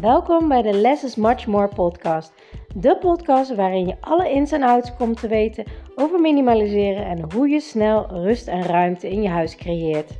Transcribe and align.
Welkom 0.00 0.48
bij 0.48 0.62
de 0.62 0.72
Less 0.72 1.04
is 1.04 1.16
Much 1.16 1.46
More 1.46 1.68
podcast. 1.68 2.32
De 2.74 2.98
podcast 2.98 3.54
waarin 3.54 3.86
je 3.86 4.00
alle 4.00 4.30
ins 4.30 4.52
en 4.52 4.62
outs 4.62 4.96
komt 4.96 5.20
te 5.20 5.28
weten 5.28 5.64
over 5.94 6.20
minimaliseren 6.20 7.06
en 7.06 7.32
hoe 7.32 7.48
je 7.48 7.60
snel 7.60 8.06
rust 8.06 8.48
en 8.48 8.62
ruimte 8.62 9.08
in 9.08 9.22
je 9.22 9.28
huis 9.28 9.56
creëert. 9.56 10.10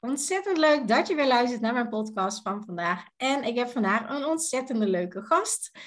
Ontzettend 0.00 0.56
leuk 0.56 0.88
dat 0.88 1.08
je 1.08 1.14
weer 1.14 1.26
luistert 1.26 1.60
naar 1.60 1.72
mijn 1.72 1.88
podcast 1.88 2.42
van 2.42 2.64
vandaag. 2.64 3.04
En 3.16 3.44
ik 3.44 3.56
heb 3.56 3.68
vandaag 3.68 4.16
een 4.16 4.24
ontzettende 4.24 4.86
leuke 4.88 5.22
gast. 5.22 5.78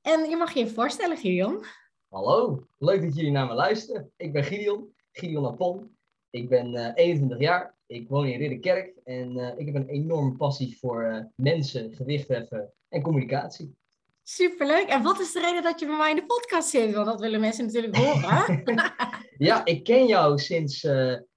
En 0.00 0.30
je 0.30 0.36
mag 0.36 0.52
je 0.52 0.60
je 0.60 0.70
voorstellen, 0.70 1.16
Gideon. 1.16 1.64
Hallo, 2.08 2.66
leuk 2.78 3.02
dat 3.02 3.14
jullie 3.14 3.30
naar 3.30 3.46
me 3.46 3.54
luisteren. 3.54 4.12
Ik 4.16 4.32
ben 4.32 4.44
Gideon, 4.44 4.94
Gideon 5.12 5.46
Apon. 5.46 5.98
Ik 6.30 6.48
ben 6.48 6.74
uh, 6.74 6.90
21 6.94 7.38
jaar, 7.38 7.74
ik 7.86 8.08
woon 8.08 8.26
in 8.26 8.38
Ridderkerk 8.38 8.96
en 9.04 9.36
uh, 9.36 9.58
ik 9.58 9.66
heb 9.66 9.74
een 9.74 9.88
enorme 9.88 10.36
passie 10.36 10.78
voor 10.78 11.04
uh, 11.04 11.24
mensen, 11.34 11.94
gewicht 11.94 12.28
heffen 12.28 12.72
en 12.88 13.02
communicatie. 13.02 13.76
Superleuk. 14.22 14.88
En 14.88 15.02
wat 15.02 15.20
is 15.20 15.32
de 15.32 15.40
reden 15.40 15.62
dat 15.62 15.80
je 15.80 15.86
bij 15.86 15.96
mij 15.96 16.10
in 16.10 16.16
de 16.16 16.26
podcast 16.26 16.68
zit? 16.68 16.94
Want 16.94 17.06
dat 17.06 17.20
willen 17.20 17.40
mensen 17.40 17.66
natuurlijk 17.66 17.96
horen. 17.96 18.62
ja, 19.48 19.64
ik 19.64 19.84
ken 19.84 20.06
jou 20.06 20.38
sinds 20.38 20.84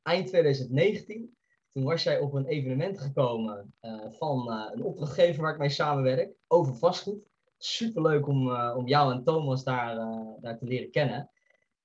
eind 0.02 0.28
2019. 0.28 1.36
Toen 1.72 1.84
was 1.84 2.04
jij 2.04 2.20
op 2.20 2.34
een 2.34 2.46
evenement 2.46 3.00
gekomen 3.00 3.74
van 4.10 4.52
een 4.74 4.84
opdrachtgever 4.84 5.42
waar 5.42 5.54
ik 5.54 5.60
mee 5.60 5.70
samenwerk 5.70 6.34
over 6.48 6.76
vastgoed. 6.76 7.28
Superleuk 7.58 8.28
om, 8.28 8.56
om 8.56 8.88
jou 8.88 9.14
en 9.14 9.24
Thomas 9.24 9.64
daar, 9.64 9.96
daar 10.42 10.58
te 10.58 10.66
leren 10.66 10.92
kennen. 10.92 11.32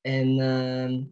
En 0.00 0.40
ehm, 0.40 1.02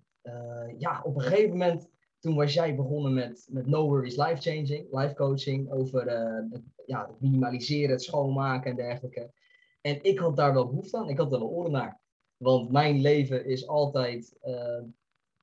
ja, 0.79 1.03
op 1.05 1.15
een 1.15 1.23
gegeven 1.23 1.51
moment, 1.51 1.89
toen 2.19 2.34
was 2.34 2.55
jij 2.55 2.75
begonnen 2.75 3.14
met, 3.14 3.47
met 3.50 3.67
No 3.67 3.89
Worries 3.89 4.17
Life 4.17 4.50
Changing, 4.50 4.87
life 4.91 5.14
coaching, 5.14 5.70
over 5.70 6.06
uh, 6.06 6.50
het, 6.50 6.62
ja, 6.87 7.06
het 7.06 7.20
minimaliseren, 7.20 7.91
het 7.91 8.03
schoonmaken 8.03 8.70
en 8.70 8.77
dergelijke. 8.77 9.33
En 9.81 9.98
ik 10.03 10.19
had 10.19 10.37
daar 10.37 10.55
wel 10.55 10.67
behoefte 10.69 10.97
aan, 10.97 11.09
ik 11.09 11.19
had 11.19 11.33
er 11.33 11.39
wel 11.39 11.48
oren 11.48 11.73
naar. 11.73 12.00
Want 12.37 12.73
mijn 12.73 13.00
leven 13.00 13.45
is 13.45 13.69
altijd 13.69 14.39
uh, 14.45 14.83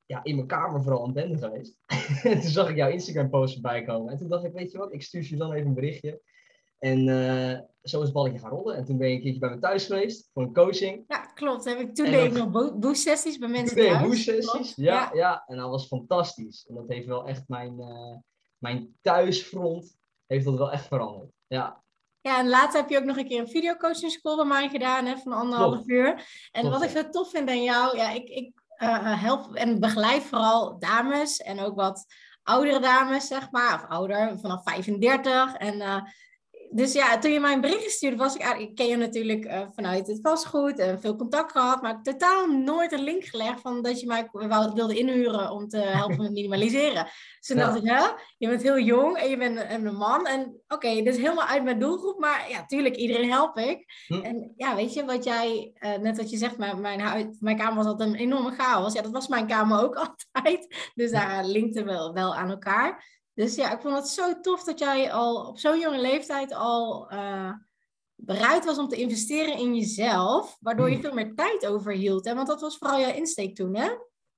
ja, 0.05 0.23
in 0.23 0.35
mijn 0.35 0.47
kamer 0.47 0.83
vooral 0.83 1.05
een 1.05 1.13
bende 1.13 1.37
geweest. 1.37 1.77
en 2.23 2.39
toen 2.41 2.49
zag 2.49 2.69
ik 2.69 2.75
jouw 2.75 2.89
Instagram 2.89 3.29
post 3.29 3.55
erbij 3.55 3.83
komen. 3.83 4.11
En 4.11 4.17
toen 4.17 4.29
dacht 4.29 4.43
ik, 4.43 4.53
weet 4.53 4.71
je 4.71 4.77
wat, 4.77 4.93
ik 4.93 5.01
stuur 5.01 5.27
je 5.29 5.35
dan 5.35 5.53
even 5.53 5.67
een 5.67 5.73
berichtje. 5.73 6.21
En 6.83 7.07
uh, 7.07 7.59
zo 7.83 7.97
is 7.97 8.03
het 8.03 8.13
balletje 8.13 8.39
gaan 8.39 8.49
rollen. 8.49 8.75
En 8.75 8.85
toen 8.85 8.97
ben 8.97 9.07
je 9.07 9.15
een 9.15 9.21
keertje 9.21 9.39
bij 9.39 9.49
me 9.49 9.59
thuis 9.59 9.85
geweest 9.85 10.29
voor 10.33 10.43
een 10.43 10.53
coaching. 10.53 11.03
Ja, 11.07 11.17
klopt. 11.17 11.65
Heb 11.65 11.79
ik, 11.79 11.95
toen 11.95 12.05
deed 12.05 12.35
ik 12.35 12.51
nog 12.79 12.95
sessies 12.97 13.37
bij 13.37 13.49
mensen 13.49 13.77
thuis. 13.77 13.99
Toen 13.99 14.07
boost 14.07 14.23
sessies, 14.23 14.75
ja, 14.75 14.93
ja, 14.93 15.09
ja. 15.13 15.43
En 15.47 15.57
dat 15.57 15.69
was 15.69 15.87
fantastisch. 15.87 16.65
En 16.69 16.75
dat 16.75 16.87
heeft 16.87 17.07
wel 17.07 17.27
echt 17.27 17.43
mijn, 17.47 17.79
uh, 17.79 18.17
mijn 18.57 18.95
thuisfront 19.01 19.97
heeft 20.25 20.45
dat 20.45 20.57
wel 20.57 20.71
echt 20.71 20.87
veranderd. 20.87 21.31
Ja. 21.47 21.81
Ja, 22.21 22.39
en 22.39 22.49
later 22.49 22.79
heb 22.79 22.89
je 22.89 22.97
ook 22.97 23.03
nog 23.03 23.17
een 23.17 23.27
keer 23.27 23.39
een 23.39 23.47
videocoaching 23.47 24.11
school 24.11 24.35
bij 24.35 24.45
mij 24.45 24.69
gedaan, 24.69 25.05
hè, 25.05 25.17
van 25.17 25.33
anderhalf 25.33 25.87
uur. 25.87 26.25
En 26.51 26.69
wat 26.69 26.83
ik 26.83 26.89
zo 26.89 27.09
tof 27.09 27.29
vind 27.29 27.49
aan 27.49 27.63
jou, 27.63 27.97
ja, 27.97 28.11
ik, 28.11 28.29
ik 28.29 28.51
uh, 28.77 29.21
help 29.21 29.55
en 29.55 29.79
begeleid 29.79 30.23
vooral 30.23 30.79
dames 30.79 31.37
en 31.37 31.59
ook 31.59 31.75
wat 31.75 32.05
oudere 32.43 32.79
dames, 32.79 33.27
zeg 33.27 33.51
maar, 33.51 33.73
of 33.73 33.89
ouder, 33.89 34.39
vanaf 34.39 34.63
35. 34.63 35.55
En 35.55 35.75
uh, 35.75 36.01
dus 36.73 36.93
ja, 36.93 37.17
toen 37.17 37.31
je 37.31 37.39
mij 37.39 37.53
een 37.53 37.61
bericht 37.61 37.91
stuurde, 37.91 38.17
was 38.17 38.35
ik 38.35 38.41
eigenlijk, 38.41 38.71
ik 38.71 38.77
ken 38.77 38.87
je 38.87 38.95
natuurlijk 38.95 39.45
uh, 39.45 39.61
vanuit 39.75 40.07
het 40.07 40.19
vastgoed 40.21 40.79
en 40.79 41.01
veel 41.01 41.15
contact 41.15 41.51
gehad, 41.51 41.81
maar 41.81 42.01
totaal 42.01 42.47
nooit 42.47 42.91
een 42.91 43.03
link 43.03 43.23
gelegd 43.23 43.61
van 43.61 43.81
dat 43.81 43.99
je 43.99 44.07
mij 44.07 44.29
wilde 44.73 44.97
inhuren 44.97 45.51
om 45.51 45.67
te 45.67 45.77
helpen 45.97 46.21
met 46.21 46.31
minimaliseren. 46.31 47.03
Dus 47.03 47.47
toen 47.47 47.57
ja. 47.57 47.65
dacht 47.65 47.77
ik, 47.77 47.89
hè, 47.89 48.05
je 48.37 48.47
bent 48.47 48.61
heel 48.61 48.79
jong 48.79 49.17
en 49.17 49.29
je 49.29 49.37
bent 49.37 49.59
een, 49.59 49.85
een 49.85 49.95
man 49.95 50.25
en 50.25 50.41
oké, 50.41 50.73
okay, 50.73 51.03
dit 51.03 51.15
is 51.15 51.21
helemaal 51.21 51.47
uit 51.47 51.63
mijn 51.63 51.79
doelgroep, 51.79 52.19
maar 52.19 52.49
ja, 52.49 52.65
tuurlijk, 52.65 52.95
iedereen 52.95 53.29
help 53.29 53.57
ik. 53.57 53.85
Hm. 54.07 54.13
En 54.13 54.53
ja, 54.55 54.75
weet 54.75 54.93
je, 54.93 55.05
wat 55.05 55.23
jij, 55.23 55.73
uh, 55.79 55.97
net 55.97 56.17
wat 56.17 56.29
je 56.29 56.37
zegt, 56.37 56.57
mijn, 56.57 56.81
mijn, 56.81 57.35
mijn 57.39 57.57
kamer 57.57 57.75
was 57.75 57.85
altijd 57.85 58.09
een 58.09 58.15
enorme 58.15 58.51
chaos. 58.51 58.93
Ja, 58.93 59.01
dat 59.01 59.11
was 59.11 59.27
mijn 59.27 59.47
kamer 59.47 59.83
ook 59.83 59.95
altijd. 60.31 60.91
Dus 60.93 61.11
daar 61.11 61.45
linkten 61.45 61.85
we 61.85 61.91
wel, 61.91 62.13
wel 62.13 62.35
aan 62.35 62.49
elkaar. 62.49 63.21
Dus 63.33 63.55
ja, 63.55 63.73
ik 63.73 63.81
vond 63.81 63.95
het 63.95 64.07
zo 64.07 64.39
tof 64.39 64.63
dat 64.63 64.79
jij 64.79 65.11
al 65.11 65.47
op 65.47 65.59
zo'n 65.59 65.79
jonge 65.79 66.01
leeftijd 66.01 66.53
al 66.53 67.11
uh, 67.13 67.53
bereid 68.15 68.65
was 68.65 68.77
om 68.77 68.87
te 68.87 68.95
investeren 68.95 69.57
in 69.57 69.75
jezelf, 69.75 70.57
waardoor 70.59 70.91
je 70.91 70.99
veel 70.99 71.13
meer 71.13 71.35
tijd 71.35 71.65
overhield. 71.65 72.25
Hè? 72.25 72.35
Want 72.35 72.47
dat 72.47 72.61
was 72.61 72.77
vooral 72.77 72.99
jouw 72.99 73.13
insteek 73.13 73.55
toen, 73.55 73.75
hè? 73.75 73.89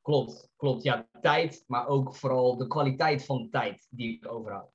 Klopt, 0.02 0.50
klopt. 0.56 0.84
Ja, 0.84 1.08
tijd, 1.22 1.64
maar 1.68 1.88
ook 1.88 2.16
vooral 2.16 2.58
de 2.58 2.68
kwaliteit 2.68 3.26
van 3.26 3.42
de 3.42 3.50
tijd 3.50 3.88
die 3.90 4.16
ik 4.16 4.32
overhoud. 4.32 4.72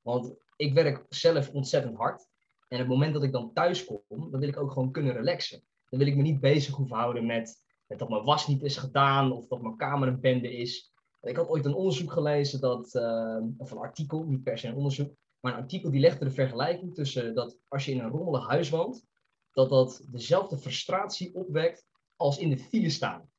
Want 0.00 0.34
ik 0.56 0.74
werk 0.74 1.06
zelf 1.08 1.50
ontzettend 1.50 1.96
hard. 1.96 2.26
En 2.68 2.78
op 2.80 2.86
het 2.86 2.88
moment 2.88 3.14
dat 3.14 3.22
ik 3.22 3.32
dan 3.32 3.52
thuis 3.52 3.84
kom, 3.84 4.02
dan 4.08 4.40
wil 4.40 4.48
ik 4.48 4.58
ook 4.58 4.72
gewoon 4.72 4.92
kunnen 4.92 5.12
relaxen. 5.12 5.64
Dan 5.88 5.98
wil 5.98 6.08
ik 6.08 6.16
me 6.16 6.22
niet 6.22 6.40
bezig 6.40 6.74
hoeven 6.74 6.96
houden 6.96 7.26
met, 7.26 7.64
met 7.86 7.98
dat 7.98 8.08
mijn 8.08 8.24
was 8.24 8.46
niet 8.46 8.62
is 8.62 8.76
gedaan 8.76 9.32
of 9.32 9.46
dat 9.46 9.62
mijn 9.62 9.76
kamer 9.76 10.08
een 10.08 10.20
bende 10.20 10.56
is. 10.56 10.91
Ik 11.22 11.36
had 11.36 11.48
ooit 11.48 11.64
een 11.64 11.74
onderzoek 11.74 12.12
gelezen, 12.12 12.60
dat, 12.60 12.94
uh, 12.94 13.38
of 13.56 13.70
een 13.70 13.78
artikel, 13.78 14.24
niet 14.24 14.42
per 14.42 14.58
se 14.58 14.68
een 14.68 14.74
onderzoek, 14.74 15.14
maar 15.40 15.52
een 15.52 15.60
artikel 15.60 15.90
die 15.90 16.00
legde 16.00 16.24
de 16.24 16.30
vergelijking 16.30 16.94
tussen 16.94 17.34
dat 17.34 17.58
als 17.68 17.84
je 17.84 17.92
in 17.92 18.00
een 18.00 18.10
rommelig 18.10 18.48
huis 18.48 18.70
woont, 18.70 19.06
dat 19.52 19.68
dat 19.68 20.04
dezelfde 20.10 20.58
frustratie 20.58 21.34
opwekt 21.34 21.86
als 22.16 22.38
in 22.38 22.48
de 22.48 22.58
file 22.58 22.90
staan. 22.90 23.30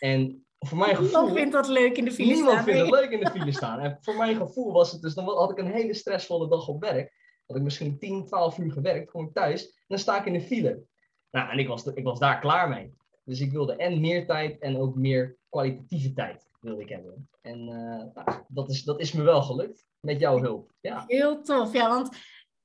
En 0.00 0.46
voor 0.58 0.78
mijn 0.78 0.96
gevoel... 0.96 1.06
Niemand 1.06 1.32
vindt 1.32 1.52
dat 1.52 1.68
leuk 1.68 1.96
in 1.96 2.04
de 2.04 2.12
file 2.12 2.34
niemand 2.34 2.60
staan. 2.60 2.64
Niemand 2.64 2.94
vindt 2.94 3.10
het 3.10 3.10
leuk 3.10 3.20
in 3.20 3.24
de 3.24 3.40
file 3.40 3.52
staan. 3.52 3.80
En 3.80 3.98
voor 4.00 4.16
mijn 4.16 4.36
gevoel 4.36 4.72
was 4.72 4.92
het 4.92 5.02
dus, 5.02 5.14
dan 5.14 5.24
had 5.24 5.50
ik 5.50 5.58
een 5.58 5.72
hele 5.72 5.94
stressvolle 5.94 6.48
dag 6.48 6.68
op 6.68 6.80
werk. 6.80 7.14
Had 7.46 7.56
ik 7.56 7.62
misschien 7.62 7.98
10, 7.98 8.26
12 8.26 8.58
uur 8.58 8.72
gewerkt, 8.72 9.10
kom 9.10 9.26
ik 9.26 9.32
thuis, 9.32 9.64
en 9.66 9.84
dan 9.86 9.98
sta 9.98 10.18
ik 10.18 10.26
in 10.26 10.32
de 10.32 10.40
file. 10.40 10.84
Nou, 11.30 11.50
en 11.50 11.58
ik 11.58 11.68
was, 11.68 11.86
ik 11.86 12.04
was 12.04 12.18
daar 12.18 12.40
klaar 12.40 12.68
mee. 12.68 12.94
Dus 13.24 13.40
ik 13.40 13.52
wilde 13.52 13.76
en 13.76 14.00
meer 14.00 14.26
tijd 14.26 14.58
en 14.58 14.76
ook 14.76 14.94
meer 14.94 15.36
kwalitatieve 15.48 16.12
tijd 16.12 16.45
wilde 16.66 16.82
ik 16.82 16.88
hebben. 16.88 17.28
En 17.40 17.58
uh, 17.58 18.24
nou, 18.24 18.44
dat, 18.48 18.70
is, 18.70 18.84
dat 18.84 19.00
is 19.00 19.12
me 19.12 19.22
wel 19.22 19.42
gelukt 19.42 19.86
met 20.00 20.20
jouw 20.20 20.40
hulp. 20.40 20.72
Ja. 20.80 21.04
Heel 21.06 21.42
tof, 21.42 21.72
ja, 21.72 21.88
want 21.88 22.16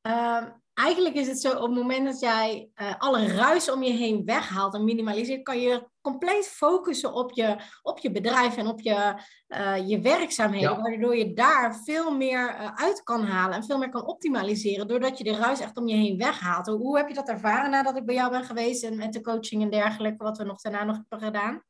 uh, 0.08 0.44
eigenlijk 0.74 1.16
is 1.16 1.28
het 1.28 1.40
zo, 1.40 1.52
op 1.52 1.62
het 1.62 1.74
moment 1.74 2.06
dat 2.06 2.20
jij 2.20 2.70
uh, 2.76 2.94
alle 2.98 3.28
ruis 3.28 3.72
om 3.72 3.84
je 3.84 3.92
heen 3.92 4.26
weghaalt 4.26 4.74
en 4.74 4.84
minimaliseert, 4.84 5.44
kan 5.44 5.60
je 5.60 5.90
compleet 6.02 6.48
focussen 6.48 7.14
op 7.14 7.32
je, 7.32 7.56
op 7.82 8.00
je 8.00 8.12
bedrijf 8.12 8.58
en 8.58 8.68
op 8.68 8.82
je, 8.82 9.14
uh, 9.48 9.88
je 9.90 10.02
werkzaamheden, 10.02 10.70
ja. 10.70 10.82
waardoor 10.82 11.16
je 11.16 11.34
daar 11.34 11.76
veel 11.76 12.18
meer 12.18 12.50
uh, 12.50 12.74
uit 12.76 13.04
kan 13.04 13.24
halen 13.24 13.56
en 13.56 13.64
veel 13.64 13.78
meer 13.78 13.90
kan 13.90 14.06
optimaliseren, 14.06 14.88
doordat 14.88 15.18
je 15.18 15.24
de 15.24 15.36
ruis 15.36 15.60
echt 15.60 15.78
om 15.78 15.88
je 15.88 15.96
heen 15.96 16.18
weghaalt. 16.18 16.68
Hoe, 16.68 16.78
hoe 16.78 16.98
heb 16.98 17.08
je 17.08 17.14
dat 17.14 17.30
ervaren 17.30 17.72
nadat 17.72 17.98
ik 17.98 18.06
bij 18.06 18.16
jou 18.16 18.32
ben 18.32 18.44
geweest 18.44 18.84
en 18.84 18.98
met 18.98 19.14
de 19.14 19.22
coaching 19.22 19.62
en 19.62 19.70
dergelijke, 19.70 20.24
wat 20.24 20.38
we 20.38 20.44
nog 20.44 20.62
daarna 20.62 20.84
nog 20.84 20.96
hebben 20.96 21.28
gedaan? 21.28 21.64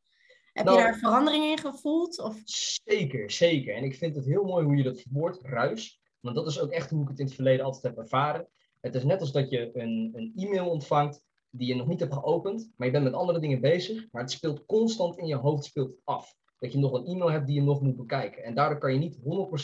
Heb 0.54 0.66
nou, 0.66 0.78
je 0.78 0.84
daar 0.84 0.98
verandering 0.98 1.44
in 1.44 1.58
gevoeld? 1.58 2.20
Of? 2.20 2.42
Zeker, 2.46 3.32
zeker. 3.32 3.76
En 3.76 3.84
ik 3.84 3.96
vind 3.96 4.16
het 4.16 4.26
heel 4.26 4.44
mooi 4.44 4.66
hoe 4.66 4.76
je 4.76 4.84
dat 4.84 5.02
verwoordt, 5.02 5.42
ruis. 5.42 6.02
Want 6.20 6.36
dat 6.36 6.48
is 6.48 6.60
ook 6.60 6.72
echt 6.72 6.90
hoe 6.90 7.02
ik 7.02 7.08
het 7.08 7.20
in 7.20 7.26
het 7.26 7.36
verleden 7.36 7.66
altijd 7.66 7.84
heb 7.84 7.98
ervaren. 7.98 8.48
Het 8.80 8.96
is 8.96 9.04
net 9.04 9.20
als 9.20 9.32
dat 9.32 9.50
je 9.50 9.70
een, 9.74 10.12
een 10.14 10.34
e-mail 10.36 10.70
ontvangt 10.70 11.24
die 11.50 11.68
je 11.68 11.76
nog 11.76 11.88
niet 11.88 12.00
hebt 12.00 12.14
geopend, 12.14 12.72
maar 12.76 12.88
je 12.88 12.94
bent 12.94 13.04
met 13.04 13.14
andere 13.14 13.40
dingen 13.40 13.62
bezig, 13.62 14.08
maar 14.12 14.22
het 14.22 14.32
speelt 14.32 14.66
constant 14.66 15.18
in 15.18 15.28
je 15.28 15.36
hoofd 15.36 15.66
speelt 15.66 15.96
af. 16.04 16.36
Dat 16.60 16.72
je 16.72 16.78
nog 16.78 16.94
een 16.94 17.06
e-mail 17.06 17.32
hebt 17.32 17.46
die 17.46 17.56
je 17.56 17.62
nog 17.62 17.82
moet 17.82 17.98
bekijken. 17.98 18.44
En 18.44 18.56
daardoor 18.56 18.78
kan 18.78 18.94
je 18.94 19.00
niet 19.00 19.18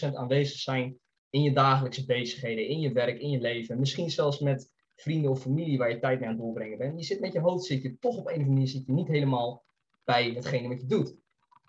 100% 0.09 0.14
aanwezig 0.14 0.59
zijn 0.59 1.00
in 1.30 1.42
je 1.42 1.54
dagelijkse 1.54 2.06
bezigheden, 2.06 2.68
in 2.68 2.80
je 2.80 2.92
werk, 2.92 3.19
in 3.19 3.30
je 3.30 3.40
leven. 3.40 3.80
Misschien 3.80 4.09
zelfs 4.09 4.40
met 4.40 4.72
vrienden 4.96 5.31
of 5.31 5.42
familie 5.42 5.78
waar 5.78 5.90
je 5.90 6.00
tijd 6.00 6.19
mee 6.19 6.30
aan 6.30 6.36
het 6.36 6.44
doorbrengen 6.44 6.78
bent. 6.78 7.00
Je 7.00 7.06
zit 7.06 7.19
met 7.19 7.34
je 7.34 7.40
hoofd, 7.40 7.66
zit 7.66 7.81
je 7.81 7.98
toch 8.00 8.18
op 8.18 8.25
een 8.25 8.25
of 8.25 8.31
andere 8.31 8.50
manier 8.50 8.68
zit 8.68 8.86
je 8.86 8.92
niet 8.92 9.08
helemaal 9.08 9.66
bij 10.07 10.31
hetgene 10.31 10.68
wat 10.68 10.81
je 10.81 10.88
doet. 10.88 11.15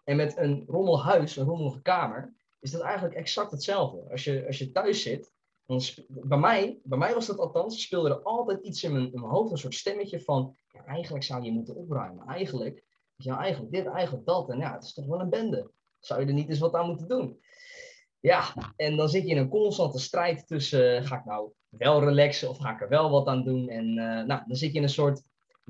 En 0.04 0.16
met 0.16 0.36
een 0.36 0.64
rommel 0.66 1.02
huis, 1.02 1.36
een 1.36 1.46
rommelige 1.46 1.82
kamer, 1.82 2.34
is 2.60 2.70
dat 2.70 2.80
eigenlijk 2.80 3.14
exact 3.14 3.50
hetzelfde. 3.50 4.10
Als 4.10 4.24
je, 4.24 4.46
als 4.46 4.58
je 4.58 4.72
thuis 4.72 5.02
zit, 5.02 5.32
dan 5.66 5.80
bij, 6.08 6.38
mij, 6.38 6.80
bij 6.82 6.98
mij 6.98 7.14
was 7.14 7.26
dat 7.26 7.38
althans, 7.38 7.82
speelde 7.82 8.08
er 8.08 8.22
altijd 8.22 8.64
iets 8.64 8.82
in 8.82 8.92
mijn, 8.92 9.10
mijn 9.12 9.32
hoofd, 9.32 9.50
een 9.50 9.58
soort 9.58 9.74
stemmetje 9.74 10.20
van, 10.20 10.56
ja, 10.72 10.84
eigenlijk 10.84 11.24
zou 11.24 11.42
je 11.42 11.52
moeten 11.52 11.74
opruimen. 11.74 12.26
Eigenlijk, 12.26 12.84
ja, 13.16 13.38
eigenlijk 13.38 13.72
dit, 13.72 13.86
eigenlijk 13.86 14.26
dat. 14.26 14.50
En 14.50 14.58
ja, 14.58 14.72
het 14.72 14.84
is 14.84 14.94
toch 14.94 15.06
wel 15.06 15.20
een 15.20 15.30
bende. 15.30 15.70
Zou 15.98 16.20
je 16.20 16.26
er 16.26 16.32
niet 16.32 16.48
eens 16.48 16.58
wat 16.58 16.74
aan 16.74 16.86
moeten 16.86 17.08
doen? 17.08 17.40
Ja, 18.20 18.54
en 18.76 18.96
dan 18.96 19.08
zit 19.08 19.22
je 19.22 19.28
in 19.28 19.38
een 19.38 19.48
constante 19.48 19.98
strijd 19.98 20.46
tussen, 20.46 21.04
ga 21.04 21.18
ik 21.18 21.24
nou 21.24 21.52
wel 21.68 22.04
relaxen 22.04 22.48
of 22.48 22.58
ga 22.58 22.74
ik 22.74 22.80
er 22.80 22.88
wel 22.88 23.10
wat 23.10 23.26
aan 23.26 23.44
doen? 23.44 23.68
En 23.68 23.86
uh, 23.86 24.24
nou, 24.24 24.42
dan 24.46 24.56
zit 24.56 24.70
je 24.72 24.76
in 24.76 24.82
een 24.82 24.88
soort 24.88 25.22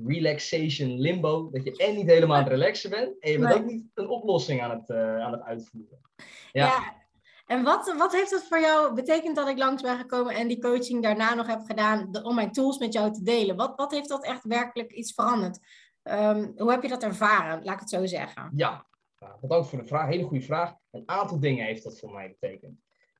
relaxation 0.05 0.99
limbo. 0.99 1.49
Dat 1.51 1.63
je 1.63 1.77
en 1.77 1.95
niet 1.95 2.09
helemaal 2.09 2.37
aan 2.37 2.43
het 2.43 2.51
relaxen 2.51 2.89
bent. 2.89 3.19
En 3.19 3.31
je 3.31 3.39
bent 3.39 3.49
nee. 3.49 3.59
ook 3.59 3.69
niet 3.69 3.85
een 3.93 4.09
oplossing 4.09 4.61
aan 4.61 4.69
het, 4.69 4.89
uh, 4.89 5.19
aan 5.19 5.31
het 5.31 5.41
uitvoeren. 5.41 5.99
Ja. 6.51 6.65
ja. 6.65 6.97
En 7.45 7.63
wat, 7.63 7.95
wat 7.97 8.11
heeft 8.11 8.31
dat 8.31 8.43
voor 8.43 8.59
jou 8.59 8.93
betekend 8.93 9.35
dat 9.35 9.47
ik 9.47 9.57
langs 9.57 9.81
ben 9.81 9.97
gekomen 9.97 10.35
en 10.35 10.47
die 10.47 10.61
coaching 10.61 11.03
daarna 11.03 11.33
nog 11.33 11.47
heb 11.47 11.61
gedaan 11.65 12.23
om 12.23 12.35
mijn 12.35 12.51
tools 12.51 12.77
met 12.77 12.93
jou 12.93 13.13
te 13.13 13.23
delen? 13.23 13.55
Wat, 13.55 13.73
wat 13.75 13.91
heeft 13.91 14.09
dat 14.09 14.25
echt 14.25 14.43
werkelijk 14.43 14.91
iets 14.91 15.13
veranderd? 15.13 15.59
Um, 16.03 16.53
hoe 16.55 16.71
heb 16.71 16.81
je 16.81 16.89
dat 16.89 17.03
ervaren, 17.03 17.63
laat 17.63 17.73
ik 17.73 17.79
het 17.79 17.89
zo 17.89 18.05
zeggen? 18.05 18.51
Ja, 18.55 18.85
bedankt 19.41 19.69
voor 19.69 19.79
de 19.79 19.85
vraag, 19.85 20.09
hele 20.09 20.23
goede 20.23 20.45
vraag. 20.45 20.73
Een 20.91 21.03
aantal 21.05 21.39
dingen 21.39 21.65
heeft 21.65 21.83
dat 21.83 21.99
voor 21.99 22.11
mij 22.11 22.35
betekend. 22.39 22.79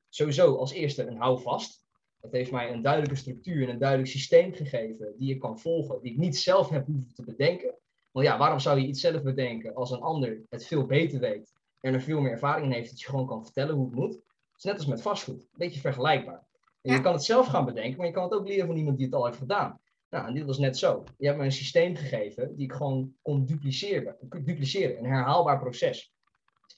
Sowieso 0.10 0.56
als 0.56 0.72
eerste 0.72 1.08
een 1.08 1.18
houvast. 1.18 1.86
Het 2.21 2.31
heeft 2.31 2.51
mij 2.51 2.71
een 2.71 2.81
duidelijke 2.81 3.16
structuur 3.16 3.63
en 3.63 3.69
een 3.69 3.80
duidelijk 3.80 4.10
systeem 4.10 4.54
gegeven 4.54 5.13
die 5.18 5.33
ik 5.33 5.39
kan 5.39 5.60
volgen, 5.60 6.01
die 6.01 6.12
ik 6.12 6.18
niet 6.18 6.38
zelf 6.38 6.69
heb 6.69 6.86
hoeven 6.86 7.13
te 7.13 7.24
bedenken. 7.24 7.74
Want 8.12 8.25
ja, 8.25 8.38
waarom 8.38 8.60
zou 8.60 8.80
je 8.80 8.88
iets 8.88 9.01
zelf 9.01 9.21
bedenken 9.21 9.75
als 9.75 9.92
een 9.92 10.01
ander 10.01 10.42
het 10.50 10.66
veel 10.66 10.86
beter 10.86 11.19
weet 11.19 11.54
en 11.80 11.94
er 11.94 12.01
veel 12.01 12.21
meer 12.21 12.31
ervaring 12.31 12.66
in 12.66 12.71
heeft 12.71 12.89
dat 12.89 13.01
je 13.01 13.10
gewoon 13.10 13.27
kan 13.27 13.44
vertellen 13.44 13.75
hoe 13.75 13.86
het 13.86 13.95
moet? 13.95 14.13
Het 14.13 14.57
is 14.57 14.63
net 14.63 14.75
als 14.75 14.86
met 14.86 15.01
vastgoed, 15.01 15.42
een 15.42 15.57
beetje 15.57 15.80
vergelijkbaar. 15.80 16.48
En 16.81 16.94
je 16.94 17.01
kan 17.01 17.13
het 17.13 17.24
zelf 17.24 17.48
gaan 17.48 17.66
bedenken, 17.66 17.98
maar 17.98 18.07
je 18.07 18.13
kan 18.13 18.24
het 18.24 18.33
ook 18.33 18.48
leren 18.48 18.68
van 18.68 18.77
iemand 18.77 18.98
die 18.98 19.06
het 19.06 19.15
al 19.15 19.25
heeft 19.25 19.38
gedaan. 19.38 19.80
Nou, 20.10 20.27
en 20.27 20.33
dit 20.33 20.45
was 20.45 20.57
net 20.57 20.77
zo. 20.77 21.04
Je 21.18 21.25
hebt 21.25 21.38
me 21.38 21.45
een 21.45 21.51
systeem 21.51 21.95
gegeven 21.95 22.56
die 22.56 22.65
ik 22.65 22.74
gewoon 22.74 23.15
kon 23.22 23.45
dupliceren. 23.45 24.15
dupliceren 24.19 24.98
een 24.98 25.06
herhaalbaar 25.06 25.60
proces. 25.60 26.13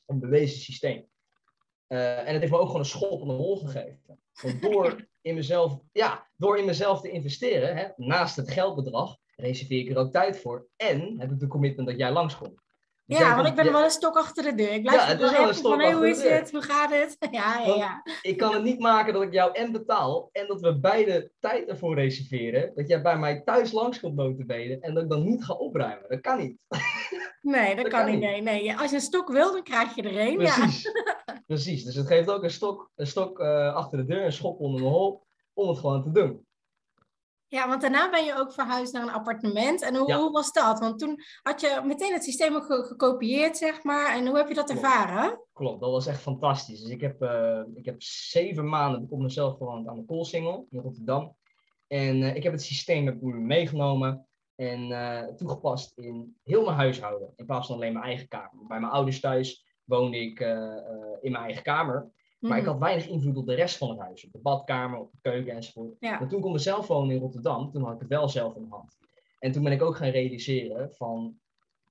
Een 0.06 0.20
bewezen 0.20 0.60
systeem. 0.60 1.06
Uh, 1.88 2.20
en 2.20 2.32
het 2.32 2.40
heeft 2.40 2.52
me 2.52 2.58
ook 2.58 2.66
gewoon 2.66 2.82
een 2.82 2.88
schop 2.88 3.22
op 3.22 3.28
de 3.28 3.34
rol 3.34 3.58
gegeven. 3.58 4.20
Door 4.62 5.08
in 5.22 5.36
mezelf, 5.36 5.80
ja, 5.92 6.28
door 6.36 6.58
in 6.58 6.66
mezelf 6.66 7.02
te 7.02 7.12
investeren, 7.12 7.76
hè, 7.76 7.88
naast 7.96 8.36
het 8.36 8.52
geldbedrag, 8.52 9.18
reserveer 9.36 9.80
ik 9.80 9.90
er 9.90 9.98
ook 9.98 10.12
tijd 10.12 10.40
voor. 10.40 10.68
En 10.76 11.16
heb 11.20 11.32
ik 11.32 11.40
de 11.40 11.48
commitment 11.48 11.88
dat 11.88 11.98
jij 11.98 12.12
langskomt. 12.12 12.62
Dus 13.06 13.20
ja, 13.20 13.36
want 13.36 13.48
ik 13.48 13.56
ben 13.56 13.72
wel 13.72 13.84
een 13.84 13.90
stok 13.90 14.18
achter 14.18 14.44
de 14.44 14.56
deur. 14.56 14.74
Ik 14.74 14.82
blijf 14.82 15.08
ja, 15.08 15.18
wel 15.18 15.48
een 15.48 15.54
stok 15.54 15.72
van, 15.72 15.80
hey, 15.80 15.94
hoe 15.94 16.10
is 16.10 16.24
het? 16.24 16.52
Hoe 16.52 16.62
gaat 16.62 16.92
het? 16.92 17.18
Ja, 17.32 17.62
ja, 17.66 17.76
ja. 17.76 18.04
Ik 18.22 18.38
kan 18.38 18.54
het 18.54 18.64
niet 18.64 18.80
maken 18.80 19.14
dat 19.14 19.22
ik 19.22 19.34
jou 19.34 19.52
en 19.54 19.72
betaal 19.72 20.30
en 20.32 20.48
dat 20.48 20.62
we 20.62 20.80
beide 20.80 21.32
tijd 21.40 21.68
ervoor 21.68 21.96
reserveren. 21.96 22.72
Dat 22.76 22.88
jij 22.88 23.02
bij 23.02 23.18
mij 23.18 23.42
thuis 23.42 23.72
langskomt 23.72 24.16
notabene 24.16 24.80
en 24.80 24.94
dat 24.94 25.04
ik 25.04 25.10
dan 25.10 25.24
niet 25.24 25.44
ga 25.44 25.54
opruimen. 25.54 26.06
Dat 26.10 26.22
kan 26.22 26.38
niet. 26.38 26.66
Nee, 27.42 27.76
dat, 27.76 27.88
kan, 27.88 28.06
niet. 28.06 28.20
Nee, 28.20 28.42
nee. 28.42 28.78
Als 28.78 28.90
je 28.90 28.96
een 28.96 29.02
stok 29.02 29.28
wil, 29.28 29.52
dan 29.52 29.64
krijg 29.64 29.96
je 29.96 30.02
er 30.02 30.28
een. 30.28 30.36
Precies. 30.36 30.84
Ja. 30.84 31.42
Precies. 31.48 31.84
Dus 31.84 31.96
het 31.96 32.08
geeft 32.08 32.30
ook 32.30 32.44
een 32.44 32.52
stok, 32.52 32.92
een 32.96 33.08
stok 33.08 33.40
uh, 33.40 33.74
achter 33.74 33.98
de 33.98 34.06
deur, 34.06 34.26
een 34.26 34.34
schop 34.34 34.60
onder 34.60 34.82
de 34.82 34.88
hol, 34.88 35.24
om 35.54 35.68
het 35.68 35.78
gewoon 35.78 36.04
te 36.04 36.12
doen. 36.12 36.46
Ja, 37.48 37.68
want 37.68 37.82
daarna 37.82 38.10
ben 38.10 38.26
je 38.26 38.38
ook 38.38 38.54
verhuisd 38.54 38.94
naar 38.94 39.02
een 39.02 39.14
appartement. 39.14 39.82
En 39.82 39.96
hoe, 39.96 40.14
hoe 40.14 40.32
was 40.32 40.52
dat? 40.52 40.80
Want 40.80 41.00
toen 41.00 41.20
had 41.42 41.62
je 41.62 41.82
meteen 41.86 42.14
het 42.14 42.24
systeem 42.24 42.56
ook 42.56 42.66
gekopieerd, 42.66 43.58
zeg 43.58 43.84
maar. 43.84 44.16
En 44.16 44.28
hoe 44.28 44.38
heb 44.38 44.48
je 44.48 44.54
dat 44.54 44.70
ervaren? 44.70 45.40
Klopt, 45.54 45.82
dat 45.82 45.92
was 45.92 46.06
echt 46.06 46.22
fantastisch. 46.22 46.82
Dus 46.82 46.90
ik 46.90 47.02
heb, 47.02 47.22
uh, 47.22 47.62
ik 47.74 47.86
heb 47.86 48.02
zeven 48.04 48.70
maanden 48.70 49.08
op 49.10 49.20
mezelf 49.20 49.58
gewoond 49.58 49.88
aan 49.88 49.98
de 49.98 50.06
Koolsingel 50.06 50.68
in 50.70 50.80
Rotterdam. 50.80 51.36
En 51.88 52.22
uh, 52.22 52.36
ik 52.36 52.44
heb 52.44 52.52
het 52.52 52.64
systeem 52.64 53.04
met 53.04 53.22
me 53.22 53.34
meegenomen 53.34 54.28
en 54.62 54.90
uh, 54.90 55.24
toegepast 55.24 55.98
in 55.98 56.36
heel 56.44 56.64
mijn 56.64 56.76
huishouden. 56.76 57.34
In 57.36 57.46
plaats 57.46 57.68
van 57.68 57.76
alleen 57.76 57.94
mijn 57.94 58.06
eigen 58.06 58.28
kamer. 58.28 58.68
Bij 58.68 58.80
mijn 58.80 58.92
ouders 58.92 59.20
thuis 59.20 59.66
woonde 59.84 60.18
ik 60.18 60.40
in 61.22 61.32
mijn 61.32 61.44
eigen 61.44 61.64
kamer. 61.64 62.12
Maar 62.40 62.58
ik 62.58 62.64
mhm. 62.64 62.72
had 62.72 62.82
weinig 62.82 63.08
invloed 63.08 63.38
op 63.38 63.46
de 63.46 63.54
rest 63.54 63.78
van 63.78 63.90
het 63.90 64.00
huis. 64.00 64.26
Op 64.26 64.32
de 64.32 64.40
badkamer, 64.40 65.00
op 65.00 65.12
de 65.12 65.18
keuken 65.22 65.54
enzovoort. 65.54 66.02
Maar 66.02 66.28
toen 66.28 66.42
kon 66.42 66.54
ik 66.54 66.60
zelf 66.60 66.88
wonen 66.88 67.16
in 67.16 67.22
Rotterdam. 67.22 67.72
Toen 67.72 67.84
had 67.84 67.94
ik 67.94 68.00
het 68.00 68.10
wel 68.10 68.30
zelf 68.30 68.56
in 68.56 68.62
de 68.62 68.70
hand. 68.70 68.98
En 69.40 69.52
toen 69.52 69.64
ben 69.64 69.72
ik 69.72 69.82
ook 69.82 69.96
gaan 69.96 70.10
realiseren 70.10 70.94
van 70.94 71.40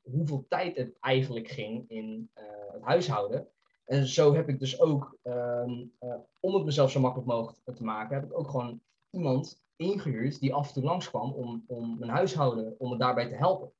hoeveel 0.02 0.46
tijd 0.49 0.76
het 0.76 0.96
eigenlijk 1.00 1.49
ging 1.49 1.84
in 1.88 2.31
uh, 2.34 2.44
het 2.72 2.82
huishouden. 2.82 3.49
En 3.84 4.06
zo 4.06 4.34
heb 4.34 4.49
ik 4.49 4.58
dus 4.58 4.81
ook, 4.81 5.19
um, 5.22 5.93
uh, 6.00 6.14
om 6.40 6.55
het 6.55 6.64
mezelf 6.64 6.90
zo 6.90 7.00
makkelijk 7.00 7.28
mogelijk 7.28 7.76
te 7.76 7.84
maken, 7.84 8.14
heb 8.14 8.25
ik 8.25 8.38
ook 8.38 8.49
gewoon 8.49 8.81
iemand 9.11 9.62
ingehuurd 9.81 10.41
die 10.41 10.55
af 10.55 10.69
en 10.69 10.75
toe 10.75 10.82
langskwam 10.82 11.32
om, 11.32 11.65
om 11.67 11.99
mijn 11.99 12.11
huishouden, 12.11 12.75
om 12.79 12.91
me 12.91 12.97
daarbij 12.97 13.29
te 13.29 13.35
helpen. 13.35 13.73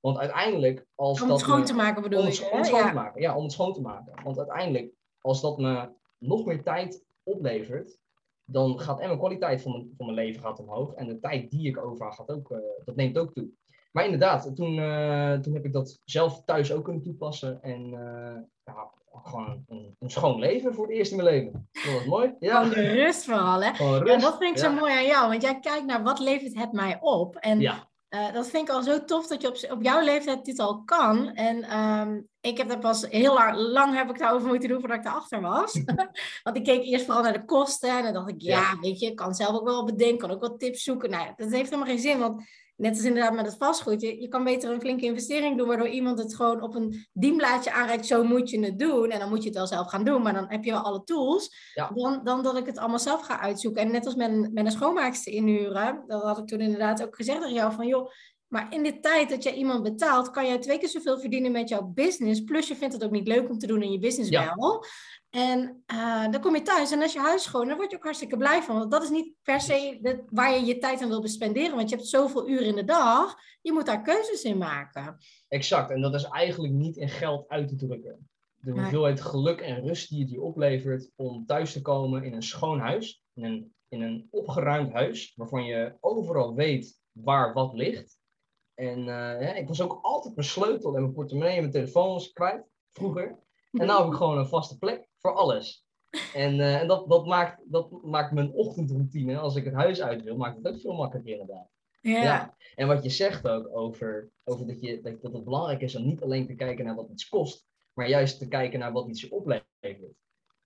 Want 0.00 0.18
uiteindelijk, 0.18 0.86
als 0.94 1.22
om 1.22 1.28
dat. 1.28 1.36
Om 1.36 1.42
het 1.42 1.50
schoon 1.50 1.64
te 1.64 1.74
maken 1.74 2.02
bedoel 2.02 2.26
je? 2.26 2.50
Om 2.50 2.58
het 2.58 2.66
schoon 2.66 2.88
te 2.88 2.94
maken, 2.94 3.20
ja, 3.20 3.36
om 3.36 3.42
het 3.42 3.52
schoon 3.52 3.72
te 3.72 3.80
maken. 3.80 4.22
Want 4.24 4.38
uiteindelijk 4.38 4.92
als 5.20 5.40
dat 5.40 5.58
me 5.58 5.88
nog 6.18 6.44
meer 6.44 6.62
tijd 6.62 7.04
oplevert, 7.22 7.98
dan 8.44 8.80
gaat 8.80 9.00
en 9.00 9.06
mijn 9.06 9.18
kwaliteit 9.18 9.62
van 9.62 9.72
mijn, 9.72 9.94
van 9.96 10.06
mijn 10.06 10.18
leven 10.18 10.42
gaat 10.42 10.58
omhoog. 10.58 10.94
En 10.94 11.06
de 11.06 11.18
tijd 11.18 11.50
die 11.50 11.68
ik 11.68 11.84
over 11.84 12.12
gaat 12.12 12.30
ook, 12.30 12.50
uh, 12.50 12.58
dat 12.84 12.96
neemt 12.96 13.18
ook 13.18 13.32
toe. 13.32 13.50
Maar 13.92 14.04
inderdaad, 14.04 14.56
toen, 14.56 14.76
uh, 14.76 15.32
toen 15.32 15.54
heb 15.54 15.64
ik 15.64 15.72
dat 15.72 16.00
zelf 16.04 16.42
thuis 16.44 16.72
ook 16.72 16.84
kunnen 16.84 17.02
toepassen. 17.02 17.62
En 17.62 17.86
uh, 17.86 18.36
ja, 18.64 18.90
gewoon 19.22 19.64
een, 19.68 19.96
een, 19.98 20.10
schoon 20.10 20.38
leven 20.38 20.74
voor 20.74 20.86
het 20.86 20.96
eerst 20.96 21.10
in 21.10 21.16
mijn 21.16 21.28
leven. 21.28 21.68
Dat 21.72 21.92
was 21.92 22.04
mooi. 22.04 22.34
Ja. 22.38 22.62
Gewoon 22.62 22.74
de 22.74 22.92
rust 22.92 23.24
vooral, 23.24 23.62
hè? 23.62 23.70
Rust, 23.70 24.06
ja, 24.06 24.16
dat 24.16 24.36
vind 24.38 24.56
ik 24.56 24.64
zo 24.64 24.72
mooi 24.72 24.92
aan 24.92 25.06
jou. 25.06 25.28
Want 25.28 25.42
jij 25.42 25.60
kijkt 25.60 25.86
naar 25.86 26.02
wat 26.02 26.18
levert 26.18 26.54
het 26.54 26.72
mij 26.72 26.98
op. 27.00 27.36
En 27.36 27.60
ja. 27.60 27.90
Uh, 28.14 28.32
dat 28.32 28.48
vind 28.48 28.68
ik 28.68 28.74
al 28.74 28.82
zo 28.82 29.04
tof 29.04 29.26
dat 29.26 29.42
je 29.42 29.48
op, 29.48 29.76
op 29.78 29.82
jouw 29.82 30.00
leeftijd 30.00 30.44
dit 30.44 30.58
al 30.58 30.82
kan. 30.84 31.34
En 31.34 31.78
um, 31.78 32.28
ik 32.40 32.58
heb 32.58 32.68
dat 32.68 32.80
pas 32.80 33.06
heel 33.08 33.34
lang, 33.34 33.56
lang 33.56 33.94
heb 33.94 34.10
ik 34.10 34.18
daarover 34.18 34.48
moeten 34.48 34.68
doen 34.68 34.80
voordat 34.80 34.98
ik 34.98 35.04
erachter 35.04 35.40
was. 35.40 35.80
Want 36.42 36.56
ik 36.56 36.64
keek 36.64 36.84
eerst 36.84 37.04
vooral 37.04 37.22
naar 37.22 37.32
de 37.32 37.44
kosten 37.44 37.96
en 37.96 38.02
dan 38.02 38.12
dacht 38.12 38.28
ik, 38.28 38.40
ja, 38.40 38.60
ja, 38.60 38.78
weet 38.80 39.00
je, 39.00 39.06
ik 39.06 39.16
kan 39.16 39.34
zelf 39.34 39.54
ook 39.54 39.64
wel 39.64 39.84
bedenken, 39.84 40.18
kan 40.18 40.30
ook 40.30 40.40
wat 40.40 40.58
tips 40.58 40.82
zoeken. 40.82 41.10
Nou 41.10 41.32
dat 41.36 41.50
heeft 41.50 41.70
helemaal 41.70 41.88
geen 41.88 41.98
zin, 41.98 42.18
want 42.18 42.44
net 42.82 42.96
als 42.96 43.04
inderdaad 43.04 43.34
met 43.34 43.46
het 43.46 43.56
vastgoed, 43.56 44.00
je, 44.00 44.20
je 44.20 44.28
kan 44.28 44.44
beter 44.44 44.70
een 44.70 44.80
flinke 44.80 45.04
investering 45.04 45.58
doen, 45.58 45.68
waardoor 45.68 45.88
iemand 45.88 46.18
het 46.18 46.34
gewoon 46.34 46.62
op 46.62 46.74
een 46.74 47.06
dienblaadje 47.12 47.72
aanreikt, 47.72 48.06
zo 48.06 48.24
moet 48.24 48.50
je 48.50 48.64
het 48.64 48.78
doen. 48.78 49.10
En 49.10 49.18
dan 49.18 49.28
moet 49.28 49.42
je 49.42 49.48
het 49.48 49.56
wel 49.56 49.66
zelf 49.66 49.88
gaan 49.88 50.04
doen, 50.04 50.22
maar 50.22 50.34
dan 50.34 50.46
heb 50.48 50.64
je 50.64 50.70
wel 50.70 50.80
alle 50.80 51.04
tools. 51.04 51.72
Dan, 51.94 52.20
dan 52.24 52.42
dat 52.42 52.56
ik 52.56 52.66
het 52.66 52.78
allemaal 52.78 52.98
zelf 52.98 53.20
ga 53.20 53.40
uitzoeken. 53.40 53.82
En 53.82 53.92
net 53.92 54.06
als 54.06 54.14
met, 54.14 54.52
met 54.52 54.64
een 54.64 54.70
schoonmaakster 54.70 55.32
inhuren, 55.32 56.04
dat 56.06 56.22
had 56.22 56.38
ik 56.38 56.46
toen 56.46 56.60
inderdaad 56.60 57.02
ook 57.02 57.16
gezegd 57.16 57.40
tegen 57.40 57.54
jou, 57.54 57.72
van 57.72 57.86
joh, 57.86 58.10
maar 58.48 58.74
in 58.74 58.82
de 58.82 59.00
tijd 59.00 59.28
dat 59.28 59.42
jij 59.42 59.54
iemand 59.54 59.82
betaalt, 59.82 60.30
kan 60.30 60.46
jij 60.46 60.58
twee 60.58 60.78
keer 60.78 60.88
zoveel 60.88 61.18
verdienen 61.18 61.52
met 61.52 61.68
jouw 61.68 61.82
business. 61.82 62.40
Plus 62.40 62.68
je 62.68 62.76
vindt 62.76 62.94
het 62.94 63.04
ook 63.04 63.10
niet 63.10 63.28
leuk 63.28 63.50
om 63.50 63.58
te 63.58 63.66
doen 63.66 63.82
in 63.82 63.92
je 63.92 63.98
business 63.98 64.30
wel. 64.30 64.84
En 65.32 65.84
uh, 65.92 66.30
dan 66.30 66.40
kom 66.40 66.54
je 66.54 66.62
thuis 66.62 66.90
en 66.90 67.02
als 67.02 67.12
je 67.12 67.18
huis 67.18 67.42
schoon, 67.42 67.68
dan 67.68 67.76
word 67.76 67.90
je 67.90 67.96
ook 67.96 68.02
hartstikke 68.02 68.36
blij 68.36 68.62
van. 68.62 68.78
Want 68.78 68.90
dat 68.90 69.02
is 69.02 69.10
niet 69.10 69.34
per 69.42 69.60
se 69.60 69.98
de, 70.02 70.24
waar 70.30 70.54
je 70.54 70.64
je 70.64 70.78
tijd 70.78 71.02
aan 71.02 71.08
wil 71.08 71.28
spenderen. 71.28 71.76
Want 71.76 71.90
je 71.90 71.96
hebt 71.96 72.08
zoveel 72.08 72.48
uren 72.48 72.66
in 72.66 72.74
de 72.74 72.84
dag. 72.84 73.36
Je 73.62 73.72
moet 73.72 73.86
daar 73.86 74.02
keuzes 74.02 74.42
in 74.42 74.58
maken. 74.58 75.16
Exact. 75.48 75.90
En 75.90 76.00
dat 76.00 76.14
is 76.14 76.24
eigenlijk 76.24 76.72
niet 76.72 76.96
in 76.96 77.08
geld 77.08 77.48
uit 77.48 77.68
te 77.68 77.76
drukken. 77.76 78.30
De 78.56 78.70
hoeveelheid 78.70 79.20
geluk 79.20 79.60
en 79.60 79.86
rust 79.86 80.08
die 80.08 80.20
het 80.20 80.30
je 80.30 80.40
oplevert 80.40 81.10
om 81.16 81.46
thuis 81.46 81.72
te 81.72 81.82
komen 81.82 82.22
in 82.24 82.32
een 82.32 82.42
schoon 82.42 82.80
huis. 82.80 83.22
In 83.34 83.44
een, 83.44 83.74
in 83.88 84.02
een 84.02 84.28
opgeruimd 84.30 84.92
huis. 84.92 85.32
Waarvan 85.36 85.64
je 85.64 85.96
overal 86.00 86.54
weet 86.54 87.00
waar 87.12 87.52
wat 87.52 87.74
ligt. 87.74 88.18
En 88.74 89.06
uh, 89.06 89.56
ik 89.56 89.68
was 89.68 89.80
ook 89.80 89.98
altijd 90.02 90.34
mijn 90.34 90.46
sleutel 90.46 90.94
en 90.94 91.00
mijn 91.00 91.14
portemonnee 91.14 91.54
en 91.54 91.60
mijn 91.60 91.72
telefoon 91.72 92.12
was 92.12 92.32
kwijt, 92.32 92.64
vroeger. 92.92 93.38
En 93.72 93.86
nu 93.86 93.92
heb 93.92 94.06
ik 94.06 94.12
gewoon 94.12 94.38
een 94.38 94.46
vaste 94.46 94.78
plek 94.78 95.10
voor 95.22 95.34
alles. 95.34 95.84
En, 96.34 96.54
uh, 96.54 96.80
en 96.80 96.86
dat, 96.86 97.08
dat, 97.08 97.26
maakt, 97.26 97.62
dat 97.64 98.02
maakt 98.02 98.32
mijn 98.32 98.52
ochtendroutine, 98.52 99.38
als 99.38 99.56
ik 99.56 99.64
het 99.64 99.74
huis 99.74 100.02
uit 100.02 100.22
wil, 100.22 100.36
maakt 100.36 100.56
het 100.56 100.66
ook 100.66 100.80
veel 100.80 100.94
makkelijker 100.94 101.32
inderdaad. 101.32 101.68
Ja. 102.00 102.22
ja. 102.22 102.56
En 102.74 102.86
wat 102.86 103.02
je 103.02 103.10
zegt 103.10 103.48
ook 103.48 103.76
over, 103.76 104.30
over 104.44 104.66
dat, 104.66 104.80
je, 104.80 105.00
dat, 105.00 105.22
dat 105.22 105.32
het 105.32 105.44
belangrijk 105.44 105.80
is 105.80 105.96
om 105.96 106.06
niet 106.06 106.22
alleen 106.22 106.46
te 106.46 106.54
kijken 106.54 106.84
naar 106.84 106.94
wat 106.94 107.10
iets 107.10 107.28
kost, 107.28 107.66
maar 107.92 108.08
juist 108.08 108.38
te 108.38 108.48
kijken 108.48 108.78
naar 108.78 108.92
wat 108.92 109.08
iets 109.08 109.20
je 109.20 109.32
oplevert. 109.32 110.14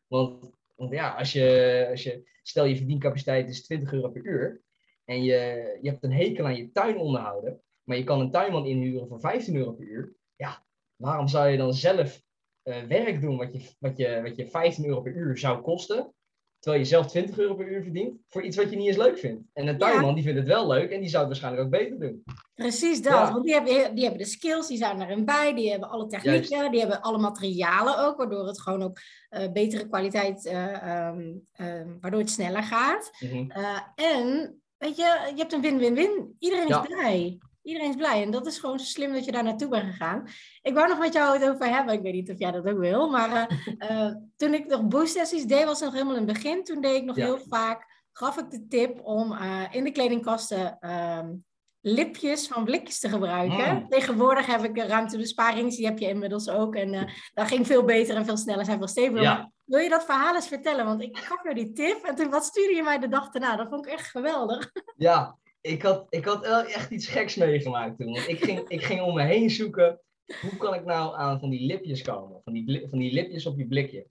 Want, 0.06 0.50
want 0.76 0.90
ja, 0.90 1.14
als 1.14 1.32
je, 1.32 1.86
als 1.90 2.02
je, 2.02 2.30
stel 2.42 2.64
je 2.64 2.76
verdiencapaciteit 2.76 3.48
is 3.48 3.64
20 3.64 3.92
euro 3.92 4.08
per 4.08 4.25
uur 4.25 4.62
en 5.04 5.22
je, 5.22 5.78
je 5.82 5.88
hebt 5.88 6.04
een 6.04 6.12
hekel 6.12 6.44
aan 6.44 6.56
je 6.56 6.72
tuin 6.72 6.98
onderhouden, 6.98 7.62
maar 7.82 7.96
je 7.96 8.04
kan 8.04 8.20
een 8.20 8.30
tuinman 8.30 8.66
inhuren 8.66 9.08
voor 9.08 9.20
15 9.20 9.56
euro 9.56 9.72
per 9.72 9.86
uur. 9.86 10.16
Ja, 10.36 10.66
waarom 10.96 11.28
zou 11.28 11.48
je 11.48 11.56
dan 11.56 11.75
zelf 11.75 12.25
werk 12.88 13.20
doen 13.20 13.37
wat 13.37 13.52
je, 13.52 13.61
wat, 13.78 13.96
je, 13.96 14.20
wat 14.23 14.37
je 14.37 14.46
15 14.46 14.87
euro 14.87 15.00
per 15.00 15.14
uur 15.14 15.38
zou 15.38 15.61
kosten, 15.61 16.14
terwijl 16.58 16.82
je 16.82 16.88
zelf 16.88 17.06
20 17.06 17.38
euro 17.38 17.54
per 17.54 17.68
uur 17.68 17.82
verdient, 17.82 18.20
voor 18.28 18.42
iets 18.42 18.56
wat 18.56 18.70
je 18.70 18.76
niet 18.76 18.87
eens 18.87 18.96
leuk 18.96 19.18
vindt? 19.18 19.42
En 19.52 19.66
een 19.66 19.78
tuinman 19.78 20.14
die 20.14 20.25
vindt 20.25 20.38
het 20.38 20.49
wel 20.49 20.66
leuk 20.66 20.90
en 20.90 21.00
die 21.00 21.08
zou 21.08 21.18
het 21.18 21.28
waarschijnlijk 21.28 21.64
ook 21.64 21.80
beter 21.80 22.00
doen. 22.00 22.25
Precies 22.54 23.02
dat, 23.02 23.30
want 23.30 23.44
die 23.44 23.52
hebben, 23.52 23.94
die 23.94 24.04
hebben 24.04 24.23
de 24.23 24.28
skills, 24.28 24.66
die 24.66 24.76
zijn 24.76 25.02
erin 25.02 25.25
bij, 25.25 25.54
die 25.54 25.70
hebben 25.70 25.88
alle 25.88 26.06
technieken, 26.06 26.70
die 26.70 26.80
hebben 26.80 27.00
alle 27.00 27.18
materialen 27.18 27.99
ook, 27.99 28.16
waardoor 28.16 28.46
het 28.46 28.61
gewoon 28.61 28.82
ook 28.82 28.99
uh, 29.30 29.52
betere 29.52 29.88
kwaliteit, 29.88 30.44
uh, 30.44 31.06
um, 31.08 31.99
waardoor 32.00 32.20
het 32.20 32.30
sneller 32.30 32.62
gaat. 32.62 33.11
Mm 33.20 33.50
en 33.94 34.61
weet 34.78 34.96
je, 34.96 35.30
je 35.35 35.40
hebt 35.40 35.52
een 35.52 35.61
win-win-win. 35.61 36.37
Iedereen 36.38 36.68
is 36.68 36.80
blij. 36.80 37.38
Iedereen 37.66 37.90
is 37.90 37.96
blij. 37.96 38.23
En 38.23 38.30
dat 38.30 38.46
is 38.46 38.58
gewoon 38.58 38.78
slim 38.78 39.12
dat 39.12 39.25
je 39.25 39.32
daar 39.32 39.42
naartoe 39.42 39.68
bent 39.68 39.85
gegaan. 39.85 40.28
Ik 40.62 40.75
wou 40.75 40.88
nog 40.88 40.99
met 40.99 41.12
jou 41.12 41.38
het 41.38 41.49
over 41.50 41.68
hebben. 41.68 41.94
Ik 41.94 42.02
weet 42.02 42.12
niet 42.12 42.30
of 42.30 42.38
jij 42.38 42.50
dat 42.50 42.66
ook 42.66 42.78
wil. 42.78 43.11
Maar 43.11 43.50
uh, 43.78 44.14
toen 44.37 44.54
ik 44.54 44.66
nog 44.66 44.87
boost 44.87 45.12
sessies 45.14 45.44
deed, 45.44 45.64
was 45.64 45.80
het 45.80 45.85
nog 45.85 45.92
helemaal 45.92 46.16
in 46.16 46.26
het 46.26 46.32
begin. 46.32 46.64
Toen 46.64 46.80
deed 46.80 46.96
ik 46.96 47.04
nog 47.04 47.16
heel 47.16 47.38
vaak, 47.49 48.06
gaf 48.12 48.38
ik 48.38 48.50
de 48.50 48.66
tip 48.66 49.00
om 49.04 49.32
uh, 49.32 49.62
in 49.70 49.85
de 49.85 49.90
kledingkasten 49.90 50.78
uh, 50.80 51.20
lipjes 51.80 52.49
van 52.49 52.64
blikjes 52.64 52.99
te 52.99 53.08
gebruiken. 53.08 53.75
Mm. 53.75 53.88
Tegenwoordig 53.88 54.46
heb 54.46 54.64
ik 54.64 54.78
ruimtebesparings, 54.78 55.76
die 55.76 55.87
heb 55.87 55.99
je 55.99 56.08
inmiddels 56.08 56.49
ook. 56.49 56.75
En 56.75 57.12
dat 57.35 57.46
ging 57.46 57.66
veel 57.66 57.85
beter 57.85 58.16
en 58.16 58.25
veel 58.25 58.37
sneller, 58.37 58.64
zijn 58.64 58.78
veel 58.78 58.88
steviger. 58.88 59.23
Ja. 59.23 59.50
Wil 59.64 59.80
je 59.80 59.88
dat 59.88 60.04
verhaal 60.04 60.35
eens 60.35 60.49
vertellen? 60.49 60.85
Want 60.85 61.02
ik 61.02 61.16
gaf 61.18 61.42
jou 61.42 61.54
die 61.54 61.73
tip 61.73 62.04
en 62.04 62.14
toen 62.14 62.30
wat 62.30 62.44
stuurde 62.44 62.75
je 62.75 62.82
mij 62.82 62.99
de 62.99 63.08
dag 63.08 63.30
daarna? 63.30 63.56
Dat 63.56 63.68
vond 63.68 63.87
ik 63.87 63.92
echt 63.92 64.11
geweldig. 64.11 64.70
Ja, 64.96 65.37
ik 65.66 65.82
had, 65.82 66.06
ik 66.08 66.25
had 66.25 66.44
echt 66.66 66.90
iets 66.90 67.06
geks 67.06 67.35
meegemaakt 67.35 67.99
toen. 67.99 68.12
Want 68.12 68.28
ik 68.28 68.44
ging, 68.44 68.68
ik 68.68 68.82
ging 68.82 69.00
om 69.00 69.14
me 69.14 69.23
heen 69.23 69.50
zoeken 69.50 70.00
hoe 70.40 70.56
kan 70.56 70.75
ik 70.75 70.85
nou 70.85 71.16
aan 71.16 71.40
van 71.40 71.50
die 71.50 71.66
lipjes 71.66 72.02
komen? 72.02 72.40
Van 72.44 72.52
die, 72.52 72.87
van 72.88 72.99
die 72.99 73.12
lipjes 73.12 73.46
op 73.46 73.58
je 73.58 73.66
blikje. 73.66 74.06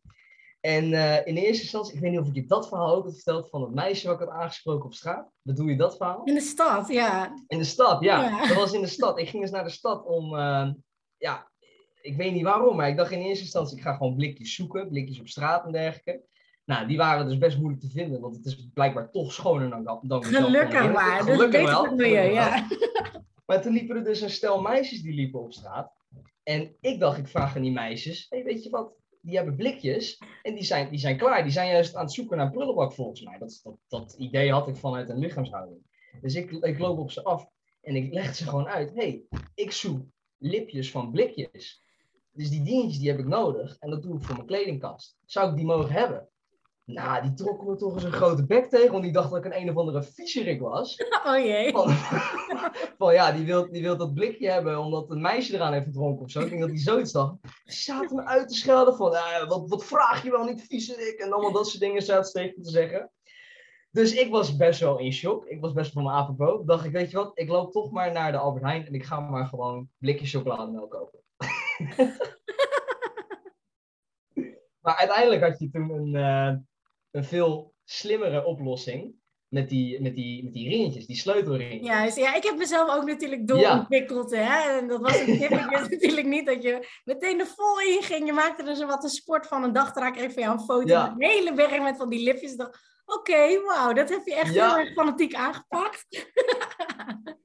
En 0.61 0.91
uh, 0.91 1.27
in 1.27 1.37
eerste 1.37 1.61
instantie, 1.61 1.93
ik 1.93 1.99
weet 1.99 2.11
niet 2.11 2.19
of 2.19 2.27
ik 2.27 2.35
je 2.35 2.45
dat 2.45 2.67
verhaal 2.67 2.95
ook 2.95 3.03
had 3.03 3.13
verteld 3.13 3.49
van 3.49 3.61
het 3.61 3.73
meisje 3.73 4.07
wat 4.07 4.21
ik 4.21 4.27
had 4.27 4.37
aangesproken 4.37 4.85
op 4.85 4.93
straat. 4.93 5.31
Bedoel 5.41 5.67
je 5.67 5.75
dat 5.75 5.97
verhaal? 5.97 6.23
In 6.23 6.33
de 6.33 6.41
stad, 6.41 6.87
ja. 6.87 7.33
In 7.47 7.57
de 7.57 7.63
stad, 7.63 8.03
ja. 8.03 8.47
Dat 8.47 8.57
was 8.57 8.73
in 8.73 8.81
de 8.81 8.87
stad. 8.87 9.19
Ik 9.19 9.29
ging 9.29 9.43
eens 9.43 9.51
naar 9.51 9.63
de 9.63 9.69
stad 9.69 10.05
om, 10.05 10.33
uh, 10.33 10.69
ja, 11.17 11.51
ik 12.01 12.15
weet 12.15 12.33
niet 12.33 12.43
waarom, 12.43 12.75
maar 12.75 12.89
ik 12.89 12.97
dacht 12.97 13.11
in 13.11 13.21
eerste 13.21 13.43
instantie, 13.43 13.77
ik 13.77 13.83
ga 13.83 13.95
gewoon 13.95 14.15
blikjes 14.15 14.55
zoeken, 14.55 14.89
blikjes 14.89 15.19
op 15.19 15.27
straat 15.27 15.65
en 15.65 15.71
dergelijke. 15.71 16.23
Nou, 16.65 16.87
die 16.87 16.97
waren 16.97 17.27
dus 17.27 17.37
best 17.37 17.57
moeilijk 17.57 17.81
te 17.81 17.89
vinden, 17.89 18.21
want 18.21 18.35
het 18.35 18.45
is 18.45 18.69
blijkbaar 18.73 19.11
toch 19.11 19.33
schoner 19.33 19.69
dan, 19.83 19.99
dan 20.01 20.23
Gelukkig 20.23 20.93
maar, 20.93 21.21
gelukkig 21.21 21.61
dus 21.61 21.69
wel. 21.69 21.95
Milieu, 21.95 22.31
ja. 22.31 22.67
Maar 23.45 23.61
toen 23.61 23.73
liepen 23.73 23.95
er 23.95 24.03
dus 24.03 24.21
een 24.21 24.29
stel 24.29 24.61
meisjes 24.61 25.01
die 25.01 25.13
liepen 25.13 25.41
op 25.41 25.53
straat. 25.53 25.93
En 26.43 26.75
ik 26.81 26.99
dacht, 26.99 27.17
ik 27.17 27.27
vraag 27.27 27.55
aan 27.55 27.61
die 27.61 27.71
meisjes, 27.71 28.25
hey, 28.29 28.43
weet 28.43 28.63
je 28.63 28.69
wat, 28.69 28.93
die 29.21 29.35
hebben 29.35 29.55
blikjes 29.55 30.21
en 30.41 30.53
die 30.53 30.63
zijn, 30.63 30.89
die 30.89 30.99
zijn 30.99 31.17
klaar. 31.17 31.43
Die 31.43 31.51
zijn 31.51 31.71
juist 31.71 31.95
aan 31.95 32.03
het 32.03 32.13
zoeken 32.13 32.37
naar 32.37 32.45
een 32.45 32.51
prullenbak 32.51 32.93
volgens 32.93 33.21
mij. 33.21 33.37
Dat, 33.37 33.59
dat, 33.63 33.77
dat 33.87 34.15
idee 34.17 34.51
had 34.51 34.67
ik 34.67 34.75
vanuit 34.75 35.09
een 35.09 35.19
lichaamshouding. 35.19 35.79
Dus 36.21 36.35
ik, 36.35 36.51
ik 36.51 36.79
loop 36.79 36.97
op 36.97 37.11
ze 37.11 37.23
af 37.23 37.49
en 37.81 37.95
ik 37.95 38.13
leg 38.13 38.35
ze 38.35 38.43
gewoon 38.43 38.67
uit. 38.67 38.91
hey, 38.93 39.23
ik 39.55 39.71
zoek 39.71 40.05
lipjes 40.37 40.91
van 40.91 41.11
blikjes. 41.11 41.83
Dus 42.31 42.49
die 42.49 42.63
dingetjes 42.63 42.99
die 42.99 43.09
heb 43.09 43.19
ik 43.19 43.27
nodig 43.27 43.77
en 43.79 43.89
dat 43.89 44.03
doe 44.03 44.17
ik 44.17 44.23
voor 44.23 44.35
mijn 44.35 44.47
kledingkast. 44.47 45.17
Zou 45.25 45.49
ik 45.49 45.55
die 45.55 45.65
mogen 45.65 45.91
hebben? 45.91 46.29
Nou, 46.85 47.21
die 47.21 47.33
trokken 47.33 47.67
me 47.67 47.75
toch 47.75 47.93
eens 47.93 48.03
een 48.03 48.11
grote 48.11 48.45
bek 48.45 48.69
tegen, 48.69 48.91
want 48.91 49.03
die 49.03 49.11
dacht 49.11 49.29
dat 49.29 49.45
ik 49.45 49.45
een 49.45 49.61
een 49.61 49.69
of 49.69 49.75
andere 49.75 50.03
viezerik 50.03 50.61
was. 50.61 50.95
Oh 51.25 51.37
jee. 51.37 51.71
Van, 52.97 53.13
ja, 53.13 53.31
die 53.31 53.45
wil, 53.45 53.71
die 53.71 53.81
wil 53.81 53.97
dat 53.97 54.13
blikje 54.13 54.51
hebben 54.51 54.77
omdat 54.77 55.09
een 55.09 55.21
meisje 55.21 55.53
eraan 55.53 55.73
heeft 55.73 55.85
gedronken 55.85 56.25
of 56.25 56.31
zo. 56.31 56.39
Ik 56.39 56.49
denk 56.49 56.61
dat 56.61 56.69
hij 56.69 56.79
zoiets 56.79 57.11
dacht. 57.11 57.35
Ze 57.65 57.81
zaten 57.81 58.15
me 58.15 58.25
uit 58.25 58.47
te 58.47 58.55
schelden 58.55 58.95
van, 58.95 59.13
uh, 59.13 59.47
wat, 59.47 59.69
wat 59.69 59.85
vraag 59.85 60.23
je 60.23 60.31
wel 60.31 60.43
niet, 60.43 60.65
viezerik? 60.67 61.19
En 61.19 61.31
allemaal 61.31 61.51
dat 61.51 61.67
soort 61.67 61.79
dingen 61.79 62.01
zaten 62.01 62.33
tegen 62.33 62.61
te 62.61 62.69
zeggen. 62.69 63.11
Dus 63.91 64.13
ik 64.13 64.31
was 64.31 64.55
best 64.55 64.79
wel 64.79 64.99
in 64.99 65.13
shock. 65.13 65.45
Ik 65.45 65.61
was 65.61 65.73
best 65.73 65.93
wel 65.93 66.03
van 66.03 66.11
mijn 66.11 66.23
apropos. 66.25 66.65
Dacht 66.65 66.85
ik, 66.85 66.91
weet 66.91 67.11
je 67.11 67.17
wat, 67.17 67.31
ik 67.33 67.49
loop 67.49 67.71
toch 67.71 67.91
maar 67.91 68.11
naar 68.11 68.31
de 68.31 68.37
Albert 68.37 68.63
Heijn 68.63 68.85
en 68.85 68.93
ik 68.93 69.05
ga 69.05 69.19
maar 69.19 69.45
gewoon 69.45 69.89
blikjes 69.97 70.31
chocolademelk 70.31 70.91
kopen. 70.91 71.19
maar 74.83 74.95
uiteindelijk 74.95 75.41
had 75.43 75.59
je 75.59 75.69
toen 75.69 75.89
een, 75.89 76.13
uh, 76.13 76.55
een 77.15 77.23
veel 77.23 77.73
slimmere 77.83 78.45
oplossing. 78.45 79.23
Met 79.47 79.69
die, 79.69 80.01
met, 80.01 80.15
die, 80.15 80.43
met 80.43 80.53
die 80.53 80.69
ringetjes, 80.69 81.05
die 81.05 81.15
sleutelringen. 81.15 82.05
Dus 82.05 82.15
ja, 82.15 82.35
ik 82.35 82.43
heb 82.43 82.57
mezelf 82.57 82.95
ook 82.95 83.05
natuurlijk 83.05 83.47
doorontwikkeld. 83.47 84.31
Ja. 84.31 84.37
Hè? 84.37 84.79
En 84.79 84.87
dat 84.87 85.01
was 85.01 85.19
een 85.19 85.39
tip. 85.39 85.49
natuurlijk 85.49 86.27
niet 86.27 86.45
dat 86.45 86.63
je 86.63 86.87
meteen 87.03 87.39
er 87.39 87.47
vol 87.55 87.81
in 87.81 88.03
ging. 88.03 88.25
Je 88.25 88.33
maakte 88.33 88.63
er 88.63 88.75
zo 88.75 88.85
wat 88.85 89.03
een 89.03 89.09
sport 89.09 89.47
van. 89.47 89.63
Een 89.63 89.73
dag 89.73 89.93
daarna 89.93 90.11
kreeg 90.11 90.33
van 90.33 90.41
jou 90.41 90.53
een 90.53 90.65
foto. 90.65 90.87
Ja. 90.87 91.15
Een 91.17 91.29
hele 91.29 91.53
berg 91.53 91.81
met 91.81 91.97
van 91.97 92.09
die 92.09 92.23
lipjes. 92.23 92.51
Ik 92.51 92.57
dacht, 92.57 92.79
oké, 93.05 93.31
okay, 93.31 93.61
wauw, 93.61 93.93
dat 93.93 94.09
heb 94.09 94.25
je 94.25 94.35
echt 94.35 94.53
heel 94.53 94.77
erg 94.77 94.93
fanatiek 94.93 95.33
aangepakt. 95.33 96.05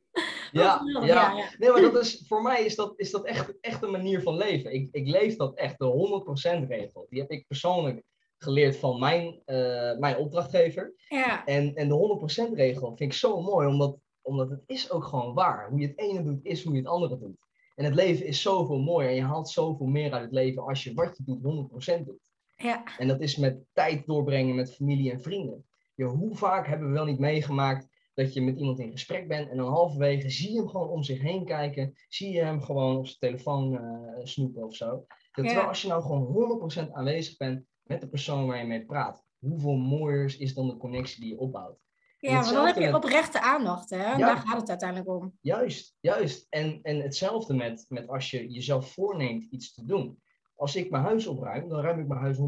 Ja, 0.52 0.80
ja, 0.84 1.04
ja, 1.04 1.48
Nee, 1.58 1.70
maar 1.70 1.80
dat 1.80 1.96
is, 1.96 2.24
voor 2.26 2.42
mij 2.42 2.64
is 2.64 2.76
dat, 2.76 2.92
is 2.96 3.10
dat 3.10 3.24
echt, 3.24 3.60
echt 3.60 3.82
een 3.82 3.90
manier 3.90 4.22
van 4.22 4.36
leven. 4.36 4.72
Ik, 4.72 4.88
ik 4.92 5.08
leef 5.08 5.36
dat 5.36 5.54
echt, 5.54 5.78
de 5.78 6.64
100% 6.64 6.66
regel. 6.68 7.06
Die 7.10 7.20
heb 7.20 7.30
ik 7.30 7.46
persoonlijk 7.46 8.02
geleerd 8.42 8.76
van 8.76 8.98
mijn, 8.98 9.42
uh, 9.46 9.98
mijn 9.98 10.16
opdrachtgever. 10.16 10.94
Ja. 11.08 11.46
En, 11.46 11.74
en 11.74 11.88
de 11.88 12.50
100% 12.50 12.54
regel 12.54 12.86
vind 12.86 13.12
ik 13.12 13.18
zo 13.18 13.40
mooi, 13.40 13.68
omdat, 13.68 13.98
omdat 14.22 14.50
het 14.50 14.62
is 14.66 14.90
ook 14.90 15.04
gewoon 15.04 15.34
waar. 15.34 15.68
Hoe 15.68 15.80
je 15.80 15.86
het 15.86 15.98
ene 15.98 16.22
doet, 16.22 16.44
is 16.44 16.64
hoe 16.64 16.72
je 16.72 16.78
het 16.78 16.88
andere 16.88 17.18
doet. 17.18 17.36
En 17.74 17.84
het 17.84 17.94
leven 17.94 18.26
is 18.26 18.42
zoveel 18.42 18.78
mooier 18.78 19.10
en 19.10 19.16
je 19.16 19.22
haalt 19.22 19.48
zoveel 19.48 19.86
meer 19.86 20.12
uit 20.12 20.22
het 20.22 20.32
leven 20.32 20.62
als 20.62 20.84
je 20.84 20.94
wat 20.94 21.16
je 21.16 21.24
doet 21.24 22.00
100% 22.00 22.04
doet. 22.04 22.30
Ja. 22.56 22.98
En 22.98 23.08
dat 23.08 23.20
is 23.20 23.36
met 23.36 23.64
tijd 23.72 24.06
doorbrengen 24.06 24.54
met 24.54 24.74
familie 24.74 25.12
en 25.12 25.20
vrienden. 25.20 25.64
Hoe 25.94 26.36
vaak 26.36 26.66
hebben 26.66 26.88
we 26.88 26.94
wel 26.94 27.04
niet 27.04 27.18
meegemaakt 27.18 27.88
dat 28.14 28.34
je 28.34 28.42
met 28.42 28.58
iemand 28.58 28.78
in 28.78 28.90
gesprek 28.90 29.28
bent 29.28 29.50
en 29.50 29.56
dan 29.56 29.68
halverwege 29.68 30.30
zie 30.30 30.52
je 30.52 30.58
hem 30.58 30.68
gewoon 30.68 30.88
om 30.88 31.02
zich 31.02 31.20
heen 31.20 31.44
kijken. 31.44 31.94
Zie 32.08 32.32
je 32.32 32.42
hem 32.42 32.62
gewoon 32.62 32.96
op 32.96 33.06
zijn 33.06 33.18
telefoon 33.18 33.72
uh, 33.72 34.24
snoepen 34.24 34.64
of 34.64 34.74
zo. 34.74 35.06
Terwijl 35.32 35.60
als 35.60 35.82
je 35.82 35.88
nou 35.88 36.02
gewoon 36.02 36.70
100% 36.88 36.92
aanwezig 36.92 37.36
bent 37.36 37.64
met 37.90 38.00
de 38.00 38.08
persoon 38.08 38.46
waar 38.46 38.58
je 38.58 38.66
mee 38.66 38.84
praat, 38.84 39.24
hoeveel 39.38 39.76
mooier 39.76 40.40
is 40.40 40.54
dan 40.54 40.68
de 40.68 40.76
connectie 40.76 41.20
die 41.20 41.32
je 41.32 41.38
opbouwt. 41.38 41.78
Ja, 42.18 42.40
want 42.40 42.52
dan 42.52 42.66
heb 42.66 42.76
je 42.76 42.94
oprechte 42.94 43.40
aandacht, 43.40 43.90
hè? 43.90 43.96
Ja, 43.96 44.16
daar 44.16 44.36
gaat 44.36 44.60
het 44.60 44.68
uiteindelijk 44.68 45.10
om. 45.10 45.36
Juist, 45.40 45.96
juist. 46.00 46.46
En, 46.48 46.78
en 46.82 47.00
hetzelfde 47.00 47.54
met, 47.54 47.86
met 47.88 48.08
als 48.08 48.30
je 48.30 48.50
jezelf 48.50 48.92
voorneemt 48.92 49.44
iets 49.50 49.74
te 49.74 49.84
doen. 49.84 50.22
Als 50.54 50.76
ik 50.76 50.90
mijn 50.90 51.02
huis 51.02 51.26
opruim, 51.26 51.68
dan 51.68 51.80
ruim 51.80 52.00
ik 52.00 52.06
mijn 52.06 52.20
huis 52.20 52.36
100% 52.36 52.40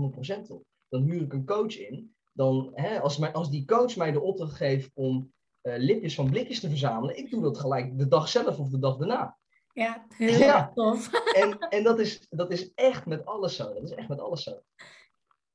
op. 0.49 0.65
Dan 0.89 1.03
huur 1.03 1.23
ik 1.23 1.33
een 1.33 1.47
coach 1.47 1.79
in. 1.79 2.15
Dan, 2.33 2.71
hè, 2.75 3.01
als, 3.01 3.19
mijn, 3.19 3.33
als 3.33 3.51
die 3.51 3.65
coach 3.65 3.97
mij 3.97 4.13
de 4.13 4.21
opdracht 4.21 4.55
geeft 4.57 4.91
om 4.95 5.33
uh, 5.63 5.75
lipjes 5.77 6.15
van 6.15 6.31
blikjes 6.31 6.61
te 6.61 6.69
verzamelen. 6.69 7.17
Ik 7.17 7.31
doe 7.31 7.43
dat 7.43 7.59
gelijk 7.59 7.99
de 7.99 8.09
dag 8.09 8.29
zelf 8.29 8.59
of 8.59 8.69
de 8.69 8.79
dag 8.79 8.97
daarna. 8.97 9.39
Ja, 9.73 10.07
heel 10.17 10.39
ja. 10.39 10.71
tof. 10.75 11.11
En, 11.35 11.59
en 11.59 11.83
dat, 11.83 11.99
is, 11.99 12.27
dat 12.31 12.51
is 12.51 12.75
echt 12.75 13.07
met 13.07 13.27
alles 13.27 13.57
zo. 13.57 13.75
Dat 13.75 13.83
is 13.83 13.95
echt 13.95 14.09
met 14.09 14.21
alles 14.21 14.43
zo. 14.43 14.61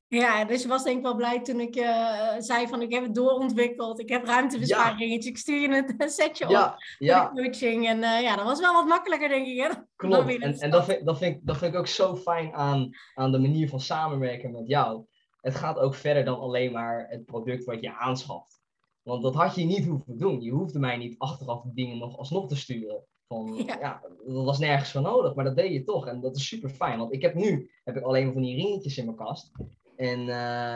Ja, 0.09 0.45
dus 0.45 0.61
je 0.61 0.67
was 0.67 0.83
denk 0.83 0.97
ik 0.97 1.03
wel 1.03 1.15
blij 1.15 1.41
toen 1.41 1.59
ik 1.59 1.75
uh, 1.75 2.33
zei 2.37 2.67
van 2.67 2.81
ik 2.81 2.93
heb 2.93 3.03
het 3.03 3.15
doorontwikkeld. 3.15 3.99
Ik 3.99 4.09
heb 4.09 4.25
ruimtebesparingen. 4.25 5.21
Ja. 5.21 5.29
Ik 5.29 5.37
stuur 5.37 5.61
je 5.61 5.93
een 5.97 6.09
setje 6.19 6.45
op 6.45 6.75
ja, 6.97 7.31
de 7.33 7.41
coaching. 7.41 7.87
En 7.87 7.97
uh, 7.97 8.21
ja, 8.21 8.35
dat 8.35 8.45
was 8.45 8.59
wel 8.59 8.73
wat 8.73 8.87
makkelijker 8.87 9.29
denk 9.29 9.47
ik. 9.47 9.61
Hè? 9.61 9.69
Klopt. 9.95 10.41
En, 10.41 10.59
en 10.59 10.71
dat, 10.71 10.85
vind, 10.85 11.05
dat, 11.05 11.17
vind 11.17 11.35
ik, 11.35 11.45
dat 11.45 11.57
vind 11.57 11.73
ik 11.73 11.79
ook 11.79 11.87
zo 11.87 12.15
fijn 12.15 12.53
aan, 12.53 12.89
aan 13.13 13.31
de 13.31 13.39
manier 13.39 13.69
van 13.69 13.79
samenwerken 13.79 14.51
met 14.51 14.67
jou. 14.67 15.05
Het 15.41 15.55
gaat 15.55 15.77
ook 15.77 15.95
verder 15.95 16.25
dan 16.25 16.39
alleen 16.39 16.71
maar 16.71 17.05
het 17.09 17.25
product 17.25 17.63
wat 17.63 17.81
je 17.81 17.97
aanschaft. 17.97 18.61
Want 19.01 19.23
dat 19.23 19.35
had 19.35 19.55
je 19.55 19.65
niet 19.65 19.85
hoeven 19.85 20.17
doen. 20.17 20.41
Je 20.41 20.51
hoefde 20.51 20.79
mij 20.79 20.97
niet 20.97 21.15
achteraf 21.17 21.63
dingen 21.65 21.97
nog 21.97 22.17
alsnog 22.17 22.47
te 22.47 22.55
sturen. 22.55 23.03
Van, 23.27 23.53
ja. 23.65 24.01
dat 24.25 24.45
was 24.45 24.59
nergens 24.59 24.91
van 24.91 25.03
nodig, 25.03 25.35
maar 25.35 25.45
dat 25.45 25.55
deed 25.55 25.71
je 25.71 25.83
toch. 25.83 26.07
En 26.07 26.21
dat 26.21 26.35
is 26.35 26.47
super 26.47 26.69
fijn. 26.69 26.97
Want 26.97 27.13
ik 27.13 27.21
heb 27.21 27.33
nu 27.33 27.71
heb 27.83 27.95
ik 27.95 28.03
alleen 28.03 28.23
maar 28.23 28.33
van 28.33 28.41
die 28.41 28.55
ringetjes 28.55 28.97
in 28.97 29.05
mijn 29.05 29.17
kast. 29.17 29.51
En 29.97 30.19
uh, 30.19 30.27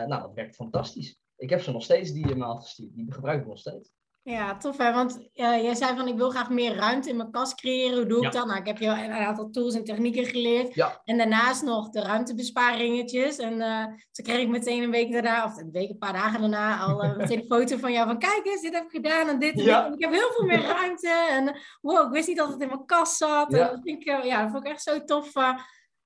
nou, 0.08 0.22
dat 0.22 0.34
werkt 0.34 0.56
fantastisch. 0.56 1.20
Ik 1.36 1.50
heb 1.50 1.62
ze 1.62 1.72
nog 1.72 1.84
steeds 1.84 2.12
die 2.12 2.36
me 2.36 2.44
had 2.44 2.64
gestuurd. 2.64 2.96
Die 2.96 3.14
gebruik 3.14 3.42
ik 3.42 3.48
nog 3.48 3.58
steeds. 3.58 3.92
Ja, 4.24 4.58
tof 4.58 4.78
hè. 4.78 4.94
Want 4.94 5.18
uh, 5.20 5.64
jij 5.64 5.76
zei 5.76 5.96
van 5.96 6.08
ik 6.08 6.18
wil 6.18 6.30
graag 6.30 6.50
meer 6.50 6.76
ruimte 6.76 7.10
in 7.10 7.18
mijn 7.18 7.32
kast 7.32 7.56
creëren. 7.56 7.98
Hoe 7.98 8.06
doe 8.06 8.26
ik 8.26 8.32
dat? 8.32 8.46
Nou, 8.46 8.60
ik 8.60 8.66
heb 8.66 8.78
je 8.78 8.88
een 8.88 9.12
aantal 9.12 9.50
tools 9.50 9.76
en 9.76 9.84
technieken 9.84 10.26
geleerd. 10.26 10.76
Ja. 10.76 11.02
En 11.06 11.18
daarnaast 11.18 11.64
nog 11.64 11.90
de 11.90 12.02
ruimtebesparingetjes. 12.02 13.38
En 13.38 13.54
uh, 13.54 13.86
toen 13.86 14.26
kreeg 14.26 14.42
ik 14.42 14.48
meteen 14.48 14.84
een 14.84 14.92
week 14.92 15.12
daarna, 15.12 15.46
of 15.46 15.58
een 15.58 15.72
week, 15.72 15.90
een 15.90 15.98
paar 15.98 16.14
dagen 16.14 16.40
daarna, 16.40 16.80
al 16.80 17.04
uh, 17.04 17.18
meteen 17.18 17.40
een 17.40 17.46
foto 17.58 17.78
van 17.78 17.92
jou 17.92 18.08
van 18.08 18.20
kijk 18.20 18.46
eens, 18.46 18.62
dit 18.62 18.74
heb 18.74 18.84
ik 18.84 18.92
gedaan 18.92 19.28
en 19.28 19.40
dit. 19.40 19.62
Ja. 19.62 19.86
En 19.86 19.94
ik 19.94 20.04
heb 20.04 20.12
heel 20.12 20.32
veel 20.32 20.46
meer 20.46 20.62
ruimte. 20.62 21.28
En 21.30 21.60
wow, 21.82 22.06
ik 22.06 22.14
wist 22.14 22.28
niet 22.28 22.38
dat 22.38 22.52
het 22.52 22.62
in 22.62 22.68
mijn 22.68 22.86
kast 22.86 23.18
zat. 23.18 23.52
Ja. 23.52 23.58
En 23.60 23.76
dat, 23.76 23.80
vind 23.84 24.08
ik, 24.08 24.24
ja, 24.24 24.42
dat 24.42 24.52
vond 24.52 24.66
ik 24.66 24.72
echt 24.72 24.84
zo 24.84 25.04
tof 25.04 25.32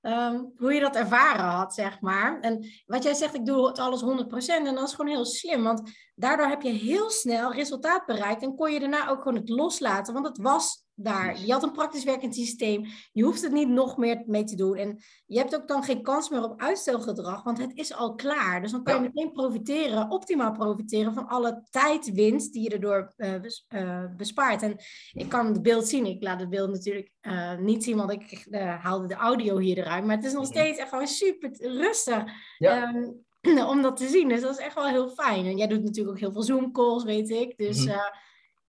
Ehm, 0.06 0.44
hoe 0.56 0.72
je 0.72 0.80
dat 0.80 0.96
ervaren 0.96 1.44
had, 1.44 1.74
zeg 1.74 2.00
maar. 2.00 2.40
En 2.40 2.66
wat 2.86 3.02
jij 3.02 3.14
zegt, 3.14 3.34
ik 3.34 3.46
doe 3.46 3.66
het 3.66 3.78
alles 3.78 4.00
100%. 4.00 4.66
En 4.66 4.74
dat 4.74 4.88
is 4.88 4.94
gewoon 4.94 5.10
heel 5.10 5.24
slim. 5.24 5.62
Want 5.62 5.90
daardoor 6.14 6.46
heb 6.46 6.62
je 6.62 6.70
heel 6.70 7.10
snel 7.10 7.52
resultaat 7.52 8.06
bereikt. 8.06 8.42
En 8.42 8.54
kon 8.54 8.72
je 8.72 8.80
daarna 8.80 9.08
ook 9.08 9.22
gewoon 9.22 9.38
het 9.38 9.48
loslaten. 9.48 10.14
Want 10.14 10.26
het 10.26 10.38
was 10.38 10.85
daar. 10.96 11.40
Je 11.44 11.52
had 11.52 11.62
een 11.62 11.72
praktisch 11.72 12.04
werkend 12.04 12.34
systeem. 12.34 12.86
Je 13.12 13.22
hoeft 13.22 13.42
het 13.42 13.52
niet 13.52 13.68
nog 13.68 13.96
meer 13.96 14.22
mee 14.26 14.44
te 14.44 14.56
doen. 14.56 14.76
En 14.76 14.98
je 15.26 15.38
hebt 15.38 15.54
ook 15.54 15.68
dan 15.68 15.82
geen 15.82 16.02
kans 16.02 16.28
meer 16.28 16.42
op 16.42 16.60
uitstelgedrag, 16.60 17.42
want 17.42 17.58
het 17.58 17.72
is 17.74 17.94
al 17.94 18.14
klaar. 18.14 18.60
Dus 18.60 18.70
dan 18.70 18.82
kan 18.82 18.94
je 18.94 19.00
meteen 19.00 19.32
profiteren, 19.32 20.10
optimaal 20.10 20.52
profiteren 20.52 21.14
van 21.14 21.26
alle 21.26 21.62
tijdwinst 21.70 22.52
die 22.52 22.62
je 22.62 22.70
erdoor 22.70 23.12
uh, 23.16 24.04
bespaart. 24.16 24.62
En 24.62 24.76
ik 25.12 25.28
kan 25.28 25.46
het 25.46 25.62
beeld 25.62 25.88
zien. 25.88 26.06
Ik 26.06 26.22
laat 26.22 26.40
het 26.40 26.50
beeld 26.50 26.70
natuurlijk 26.70 27.10
uh, 27.22 27.58
niet 27.58 27.84
zien, 27.84 27.96
want 27.96 28.10
ik 28.10 28.46
haalde 28.80 29.06
de 29.06 29.14
audio 29.14 29.58
hier 29.58 29.78
eruit. 29.78 30.04
Maar 30.04 30.16
het 30.16 30.24
is 30.24 30.32
nog 30.32 30.42
mhm. 30.42 30.52
steeds 30.52 30.78
echt 30.78 30.88
gewoon 30.88 31.06
super 31.06 31.50
rustig. 31.58 32.24
Um, 32.58 33.24
om 33.68 33.82
dat 33.82 33.96
te 33.96 34.08
zien. 34.08 34.28
Dus 34.28 34.40
dat 34.40 34.58
is 34.58 34.64
echt 34.64 34.74
wel 34.74 34.86
heel 34.86 35.08
fijn. 35.08 35.46
En 35.46 35.56
jij 35.56 35.66
doet 35.66 35.84
natuurlijk 35.84 36.14
ook 36.14 36.20
heel 36.20 36.32
veel 36.32 36.42
Zoom 36.42 36.72
calls, 36.72 37.04
weet 37.04 37.30
ik. 37.30 37.56
Dus 37.56 37.86
mm 37.86 38.24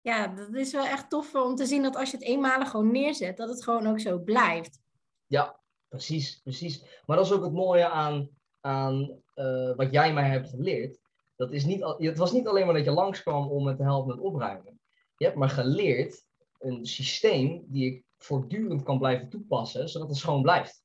ja, 0.07 0.27
dat 0.27 0.55
is 0.55 0.73
wel 0.73 0.85
echt 0.85 1.11
tof 1.11 1.35
om 1.35 1.55
te 1.55 1.67
zien 1.67 1.83
dat 1.83 1.97
als 1.97 2.11
je 2.11 2.17
het 2.17 2.27
eenmalig 2.27 2.71
gewoon 2.71 2.93
neerzet, 2.93 3.37
dat 3.37 3.49
het 3.49 3.65
gewoon 3.65 3.87
ook 3.87 4.01
zo 4.01 4.19
blijft. 4.19 4.81
Ja, 5.27 5.61
precies, 5.89 6.41
precies. 6.43 7.03
Maar 7.07 7.17
dat 7.17 7.27
is 7.27 7.33
ook 7.33 7.43
het 7.43 7.53
mooie 7.53 7.89
aan, 7.89 8.29
aan 8.61 9.21
uh, 9.35 9.77
wat 9.77 9.93
jij 9.93 10.13
mij 10.13 10.29
hebt 10.29 10.49
geleerd. 10.49 11.01
Dat 11.37 11.53
is 11.53 11.65
niet, 11.65 11.85
het 11.99 12.19
was 12.19 12.33
niet 12.33 12.47
alleen 12.47 12.65
maar 12.65 12.75
dat 12.75 12.85
je 12.85 12.91
langskwam 12.91 13.49
om 13.49 13.67
het 13.67 13.77
te 13.77 13.83
helpen 13.83 14.17
met 14.17 14.25
opruimen. 14.25 14.81
Je 15.17 15.25
hebt 15.25 15.37
me 15.37 15.49
geleerd 15.49 16.25
een 16.59 16.87
systeem 16.87 17.65
die 17.67 17.93
ik 17.93 18.05
voortdurend 18.19 18.83
kan 18.83 18.99
blijven 18.99 19.29
toepassen, 19.29 19.89
zodat 19.89 20.09
het 20.09 20.17
schoon 20.17 20.43
blijft. 20.43 20.85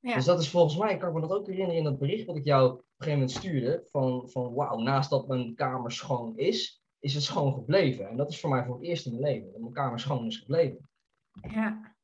Ja. 0.00 0.14
Dus 0.14 0.24
dat 0.24 0.40
is 0.40 0.50
volgens 0.50 0.76
mij, 0.76 0.96
kan 0.96 1.08
ik 1.08 1.14
me 1.14 1.20
dat 1.20 1.38
ook 1.38 1.46
herinneren 1.46 1.76
in 1.76 1.84
dat 1.84 1.98
bericht 1.98 2.26
wat 2.26 2.36
ik 2.36 2.44
jou 2.44 2.70
op 2.70 2.78
een 2.78 2.84
gegeven 2.98 3.18
moment 3.18 3.38
stuurde. 3.38 3.86
Van, 3.90 4.30
van 4.30 4.54
wauw, 4.54 4.78
naast 4.78 5.10
dat 5.10 5.28
mijn 5.28 5.54
kamer 5.54 5.92
schoon 5.92 6.36
is, 6.36 6.84
is 7.00 7.14
het 7.14 7.22
schoon 7.22 7.52
gebleven. 7.52 8.08
En 8.08 8.16
dat 8.16 8.30
is 8.30 8.40
voor 8.40 8.50
mij 8.50 8.64
voor 8.64 8.74
het 8.74 8.84
eerst 8.84 9.06
in 9.06 9.12
mijn 9.12 9.32
leven, 9.32 9.52
dat 9.52 9.60
mijn 9.60 9.72
kamer 9.72 10.00
schoon 10.00 10.26
is 10.26 10.36
gebleven. 10.36 10.88
Ja. 11.32 11.94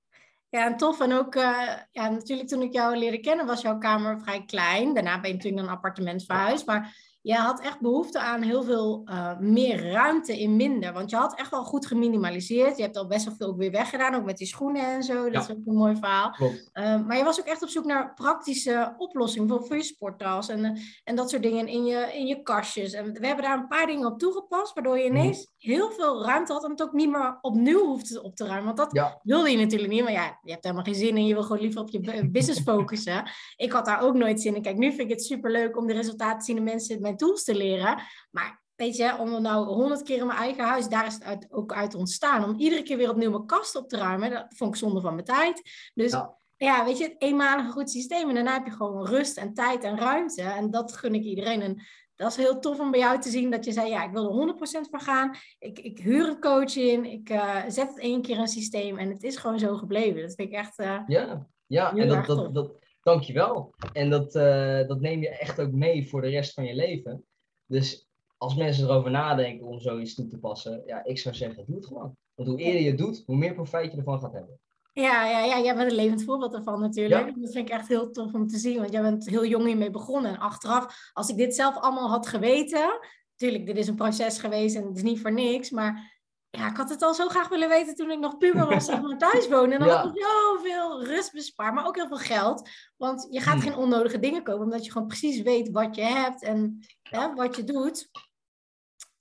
Ja, 0.49 0.67
en 0.67 0.77
tof. 0.77 1.01
En 1.01 1.13
ook, 1.13 1.35
uh, 1.35 1.73
ja, 1.91 2.09
natuurlijk 2.09 2.49
toen 2.49 2.63
ik 2.63 2.73
jou 2.73 2.97
leerde 2.97 3.21
kennen 3.21 3.47
was 3.47 3.61
jouw 3.63 3.79
kamer 3.79 4.21
vrij 4.21 4.45
klein. 4.45 4.95
Daarna 4.95 5.21
ben 5.21 5.31
je 5.31 5.37
natuurlijk 5.37 5.63
een 5.63 5.73
appartement 5.73 6.25
verhuisd. 6.25 6.67
Maar 6.67 6.97
je 7.23 7.35
had 7.35 7.61
echt 7.61 7.81
behoefte 7.81 8.21
aan 8.21 8.43
heel 8.43 8.63
veel 8.63 9.03
uh, 9.05 9.39
meer 9.39 9.91
ruimte 9.91 10.41
in 10.41 10.57
minder. 10.57 10.93
Want 10.93 11.11
je 11.11 11.17
had 11.17 11.39
echt 11.39 11.51
wel 11.51 11.65
goed 11.65 11.87
geminimaliseerd. 11.87 12.77
Je 12.77 12.83
hebt 12.83 12.97
al 12.97 13.07
best 13.07 13.25
wel 13.25 13.35
veel 13.35 13.47
ook 13.47 13.57
weer 13.57 13.71
weggedaan, 13.71 14.15
ook 14.15 14.25
met 14.25 14.37
die 14.37 14.47
schoenen 14.47 14.83
en 14.83 15.03
zo. 15.03 15.31
Dat 15.31 15.43
is 15.43 15.51
ook 15.51 15.67
een 15.67 15.75
mooi 15.75 15.97
verhaal. 15.97 16.37
Uh, 16.41 17.07
maar 17.07 17.17
je 17.17 17.25
was 17.25 17.41
ook 17.41 17.47
echt 17.47 17.63
op 17.63 17.69
zoek 17.69 17.85
naar 17.85 18.15
praktische 18.15 18.95
oplossingen 18.97 19.49
voor, 19.49 19.67
voor 19.67 19.77
je 19.77 19.83
sporttas 19.83 20.49
en, 20.49 20.65
uh, 20.65 20.71
en 21.05 21.17
dat 21.17 21.31
soort 21.31 21.43
dingen 21.43 21.67
in 21.67 21.85
je, 21.85 22.11
in 22.15 22.27
je 22.27 22.43
kastjes. 22.43 22.93
En 22.93 23.13
we 23.13 23.27
hebben 23.27 23.45
daar 23.45 23.59
een 23.59 23.69
paar 23.69 23.87
dingen 23.87 24.07
op 24.07 24.19
toegepast, 24.19 24.75
waardoor 24.75 24.99
je 24.99 25.05
ineens 25.05 25.39
mm. 25.39 25.71
heel 25.71 25.91
veel 25.91 26.25
ruimte 26.25 26.53
had 26.53 26.65
en 26.65 26.71
het 26.71 26.83
ook 26.83 26.93
niet 26.93 27.11
meer 27.11 27.39
opnieuw 27.41 27.87
hoefde 27.87 28.23
op 28.23 28.37
te 28.37 28.45
ruimen. 28.45 28.65
Want 28.65 28.77
dat 28.77 28.93
ja. 28.93 29.21
wilde 29.23 29.51
je 29.51 29.57
natuurlijk 29.57 29.93
niet. 29.93 30.03
Maar 30.03 30.13
ja, 30.13 30.39
je 30.43 30.51
hebt 30.51 30.65
helemaal 30.65 30.85
geen 30.85 30.95
zin 30.95 31.17
in. 31.17 31.27
Je 31.27 31.35
wil 31.35 31.43
gewoon 31.43 31.63
liever 31.63 31.81
op 31.81 31.91
je 31.91 32.31
business 32.31 32.61
focussen. 32.61 33.31
ik 33.57 33.73
had 33.73 33.85
daar 33.85 34.03
ook 34.03 34.15
nooit 34.15 34.41
zin 34.41 34.55
in. 34.55 34.63
Kijk, 34.63 34.77
nu 34.77 34.89
vind 34.89 35.01
ik 35.01 35.11
het 35.11 35.25
super 35.25 35.51
leuk 35.51 35.77
om 35.77 35.87
de 35.87 35.93
resultaten 35.93 36.39
te 36.39 36.45
zien 36.45 36.57
de 36.57 36.63
mensen 36.63 37.01
mijn 37.13 37.31
tools 37.31 37.45
te 37.45 37.55
leren. 37.55 38.03
Maar 38.31 38.63
weet 38.75 38.97
je, 38.97 39.17
om 39.19 39.43
nou 39.43 39.67
honderd 39.67 40.03
keer 40.03 40.19
in 40.19 40.27
mijn 40.27 40.39
eigen 40.39 40.65
huis, 40.65 40.89
daar 40.89 41.07
is 41.07 41.15
het 41.15 41.25
uit, 41.25 41.47
ook 41.51 41.73
uit 41.73 41.95
ontstaan. 41.95 42.45
Om 42.45 42.59
iedere 42.59 42.83
keer 42.83 42.97
weer 42.97 43.11
opnieuw 43.11 43.31
mijn 43.31 43.47
kast 43.47 43.77
op 43.77 43.89
te 43.89 43.97
ruimen, 43.97 44.31
dat 44.31 44.47
vond 44.49 44.71
ik 44.75 44.81
zonde 44.81 45.01
van 45.01 45.15
mijn 45.15 45.27
tijd. 45.27 45.63
Dus 45.95 46.17
ja, 46.57 46.85
weet 46.85 46.99
je, 46.99 47.05
het 47.05 47.15
eenmalige 47.19 47.71
goed 47.71 47.91
systeem. 47.91 48.29
En 48.29 48.35
daarna 48.35 48.53
heb 48.53 48.67
je 48.67 48.73
gewoon 48.73 49.07
rust 49.07 49.37
en 49.37 49.55
tijd 49.55 49.85
en 49.85 49.99
ruimte. 49.99 50.43
En 50.43 50.71
dat 50.71 50.93
gun 50.93 51.15
ik 51.15 51.23
iedereen. 51.23 51.61
En 51.63 51.83
dat 52.15 52.31
is 52.31 52.37
heel 52.37 52.59
tof 52.59 52.81
om 52.81 52.91
bij 52.91 53.01
jou 53.01 53.21
te 53.21 53.31
zien 53.31 53.51
dat 53.51 53.65
je 53.65 53.73
zei, 53.73 53.89
ja, 53.89 54.05
ik 54.05 54.13
wil 54.13 54.49
er 54.49 54.55
100% 54.55 54.91
van 54.91 55.01
gaan. 55.01 55.35
Ik, 55.59 55.79
ik 55.79 55.99
huur 55.99 56.29
een 56.29 56.41
coach 56.41 56.77
in, 56.77 57.05
ik 57.05 57.31
uh, 57.31 57.63
zet 57.69 57.89
het 57.89 57.99
één 57.99 58.23
keer 58.23 58.39
een 58.39 58.49
systeem 58.49 58.99
en 58.99 59.11
het 59.11 59.23
is 59.23 59.37
gewoon 59.37 59.59
zo 59.59 59.77
gebleven. 59.77 60.23
Dat 60.23 60.35
vind 60.35 60.49
ik 60.49 60.55
echt 60.55 60.79
uh, 60.79 61.01
Ja, 61.07 61.47
ja 61.67 61.93
en 61.95 62.09
dat, 62.09 62.27
dat, 62.27 62.55
dat, 62.55 62.71
dankjewel. 63.03 63.75
En 63.93 64.11
dat, 64.11 64.35
uh, 64.35 64.87
dat 64.87 65.01
neem 65.01 65.21
je 65.21 65.29
echt 65.29 65.61
ook 65.61 65.73
mee 65.73 66.09
voor 66.09 66.21
de 66.21 66.29
rest 66.29 66.55
van 66.55 66.65
je 66.65 66.75
leven. 66.75 67.25
Dus 67.67 68.09
als 68.37 68.55
mensen 68.55 68.85
erover 68.85 69.11
nadenken 69.11 69.67
om 69.67 69.81
zoiets 69.81 70.15
toe 70.15 70.27
te 70.27 70.39
passen, 70.39 70.83
ja, 70.87 71.05
ik 71.05 71.19
zou 71.19 71.35
zeggen, 71.35 71.65
doe 71.67 71.77
het 71.77 71.87
gewoon. 71.87 72.17
Want 72.35 72.49
hoe 72.49 72.59
eerder 72.59 72.81
je 72.81 72.89
het 72.89 72.99
doet, 72.99 73.23
hoe 73.27 73.37
meer 73.37 73.55
profijt 73.55 73.93
je 73.93 73.99
ervan 73.99 74.21
gaat 74.21 74.33
hebben. 74.33 74.61
Ja, 74.93 75.27
ja, 75.29 75.45
ja, 75.45 75.61
jij 75.61 75.77
bent 75.77 75.91
een 75.91 75.97
levend 75.97 76.25
voorbeeld 76.25 76.55
ervan 76.55 76.81
natuurlijk. 76.81 77.27
Dat 77.41 77.53
vind 77.53 77.69
ik 77.69 77.75
echt 77.75 77.89
heel 77.89 78.11
tof 78.11 78.35
om 78.35 78.47
te 78.47 78.59
zien, 78.59 78.79
want 78.79 78.93
jij 78.93 79.03
bent 79.03 79.29
heel 79.29 79.47
jong 79.47 79.67
hiermee 79.67 79.91
begonnen. 79.91 80.31
En 80.31 80.39
achteraf, 80.39 81.11
als 81.13 81.29
ik 81.29 81.37
dit 81.37 81.55
zelf 81.55 81.77
allemaal 81.77 82.09
had 82.09 82.27
geweten, 82.27 82.99
natuurlijk, 83.31 83.67
dit 83.67 83.77
is 83.77 83.89
een 83.89 83.95
proces 83.95 84.39
geweest 84.39 84.77
en 84.77 84.87
het 84.87 84.97
is 84.97 85.03
niet 85.03 85.21
voor 85.21 85.33
niks, 85.33 85.71
maar 85.71 86.12
ja, 86.59 86.71
ik 86.71 86.77
had 86.77 86.91
het 86.91 87.03
al 87.03 87.15
zo 87.15 87.29
graag 87.29 87.49
willen 87.49 87.69
weten 87.69 87.95
toen 87.95 88.11
ik 88.11 88.19
nog 88.19 88.39
puber 88.39 88.67
was 88.67 88.89
en 88.89 89.03
nog 89.09 89.17
thuis 89.17 89.49
woonde. 89.49 89.75
En 89.75 89.81
dan 89.81 89.89
had 89.89 90.17
ik 90.17 90.23
zoveel 90.23 91.05
rust 91.05 91.33
bespaard, 91.33 91.75
maar 91.75 91.87
ook 91.87 91.97
heel 91.97 92.09
veel 92.09 92.17
geld. 92.17 92.69
Want 92.97 93.27
je 93.31 93.41
gaat 93.41 93.55
hmm. 93.55 93.63
geen 93.63 93.77
onnodige 93.77 94.19
dingen 94.19 94.43
kopen, 94.43 94.63
omdat 94.63 94.85
je 94.85 94.93
gewoon 94.93 95.07
precies 95.07 95.43
weet 95.43 95.71
wat 95.71 95.95
je 95.95 96.03
hebt 96.03 96.43
en 96.43 96.87
hè, 97.03 97.35
wat 97.35 97.57
je 97.57 97.65
doet. 97.65 98.11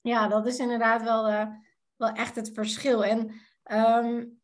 Ja, 0.00 0.28
dat 0.28 0.46
is 0.46 0.58
inderdaad 0.58 1.02
wel, 1.02 1.28
uh, 1.28 1.46
wel 1.96 2.08
echt 2.08 2.36
het 2.36 2.50
verschil. 2.54 3.04
En 3.04 3.40
um, 3.72 4.41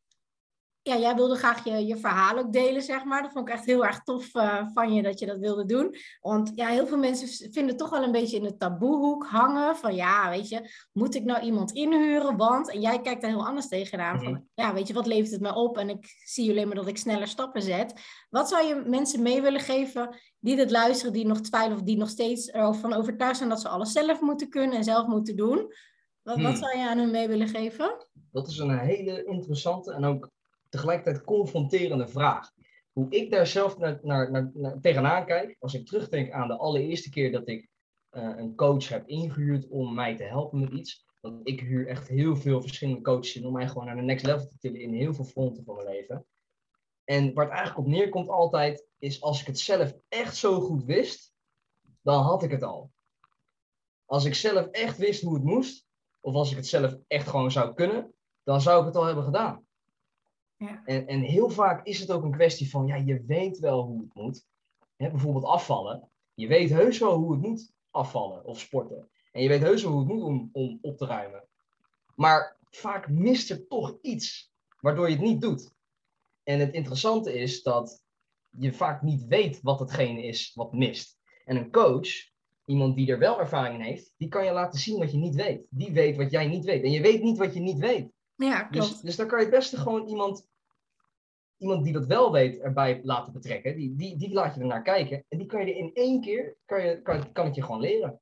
ja, 0.88 0.99
jij 0.99 1.14
wilde 1.14 1.35
graag 1.35 1.64
je, 1.64 1.87
je 1.87 1.97
verhaal 1.97 2.38
ook 2.38 2.52
delen, 2.52 2.83
zeg 2.83 3.04
maar. 3.04 3.23
Dat 3.23 3.33
vond 3.33 3.49
ik 3.49 3.54
echt 3.54 3.64
heel 3.64 3.85
erg 3.85 4.02
tof 4.02 4.35
uh, 4.35 4.66
van 4.75 4.95
je 4.95 5.02
dat 5.02 5.18
je 5.18 5.26
dat 5.26 5.38
wilde 5.38 5.64
doen. 5.64 5.95
Want 6.21 6.52
ja, 6.54 6.68
heel 6.68 6.87
veel 6.87 6.99
mensen 6.99 7.52
vinden 7.52 7.76
toch 7.76 7.90
wel 7.90 8.02
een 8.02 8.12
beetje 8.12 8.37
in 8.37 8.42
de 8.42 8.57
taboehoek 8.57 9.26
hangen. 9.26 9.76
Van 9.76 9.95
ja, 9.95 10.30
weet 10.30 10.49
je, 10.49 10.71
moet 10.92 11.14
ik 11.14 11.25
nou 11.25 11.40
iemand 11.40 11.73
inhuren? 11.73 12.37
Want, 12.37 12.71
en 12.71 12.80
jij 12.80 13.00
kijkt 13.00 13.23
daar 13.23 13.30
heel 13.30 13.47
anders 13.47 13.68
tegenaan. 13.68 14.18
Van 14.18 14.33
mhm. 14.33 14.40
ja, 14.54 14.75
weet 14.75 14.87
je, 14.87 14.95
wat 14.95 15.07
levert 15.07 15.30
het 15.30 15.40
me 15.40 15.54
op? 15.54 15.78
En 15.78 15.88
ik 15.88 16.07
zie 16.25 16.50
alleen 16.50 16.66
maar 16.66 16.76
dat 16.76 16.88
ik 16.88 16.97
sneller 16.97 17.28
stappen 17.28 17.62
zet. 17.62 17.92
Wat 18.30 18.49
zou 18.49 18.66
je 18.66 18.83
mensen 18.87 19.23
mee 19.23 19.42
willen 19.42 19.61
geven 19.61 20.16
die 20.38 20.57
dit 20.57 20.71
luisteren, 20.71 21.12
die 21.12 21.26
nog 21.26 21.40
twijfelen 21.40 21.78
of 21.78 21.85
die 21.85 21.96
nog 21.96 22.09
steeds 22.09 22.48
ervan 22.48 22.92
overtuigd 22.92 23.37
zijn 23.37 23.48
dat 23.48 23.61
ze 23.61 23.68
alles 23.68 23.92
zelf 23.92 24.20
moeten 24.20 24.48
kunnen 24.48 24.77
en 24.77 24.85
zelf 24.85 25.07
moeten 25.07 25.37
doen? 25.37 25.57
Wat, 26.22 26.37
wat 26.37 26.53
hmm. 26.53 26.57
zou 26.57 26.79
je 26.79 26.88
aan 26.88 26.98
hen 26.98 27.11
mee 27.11 27.29
willen 27.29 27.48
geven? 27.48 28.07
Dat 28.31 28.48
is 28.48 28.59
een 28.59 28.79
hele 28.79 29.24
interessante 29.24 29.92
en 29.92 30.05
ook 30.05 30.31
tegelijkertijd 30.68 31.24
confronterende 31.24 32.09
vraag. 32.09 32.50
Hoe 32.92 33.11
ik 33.11 33.31
daar 33.31 33.46
zelf 33.46 33.78
naar, 33.78 33.98
naar, 34.02 34.50
naar, 34.54 34.81
tegenaan 34.81 35.26
kijk, 35.26 35.57
als 35.59 35.74
ik 35.74 35.87
terugdenk 35.87 36.33
aan 36.33 36.48
de 36.48 36.57
allereerste 36.57 37.11
keer 37.11 37.33
dat 37.33 37.48
ik 37.48 37.68
uh, 38.11 38.33
een 38.37 38.54
coach 38.54 38.88
heb 38.88 39.09
ingehuurd 39.09 39.68
om 39.68 39.94
mij 39.94 40.16
te 40.16 40.24
helpen 40.24 40.61
met 40.61 40.70
iets. 40.70 41.07
Want 41.20 41.48
ik 41.48 41.61
huur 41.61 41.87
echt 41.87 42.09
heel 42.09 42.37
veel 42.37 42.61
verschillende 42.61 43.00
coaches 43.00 43.37
in 43.37 43.46
om 43.46 43.52
mij 43.52 43.68
gewoon 43.68 43.87
naar 43.87 43.96
de 43.96 44.02
next 44.02 44.26
level 44.26 44.46
te 44.46 44.59
tillen 44.59 44.81
in 44.81 44.92
heel 44.92 45.14
veel 45.14 45.24
fronten 45.24 45.64
van 45.64 45.76
mijn 45.76 45.88
leven. 45.88 46.26
En 47.04 47.35
waar 47.35 47.44
het 47.44 47.54
eigenlijk 47.54 47.87
op 47.87 47.92
neerkomt 47.92 48.28
altijd, 48.28 48.87
is 48.98 49.22
als 49.22 49.40
ik 49.40 49.46
het 49.46 49.59
zelf 49.59 49.94
echt 50.09 50.37
zo 50.37 50.61
goed 50.61 50.85
wist, 50.85 51.33
dan 52.02 52.22
had 52.22 52.42
ik 52.42 52.50
het 52.50 52.62
al. 52.62 52.90
Als 54.04 54.24
ik 54.24 54.35
zelf 54.35 54.66
echt 54.66 54.98
wist 54.98 55.22
hoe 55.22 55.35
het 55.35 55.44
moest, 55.44 55.87
of 56.20 56.35
als 56.35 56.50
ik 56.50 56.57
het 56.57 56.66
zelf 56.66 56.96
echt 57.07 57.28
gewoon 57.28 57.50
zou 57.50 57.74
kunnen, 57.74 58.14
dan 58.42 58.61
zou 58.61 58.81
ik 58.81 58.87
het 58.87 58.96
al 58.96 59.04
hebben 59.04 59.24
gedaan. 59.24 59.66
En, 60.85 61.07
en 61.07 61.21
heel 61.21 61.51
vaak 61.51 61.87
is 61.87 62.01
het 62.01 62.11
ook 62.11 62.23
een 62.23 62.31
kwestie 62.31 62.71
van, 62.71 62.87
ja, 62.87 62.97
je 62.97 63.25
weet 63.27 63.59
wel 63.59 63.83
hoe 63.83 64.01
het 64.01 64.14
moet. 64.14 64.47
bijvoorbeeld 64.97 65.44
afvallen. 65.44 66.11
Je 66.35 66.47
weet 66.47 66.71
heus 66.71 66.99
wel 66.99 67.16
hoe 67.16 67.33
het 67.33 67.40
moet 67.40 67.73
afvallen 67.90 68.44
of 68.44 68.61
sporten. 68.61 69.09
En 69.33 69.42
je 69.42 69.49
weet 69.49 69.62
heus 69.62 69.83
wel 69.83 69.92
hoe 69.92 70.01
het 70.01 70.09
moet 70.09 70.23
om, 70.23 70.49
om 70.53 70.79
op 70.83 70.97
te 70.97 71.07
ruimen. 71.07 71.44
Maar 72.14 72.57
vaak 72.71 73.09
mist 73.09 73.51
er 73.51 73.66
toch 73.66 73.99
iets 74.03 74.53
waardoor 74.81 75.09
je 75.09 75.16
het 75.16 75.25
niet 75.25 75.40
doet. 75.40 75.73
En 76.42 76.61
het 76.61 76.73
interessante 76.73 77.33
is 77.33 77.62
dat 77.62 78.03
je 78.51 78.73
vaak 78.73 79.03
niet 79.03 79.27
weet 79.27 79.61
wat 79.62 79.79
hetgene 79.79 80.23
is 80.23 80.53
wat 80.55 80.73
mist. 80.73 81.18
En 81.44 81.57
een 81.57 81.71
coach, 81.71 82.09
iemand 82.64 82.97
die 82.97 83.11
er 83.11 83.18
wel 83.18 83.40
ervaring 83.40 83.75
in 83.75 83.85
heeft, 83.85 84.14
die 84.16 84.29
kan 84.29 84.44
je 84.44 84.53
laten 84.53 84.81
zien 84.81 84.99
wat 84.99 85.12
je 85.12 85.18
niet 85.18 85.35
weet. 85.35 85.66
Die 85.71 85.92
weet 85.92 86.16
wat 86.16 86.31
jij 86.31 86.47
niet 86.47 86.64
weet. 86.64 86.83
En 86.83 86.90
je 86.90 87.01
weet 87.01 87.23
niet 87.23 87.38
wat 87.38 87.55
je 87.55 87.61
niet 87.61 87.79
weet. 87.79 88.12
Ja, 88.38 88.68
dus, 88.70 88.70
klopt. 88.70 88.92
Dus, 88.92 89.01
dus 89.01 89.16
dan 89.16 89.27
kan 89.27 89.38
je 89.38 89.44
het 89.44 89.55
beste 89.55 89.77
gewoon 89.77 90.07
iemand, 90.07 90.48
iemand 91.57 91.85
die 91.85 91.92
dat 91.92 92.07
wel 92.07 92.33
weet 92.33 92.59
erbij 92.59 93.01
laten 93.03 93.33
betrekken. 93.33 93.77
Die, 93.77 93.94
die, 93.96 94.16
die 94.16 94.33
laat 94.33 94.55
je 94.55 94.61
er 94.61 94.66
naar 94.66 94.83
kijken. 94.83 95.24
En 95.29 95.38
die 95.38 95.46
kan 95.46 95.66
je 95.66 95.72
er 95.72 95.79
in 95.79 95.94
één 95.94 96.20
keer, 96.20 96.57
kan, 96.64 96.83
je, 96.83 97.03
kan, 97.03 97.33
kan 97.33 97.46
het 97.46 97.55
je 97.55 97.62
gewoon 97.62 97.81
leren. 97.81 98.20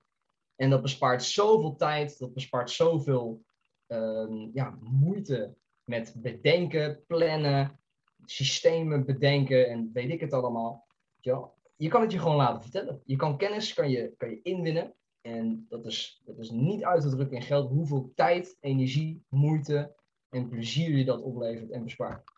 En 0.56 0.70
dat 0.70 0.82
bespaart 0.82 1.22
zoveel 1.22 1.76
tijd, 1.76 2.18
dat 2.18 2.34
bespaart 2.34 2.70
zoveel 2.70 3.44
um, 3.86 4.50
ja, 4.52 4.78
moeite 4.80 5.54
met 5.84 6.14
bedenken, 6.16 7.04
plannen, 7.06 7.80
systemen 8.24 9.04
bedenken 9.04 9.68
en 9.68 9.90
weet 9.92 10.10
ik 10.10 10.20
het 10.20 10.32
allemaal. 10.32 10.86
Ja, 11.20 11.50
je 11.76 11.88
kan 11.88 12.00
het 12.00 12.12
je 12.12 12.18
gewoon 12.18 12.36
laten 12.36 12.62
vertellen. 12.62 13.00
Je 13.04 13.16
kan 13.16 13.38
kennis 13.38 13.74
kan 13.74 13.90
je, 13.90 14.14
kan 14.16 14.30
je 14.30 14.42
inwinnen. 14.42 14.94
En 15.20 15.66
dat 15.68 15.86
is, 15.86 16.22
dat 16.24 16.38
is 16.38 16.50
niet 16.50 16.84
uit 16.84 17.02
te 17.02 17.10
drukken 17.10 17.36
in 17.36 17.42
geld 17.42 17.68
hoeveel 17.68 18.12
tijd, 18.14 18.56
energie, 18.60 19.24
moeite 19.28 19.95
en 20.30 20.48
plezier 20.48 20.96
je 20.96 21.04
dat 21.04 21.22
oplevert 21.22 21.70
en 21.70 21.84
bespaart. 21.84 22.34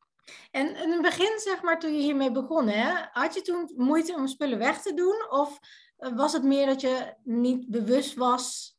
En 0.50 0.76
in 0.76 0.90
het 0.90 1.02
begin, 1.02 1.38
zeg 1.38 1.62
maar, 1.62 1.78
toen 1.80 1.94
je 1.94 2.00
hiermee 2.00 2.32
begon, 2.32 2.68
hè, 2.68 3.08
had 3.12 3.34
je 3.34 3.42
toen 3.42 3.72
moeite 3.76 4.14
om 4.14 4.26
spullen 4.26 4.58
weg 4.58 4.82
te 4.82 4.94
doen? 4.94 5.26
Of 5.30 5.58
eh, 5.96 6.16
was 6.16 6.32
het 6.32 6.42
meer 6.42 6.66
dat 6.66 6.80
je 6.80 7.14
niet 7.24 7.68
bewust 7.68 8.14
was 8.14 8.76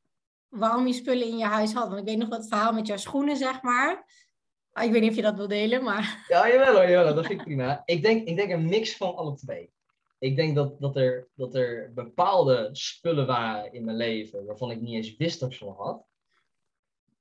waarom 0.47 0.87
je 0.87 0.93
spullen 0.93 1.27
in 1.27 1.37
je 1.37 1.45
huis 1.45 1.73
had? 1.73 1.87
Want 1.87 1.99
ik 1.99 2.07
weet 2.07 2.17
nog 2.17 2.29
wat 2.29 2.47
verhaal 2.47 2.73
met 2.73 2.87
jouw 2.87 2.97
schoenen, 2.97 3.37
zeg 3.37 3.61
maar. 3.61 4.05
Ah, 4.71 4.83
ik 4.83 4.91
weet 4.91 5.01
niet 5.01 5.09
of 5.09 5.15
je 5.15 5.21
dat 5.21 5.35
wil 5.35 5.47
delen, 5.47 5.83
maar... 5.83 6.17
Ja, 6.27 6.49
jawel 6.49 6.73
hoor, 6.73 6.89
jawel, 6.89 7.15
dat 7.15 7.25
vind 7.25 7.39
ik 7.39 7.45
prima. 7.45 7.81
Ik 7.85 8.01
denk, 8.01 8.27
ik 8.27 8.35
denk 8.35 8.51
een 8.51 8.69
mix 8.69 8.97
van 8.97 9.15
alle 9.15 9.35
twee. 9.35 9.71
Ik 10.19 10.35
denk 10.35 10.55
dat, 10.55 10.79
dat, 10.79 10.95
er, 10.95 11.27
dat 11.35 11.55
er 11.55 11.91
bepaalde 11.93 12.69
spullen 12.71 13.27
waren 13.27 13.73
in 13.73 13.85
mijn 13.85 13.97
leven 13.97 14.45
waarvan 14.45 14.71
ik 14.71 14.81
niet 14.81 14.95
eens 14.95 15.17
wist 15.17 15.39
dat 15.39 15.51
ik 15.51 15.57
ze 15.57 15.65
had. 15.65 16.05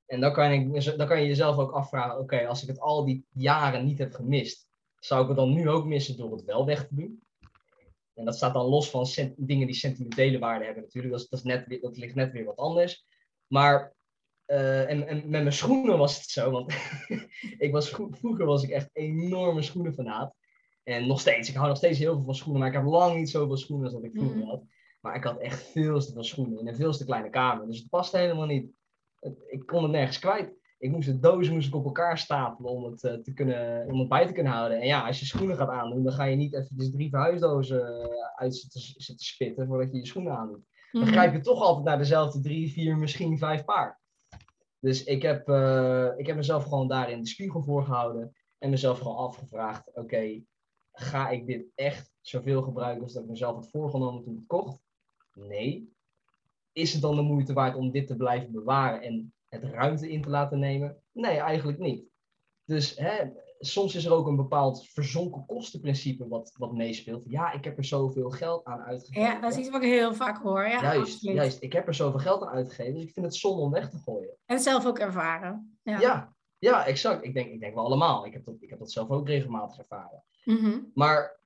En 0.08 0.20
dan 0.20 0.32
kan, 0.32 0.50
ik, 0.50 0.96
dan 0.96 1.06
kan 1.06 1.20
je 1.20 1.26
jezelf 1.26 1.56
ook 1.56 1.72
afvragen, 1.72 2.18
oké, 2.18 2.46
als 2.46 2.62
ik 2.62 2.68
het 2.68 2.80
al 2.80 3.04
die 3.04 3.26
jaren 3.32 3.84
niet 3.84 3.98
heb 3.98 4.12
gemist, 4.12 4.68
zou 4.98 5.22
ik 5.22 5.28
het 5.28 5.36
dan 5.36 5.52
nu 5.52 5.68
ook 5.68 5.84
missen 5.84 6.16
door 6.16 6.32
het 6.32 6.44
wel 6.44 6.66
weg 6.66 6.86
te 6.86 6.94
doen? 6.94 7.22
En 8.14 8.24
dat 8.24 8.36
staat 8.36 8.54
dan 8.54 8.66
los 8.66 8.90
van 8.90 9.06
dingen 9.36 9.66
die 9.66 9.76
sentimentele 9.76 10.38
waarde 10.38 10.64
hebben 10.64 10.82
natuurlijk. 10.82 11.12
Dat, 11.12 11.22
is, 11.22 11.28
dat, 11.28 11.38
is 11.38 11.44
net, 11.44 11.82
dat 11.82 11.96
ligt 11.96 12.14
net 12.14 12.32
weer 12.32 12.44
wat 12.44 12.56
anders. 12.56 13.06
Maar 13.46 13.94
uh, 14.46 14.90
en, 14.90 15.06
en, 15.06 15.16
met 15.16 15.42
mijn 15.42 15.52
schoenen 15.52 15.98
was 15.98 16.16
het 16.16 16.28
zo, 16.28 16.50
want 16.50 16.74
ik 17.64 17.72
was, 17.72 17.88
vroeger 18.10 18.46
was 18.46 18.62
ik 18.62 18.70
echt 18.70 18.90
enorme 18.92 19.62
schoenenfanaat. 19.62 20.34
En 20.82 21.06
nog 21.06 21.20
steeds, 21.20 21.48
ik 21.48 21.54
hou 21.54 21.68
nog 21.68 21.76
steeds 21.76 21.98
heel 21.98 22.14
veel 22.14 22.24
van 22.24 22.34
schoenen, 22.34 22.60
maar 22.60 22.68
ik 22.68 22.74
heb 22.74 22.84
lang 22.84 23.16
niet 23.16 23.30
zoveel 23.30 23.56
schoenen 23.56 23.84
als 23.84 23.94
dat 23.94 24.04
ik 24.04 24.12
vroeger 24.14 24.36
mm. 24.36 24.48
had. 24.48 24.64
Maar 25.00 25.16
ik 25.16 25.24
had 25.24 25.38
echt 25.38 25.62
veel 25.62 26.00
te 26.00 26.12
veel 26.12 26.24
schoenen 26.24 26.58
in 26.58 26.68
een 26.68 26.76
veel 26.76 26.92
te 26.92 27.04
kleine 27.04 27.30
kamer. 27.30 27.66
Dus 27.66 27.78
het 27.78 27.88
paste 27.88 28.18
helemaal 28.18 28.46
niet. 28.46 28.70
Ik 29.46 29.66
kon 29.66 29.82
het 29.82 29.92
nergens 29.92 30.18
kwijt. 30.18 30.56
Ik 30.78 30.90
moest 30.90 31.06
de 31.06 31.18
dozen 31.18 31.54
moest 31.54 31.68
ik 31.68 31.74
op 31.74 31.84
elkaar 31.84 32.18
stapelen 32.18 32.70
om 32.70 32.84
het, 32.84 33.02
uh, 33.02 33.12
te 33.12 33.32
kunnen, 33.32 33.88
om 33.90 33.98
het 33.98 34.08
bij 34.08 34.26
te 34.26 34.32
kunnen 34.32 34.52
houden. 34.52 34.80
En 34.80 34.86
ja, 34.86 35.06
als 35.06 35.20
je 35.20 35.26
schoenen 35.26 35.56
gaat 35.56 35.68
aandoen, 35.68 36.04
dan 36.04 36.12
ga 36.12 36.24
je 36.24 36.36
niet 36.36 36.54
even 36.54 36.90
drie 36.90 37.10
verhuisdozen 37.10 37.80
uh, 37.80 38.14
uit 38.34 38.56
zitten, 38.56 38.80
zitten 38.80 39.26
spitten 39.26 39.66
voordat 39.66 39.92
je 39.92 39.98
je 39.98 40.06
schoenen 40.06 40.36
aandoet. 40.36 40.64
Dan 40.92 41.02
mm. 41.02 41.08
grijp 41.08 41.32
je 41.32 41.40
toch 41.40 41.62
altijd 41.62 41.84
naar 41.84 41.98
dezelfde 41.98 42.40
drie, 42.40 42.72
vier, 42.72 42.96
misschien 42.96 43.38
vijf 43.38 43.64
paar. 43.64 44.00
Dus 44.80 45.04
ik 45.04 45.22
heb, 45.22 45.48
uh, 45.48 46.08
ik 46.16 46.26
heb 46.26 46.36
mezelf 46.36 46.64
gewoon 46.64 46.88
daarin 46.88 47.22
de 47.22 47.28
spiegel 47.28 47.62
voorgehouden. 47.62 48.32
En 48.58 48.70
mezelf 48.70 48.98
gewoon 48.98 49.16
afgevraagd, 49.16 49.90
oké, 49.94 50.42
ga 50.92 51.28
ik 51.28 51.46
dit 51.46 51.66
echt 51.74 52.12
zoveel 52.20 52.62
gebruiken 52.62 53.02
als 53.02 53.12
dat 53.12 53.22
ik 53.22 53.28
mezelf 53.28 53.54
had 53.54 53.70
voorgenomen 53.70 54.22
toen 54.22 54.32
ik 54.32 54.38
het 54.38 54.48
kocht? 54.48 54.82
Nee. 55.34 55.96
Is 56.78 56.92
het 56.92 57.02
dan 57.02 57.16
de 57.16 57.22
moeite 57.22 57.52
waard 57.52 57.76
om 57.76 57.90
dit 57.90 58.06
te 58.06 58.16
blijven 58.16 58.52
bewaren 58.52 59.02
en 59.02 59.32
het 59.48 59.64
ruimte 59.64 60.10
in 60.10 60.22
te 60.22 60.30
laten 60.30 60.58
nemen? 60.58 61.02
Nee, 61.12 61.38
eigenlijk 61.38 61.78
niet. 61.78 62.04
Dus 62.64 62.96
hè, 62.96 63.30
soms 63.58 63.94
is 63.94 64.04
er 64.04 64.12
ook 64.12 64.26
een 64.26 64.36
bepaald 64.36 64.88
verzonken 64.88 65.46
kostenprincipe 65.46 66.28
wat, 66.28 66.54
wat 66.58 66.72
meespeelt. 66.72 67.22
Ja, 67.26 67.52
ik 67.52 67.64
heb 67.64 67.78
er 67.78 67.84
zoveel 67.84 68.30
geld 68.30 68.64
aan 68.64 68.80
uitgegeven. 68.80 69.30
Ja, 69.30 69.40
dat 69.40 69.52
is 69.52 69.58
iets 69.58 69.70
wat 69.70 69.82
ik 69.82 69.88
heel 69.88 70.14
vaak 70.14 70.42
hoor. 70.42 70.66
Ja, 70.66 70.82
juist, 70.82 71.20
juist, 71.20 71.62
ik 71.62 71.72
heb 71.72 71.86
er 71.86 71.94
zoveel 71.94 72.20
geld 72.20 72.42
aan 72.42 72.54
uitgegeven, 72.54 72.94
dus 72.94 73.02
ik 73.02 73.12
vind 73.12 73.26
het 73.26 73.34
zonde 73.34 73.62
om 73.62 73.70
weg 73.70 73.90
te 73.90 73.98
gooien. 73.98 74.36
En 74.46 74.60
zelf 74.60 74.86
ook 74.86 74.98
ervaren. 74.98 75.78
Ja, 75.82 76.00
ja, 76.00 76.34
ja 76.58 76.86
exact. 76.86 77.24
Ik 77.24 77.34
denk, 77.34 77.52
ik 77.52 77.60
denk 77.60 77.74
wel 77.74 77.84
allemaal. 77.84 78.26
Ik 78.26 78.32
heb 78.32 78.44
dat, 78.44 78.56
ik 78.60 78.70
heb 78.70 78.78
dat 78.78 78.92
zelf 78.92 79.10
ook 79.10 79.28
regelmatig 79.28 79.78
ervaren. 79.78 80.24
Mhm. 80.44 80.78
Maar 80.94 81.40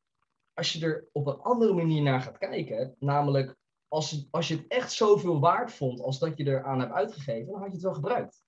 als 0.54 0.72
je 0.72 0.84
er 0.84 1.08
op 1.12 1.26
een 1.26 1.40
andere 1.40 1.72
manier 1.72 2.02
naar 2.02 2.20
gaat 2.20 2.38
kijken, 2.38 2.96
namelijk 2.98 3.60
als, 3.92 4.26
als 4.30 4.48
je 4.48 4.56
het 4.56 4.66
echt 4.68 4.92
zoveel 4.92 5.40
waard 5.40 5.72
vond 5.72 6.00
als 6.00 6.18
dat 6.18 6.36
je 6.36 6.46
eraan 6.46 6.80
hebt 6.80 6.92
uitgegeven, 6.92 7.52
dan 7.52 7.60
had 7.60 7.66
je 7.66 7.72
het 7.72 7.82
wel 7.82 7.94
gebruikt. 7.94 8.42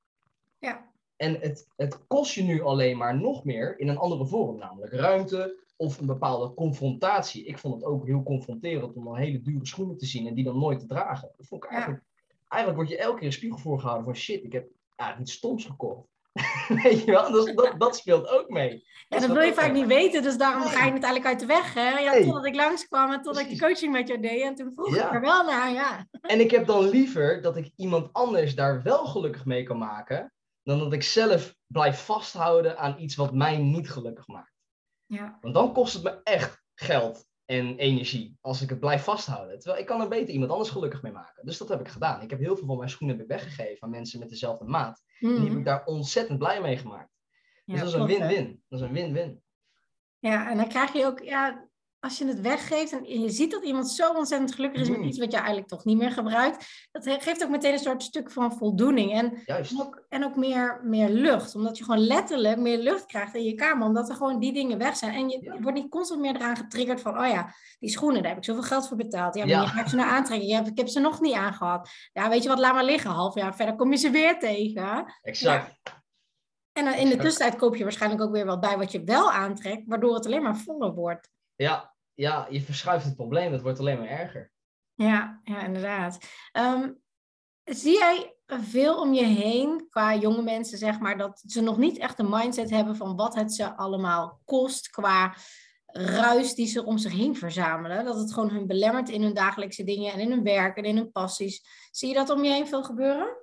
Ja. 0.59 0.93
En 1.17 1.41
het, 1.41 1.69
het 1.77 2.07
kost 2.07 2.35
je 2.35 2.43
nu 2.43 2.63
alleen 2.63 2.97
maar 2.97 3.21
nog 3.21 3.45
meer 3.45 3.79
in 3.79 3.89
een 3.89 3.99
andere 3.99 4.27
vorm, 4.27 4.59
namelijk 4.59 4.93
ruimte 4.93 5.65
of 5.77 5.99
een 5.99 6.07
bepaalde 6.07 6.55
confrontatie. 6.55 7.45
Ik 7.45 7.59
vond 7.59 7.75
het 7.75 7.85
ook 7.85 8.07
heel 8.07 8.23
confronterend 8.23 8.97
om 8.97 9.09
al 9.09 9.17
hele 9.17 9.43
dure 9.43 9.67
schoenen 9.67 9.97
te 9.97 10.07
zien 10.07 10.27
en 10.27 10.35
die 10.35 10.45
dan 10.45 10.59
nooit 10.59 10.81
te 10.81 10.87
dragen. 10.87 11.33
Dat 11.37 11.47
vond 11.47 11.65
ik 11.65 11.71
eigenlijk, 11.71 12.05
eigenlijk 12.49 12.83
word 12.83 12.91
je 12.91 13.03
elke 13.05 13.19
keer 13.19 13.27
een 13.27 13.33
spiegel 13.33 13.59
voorgehouden 13.59 14.05
van 14.05 14.17
shit, 14.17 14.45
ik 14.45 14.53
heb 14.53 14.69
eigenlijk 14.97 15.29
iets 15.29 15.39
stoms 15.39 15.65
gekocht. 15.65 16.09
Weet 16.83 17.05
je 17.05 17.11
wel, 17.11 17.31
dus 17.31 17.55
dat, 17.55 17.75
dat 17.79 17.97
speelt 17.97 18.29
ook 18.29 18.49
mee. 18.49 18.85
Ja, 19.09 19.19
dat 19.19 19.31
wil 19.31 19.43
je 19.43 19.55
vaak 19.55 19.73
niet 19.73 19.87
weten, 19.87 20.23
dus 20.23 20.37
daarom 20.37 20.63
ga 20.63 20.85
je 20.85 20.91
uiteindelijk 20.91 21.27
uit 21.27 21.41
de 21.41 21.47
weg. 21.47 21.75
Hè? 21.75 21.99
Ja, 21.99 22.13
nee. 22.13 22.25
Totdat 22.25 22.47
ik 22.47 22.55
langskwam 22.55 23.13
en 23.13 23.23
totdat 23.23 23.43
ik 23.43 23.51
de 23.51 23.59
coaching 23.59 23.93
met 23.93 24.09
jou 24.09 24.21
deed. 24.21 24.43
En 24.43 24.55
toen 24.55 24.73
vroeg 24.75 24.97
ik 24.97 25.13
er 25.13 25.21
wel 25.21 25.45
naar, 25.45 25.73
ja. 25.73 26.07
En 26.21 26.41
ik 26.41 26.51
heb 26.51 26.67
dan 26.67 26.89
liever 26.89 27.43
dat 27.43 27.57
ik 27.57 27.71
iemand 27.77 28.13
anders 28.13 28.55
daar 28.55 28.83
wel 28.83 29.07
gelukkig 29.07 29.45
mee 29.45 29.63
kan 29.63 29.79
maken, 29.79 30.33
dan 30.63 30.79
dat 30.79 30.93
ik 30.93 31.03
zelf 31.03 31.55
blijf 31.67 32.05
vasthouden 32.05 32.79
aan 32.79 32.95
iets 32.99 33.15
wat 33.15 33.35
mij 33.35 33.57
niet 33.57 33.91
gelukkig 33.91 34.27
maakt. 34.27 34.53
Ja. 35.07 35.39
Want 35.41 35.55
dan 35.55 35.73
kost 35.73 35.95
het 35.95 36.03
me 36.03 36.21
echt 36.23 36.63
geld 36.75 37.27
en 37.45 37.77
energie 37.77 38.37
als 38.41 38.63
ik 38.63 38.69
het 38.71 38.81
blijf 38.81 39.03
vasthouden. 39.05 39.59
Terwijl 39.59 39.81
ik 39.81 39.87
kan 39.87 40.01
er 40.01 40.09
beter 40.09 40.33
iemand 40.35 40.51
anders 40.51 40.71
gelukkig 40.71 41.03
mee 41.03 41.13
maken. 41.13 41.47
Dus 41.47 41.59
dat 41.59 41.69
heb 41.69 41.81
ik 41.81 41.89
gedaan. 41.89 42.21
Ik 42.23 42.31
heb 42.31 42.39
heel 42.39 42.57
veel 42.57 42.67
van 42.67 42.77
mijn 42.77 42.91
schoenen 42.91 43.21
ik 43.21 43.27
weggegeven 43.27 43.83
aan 43.83 43.91
mensen 43.91 44.19
met 44.19 44.29
dezelfde 44.29 44.65
maat. 44.65 45.03
En 45.21 45.29
die 45.29 45.39
heb 45.39 45.49
Mhm. 45.49 45.59
ik 45.59 45.65
daar 45.65 45.85
ontzettend 45.85 46.39
blij 46.39 46.61
mee 46.61 46.77
gemaakt. 46.77 47.11
Dus 47.65 47.75
Ja, 47.75 47.85
dat 47.85 47.89
is 47.89 47.93
een 48.01 48.07
klopt, 48.07 48.21
hè. 48.21 48.27
win-win. 48.29 48.63
Dat 48.69 48.81
is 48.81 48.87
een 48.87 48.93
win-win. 48.93 49.43
Ja, 50.19 50.51
en 50.51 50.57
dan 50.57 50.69
krijg 50.69 50.93
je 50.93 51.07
ook, 51.07 51.21
ja, 51.21 51.69
als 52.05 52.19
je 52.19 52.27
het 52.27 52.41
weggeeft 52.41 52.93
en 52.93 53.21
je 53.21 53.31
ziet 53.31 53.51
dat 53.51 53.65
iemand 53.65 53.89
zo 53.91 54.13
ontzettend 54.13 54.55
gelukkig 54.55 54.81
is 54.81 54.89
met 54.89 54.99
Mm. 54.99 55.05
iets 55.05 55.19
wat 55.19 55.31
je 55.31 55.37
eigenlijk 55.37 55.69
toch 55.69 55.85
niet 55.85 55.99
meer 55.99 56.11
gebruikt, 56.11 56.89
dat 56.93 57.05
geeft 57.23 57.45
ook 57.45 57.51
meteen 57.51 57.73
een 57.73 57.79
soort 57.79 58.03
stuk 58.03 58.31
van 58.31 58.53
voldoening. 58.57 59.13
En. 59.13 59.43
En 59.45 59.67
ook, 59.81 60.05
en 60.09 60.25
ook 60.25 60.37
meer, 60.37 60.81
meer 60.85 61.09
lucht, 61.09 61.55
omdat 61.55 61.79
je 61.79 61.85
gewoon 61.85 62.07
letterlijk 62.07 62.59
meer 62.59 62.79
lucht 62.79 63.07
krijgt 63.07 63.35
in 63.35 63.43
je 63.45 63.55
kamer, 63.55 63.87
omdat 63.87 64.09
er 64.09 64.15
gewoon 64.15 64.39
die 64.41 64.53
dingen 64.53 64.79
weg 64.79 64.97
zijn. 64.97 65.15
En 65.15 65.29
je, 65.29 65.39
Ja. 65.43 65.55
je 65.55 65.61
wordt 65.61 65.79
niet 65.79 65.91
constant 65.91 66.21
meer 66.21 66.35
eraan 66.35 66.57
getriggerd 66.57 67.01
van, 67.01 67.19
oh 67.19 67.27
ja, 67.27 67.55
die 67.79 67.91
schoenen, 67.91 68.21
daar 68.21 68.29
heb 68.31 68.39
ik 68.39 68.45
zoveel 68.45 68.63
geld 68.63 68.89
voor 68.89 68.97
betaald. 68.97 69.35
Ja, 69.35 69.41
maar 69.41 69.51
Ja. 69.51 69.61
je 69.63 69.67
gaat 69.69 69.91
ze 69.91 69.97
nou 69.97 70.11
aantrekken. 70.11 70.49
Ja, 70.49 70.65
ik 70.65 70.79
heb 70.79 70.89
ze 70.89 71.01
nog 71.01 71.21
niet 71.21 71.35
aangehad. 71.35 71.89
Ja, 72.13 72.29
weet 72.29 72.43
je 72.43 72.49
wat, 72.49 72.59
laat 72.59 72.75
maar 72.75 72.85
liggen. 72.85 73.11
Half 73.11 73.35
jaar 73.35 73.55
verder 73.57 73.77
kom 73.77 73.91
je 73.91 73.97
ze 73.97 74.11
weer 74.11 74.39
tegen. 74.39 75.05
Exact. 75.23 75.73
En 76.73 76.99
in 76.99 77.09
de 77.09 77.17
tussentijd 77.17 77.57
koop 77.61 77.77
je 77.77 77.83
waarschijnlijk 77.83 78.23
ook 78.23 78.33
weer 78.33 78.47
wat 78.47 78.61
bij 78.61 78.79
wat 78.79 78.93
je 78.93 79.05
wel 79.05 79.31
aantrekt, 79.31 79.83
waardoor 79.87 80.15
het 80.15 80.27
alleen 80.27 80.43
maar 80.43 80.57
voller 80.57 80.95
wordt. 80.95 81.31
Ja, 81.57 81.94
ja, 82.15 82.47
je 82.51 82.61
verschuift 82.61 83.05
het 83.05 83.17
probleem. 83.17 83.53
Het 83.53 83.63
wordt 83.63 83.79
alleen 83.79 83.99
maar 83.99 84.09
erger. 84.09 84.53
Ja, 84.95 85.41
ja 85.43 85.65
inderdaad. 85.65 86.19
Ehm, 86.53 86.93
zie 87.65 87.99
jij 87.99 88.37
veel 88.47 89.01
om 89.01 89.13
je 89.13 89.25
heen, 89.25 89.87
qua 89.89 90.17
jonge 90.17 90.43
mensen, 90.43 90.79
zeg 90.79 90.99
maar, 90.99 91.19
dat 91.19 91.43
ze 91.47 91.61
nog 91.61 91.79
niet 91.79 91.99
echt 91.99 92.19
een 92.19 92.29
mindset 92.29 92.71
hebben 92.71 92.97
van 92.97 93.17
wat 93.17 93.35
het 93.35 93.55
ze 93.55 93.77
allemaal 93.77 94.41
kost 94.45 94.91
qua 94.91 95.37
ruis 95.97 96.55
die 96.55 96.67
ze 96.67 96.85
om 96.85 96.99
zich 96.99 97.13
heen 97.13 97.37
verzamelen? 97.37 98.05
Dat 98.05 98.19
het 98.19 98.33
gewoon 98.33 98.51
hun 98.51 98.67
belemmert 98.67 99.09
in 99.09 99.23
hun 99.23 99.35
dagelijkse 99.35 99.85
dingen 99.85 100.13
en 100.13 100.21
in 100.21 100.31
hun 100.31 100.43
werk 100.43 100.77
en 100.77 100.85
in 100.85 100.97
hun 100.97 101.13
passies. 101.13 101.65
Zie 101.91 102.09
je 102.09 102.15
dat 102.15 102.31
om 102.31 102.45
je 102.45 102.53
heen 102.53 102.69
veel 102.69 102.85
gebeuren? 102.85 103.37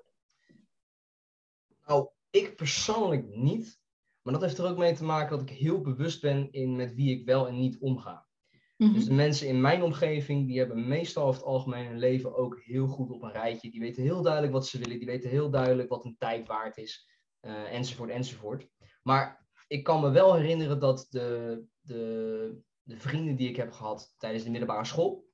Nou, 1.85 2.09
ik 2.29 2.55
persoonlijk 2.55 3.27
niet. 3.27 3.79
Maar 4.21 4.33
dat 4.33 4.41
heeft 4.41 4.57
er 4.57 4.69
ook 4.69 4.77
mee 4.77 4.95
te 4.95 5.03
maken 5.03 5.37
dat 5.37 5.49
ik 5.49 5.57
heel 5.57 5.81
bewust 5.81 6.21
ben 6.21 6.51
in 6.51 6.75
met 6.75 6.93
wie 6.93 7.19
ik 7.19 7.25
wel 7.25 7.47
en 7.47 7.59
niet 7.59 7.79
omga. 7.79 8.25
Mhm. 8.81 8.93
Dus 8.93 9.05
de 9.05 9.13
mensen 9.13 9.47
in 9.47 9.61
mijn 9.61 9.83
omgeving, 9.83 10.47
die 10.47 10.57
hebben 10.57 10.87
meestal 10.87 11.23
over 11.25 11.39
het 11.39 11.49
algemeen 11.49 11.85
hun 11.87 11.97
leven 11.99 12.35
ook 12.35 12.59
heel 12.63 12.87
goed 12.87 13.09
op 13.09 13.21
een 13.21 13.31
rijtje. 13.31 13.71
Die 13.71 13.79
weten 13.79 14.03
heel 14.03 14.21
duidelijk 14.21 14.53
wat 14.53 14.67
ze 14.67 14.77
willen. 14.79 14.97
Die 14.97 15.07
weten 15.07 15.29
heel 15.29 15.49
duidelijk 15.49 15.89
wat 15.89 16.05
een 16.05 16.15
tijd 16.17 16.47
waard 16.47 16.77
is. 16.77 17.09
eh, 17.39 17.73
enzovoort, 17.73 18.09
enzovoort. 18.09 18.67
Maar 19.03 19.47
ik 19.67 19.83
kan 19.83 20.01
me 20.01 20.09
wel 20.09 20.35
herinneren 20.35 20.79
dat 20.79 21.07
de, 21.09 21.61
de, 21.81 22.61
de 22.81 22.97
vrienden 22.97 23.35
die 23.35 23.49
ik 23.49 23.55
heb 23.55 23.71
gehad 23.71 24.13
tijdens 24.17 24.43
de 24.43 24.49
middelbare 24.49 24.85
school, 24.85 25.25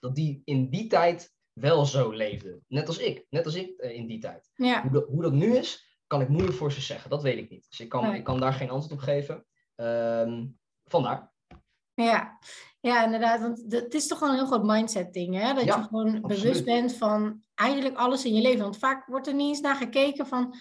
dat 0.00 0.14
die 0.14 0.42
in 0.44 0.70
die 0.70 0.86
tijd 0.86 1.34
wel 1.52 1.84
zo 1.86 2.10
leefden. 2.10 2.64
Net 2.68 2.86
als 2.86 2.98
ik. 2.98 3.26
Net 3.30 3.44
als 3.44 3.54
ik 3.54 3.78
eh, 3.78 3.96
in 3.96 4.06
die 4.06 4.18
tijd. 4.20 4.50
Ja, 4.54 4.82
Hoe 4.82 4.90
dat, 4.90 5.06
hoe 5.08 5.22
dat 5.22 5.32
nu 5.32 5.56
is, 5.56 5.98
kan 6.06 6.20
ik 6.20 6.28
moeilijk 6.28 6.56
voor 6.56 6.72
ze 6.72 6.80
zeggen. 6.80 7.10
Dat 7.10 7.22
weet 7.22 7.38
ik 7.38 7.50
niet. 7.50 7.66
Dus 7.70 7.80
ik 7.80 7.88
kan, 7.88 8.02
Nee. 8.04 8.18
ik 8.18 8.24
kan 8.24 8.40
daar 8.40 8.52
geen 8.52 8.70
antwoord 8.70 8.92
op 9.00 9.06
geven. 9.06 9.46
Ehm, 9.74 10.46
vandaar. 10.84 11.32
ja. 11.94 12.38
Ja, 12.80 13.04
inderdaad. 13.04 13.40
Want 13.40 13.64
het 13.68 13.94
is 13.94 14.06
toch 14.06 14.18
gewoon 14.18 14.32
een 14.32 14.38
heel 14.38 14.48
groot 14.48 14.64
mindset 14.64 15.12
ding, 15.12 15.34
hè? 15.34 15.54
Dat 15.54 15.64
Ja, 15.64 15.76
je 15.76 15.82
gewoon 15.82 16.20
bewust 16.20 16.64
bent 16.64 16.94
van 16.94 17.42
eigenlijk 17.54 17.96
alles 17.96 18.24
in 18.24 18.34
je 18.34 18.42
leven. 18.42 18.62
Want 18.62 18.78
vaak 18.78 19.06
wordt 19.06 19.26
er 19.26 19.34
niet 19.34 19.48
eens 19.48 19.60
naar 19.60 19.76
gekeken 19.76 20.26
van 20.26 20.54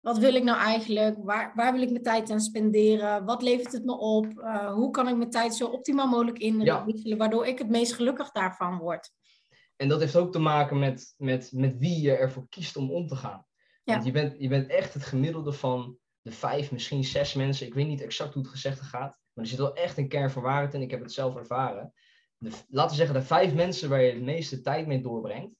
wat 0.00 0.18
wil 0.18 0.34
ik 0.34 0.42
nou 0.42 0.58
eigenlijk? 0.58 1.16
Waar, 1.18 1.52
waar 1.54 1.72
wil 1.72 1.82
ik 1.82 1.90
mijn 1.90 2.02
tijd 2.02 2.30
aan 2.30 2.40
spenderen? 2.40 3.24
Wat 3.24 3.42
levert 3.42 3.72
het 3.72 3.84
me 3.84 3.98
op? 3.98 4.38
Eh, 4.38 4.72
hoe 4.72 4.90
kan 4.90 5.08
ik 5.08 5.16
mijn 5.16 5.30
tijd 5.30 5.54
zo 5.54 5.66
optimaal 5.66 6.08
mogelijk 6.08 6.38
inrichten, 6.38 7.18
waardoor 7.18 7.46
ik 7.46 7.58
het 7.58 7.68
meest 7.68 7.92
gelukkig 7.92 8.30
daarvan 8.30 8.78
word? 8.78 9.10
En 9.76 9.88
dat 9.88 10.00
heeft 10.00 10.16
ook 10.16 10.32
te 10.32 10.38
maken 10.38 10.78
met, 10.78 11.14
met, 11.16 11.50
met 11.52 11.78
wie 11.78 12.00
je 12.00 12.16
ervoor 12.16 12.46
kiest 12.48 12.76
om 12.76 12.90
om 12.90 13.06
te 13.06 13.16
gaan. 13.16 13.46
Ja. 13.84 13.92
Want 13.92 14.04
je 14.04 14.12
bent, 14.12 14.34
je 14.38 14.48
bent 14.48 14.70
echt 14.70 14.94
het 14.94 15.02
gemiddelde 15.02 15.52
van 15.52 15.98
de 16.22 16.32
vijf, 16.32 16.72
misschien 16.72 17.04
zes 17.04 17.34
mensen. 17.34 17.66
Ik 17.66 17.74
weet 17.74 17.86
niet 17.86 18.00
exact 18.00 18.34
hoe 18.34 18.42
het 18.42 18.50
gezegd 18.50 18.80
gaat. 18.80 19.20
Maar 19.32 19.44
er 19.44 19.50
zit 19.50 19.58
wel 19.58 19.74
echt 19.74 19.96
een 19.98 20.08
kern 20.08 20.30
van 20.30 20.42
waarheid 20.42 20.74
in. 20.74 20.82
Ik 20.82 20.90
heb 20.90 21.02
het 21.02 21.12
zelf 21.12 21.36
ervaren. 21.36 21.92
De, 22.36 22.50
laten 22.68 22.90
we 22.90 22.96
zeggen, 22.96 23.14
de 23.14 23.26
vijf 23.26 23.54
mensen 23.54 23.88
waar 23.88 24.02
je 24.02 24.14
de 24.14 24.20
meeste 24.20 24.60
tijd 24.60 24.86
mee 24.86 25.02
doorbrengt. 25.02 25.54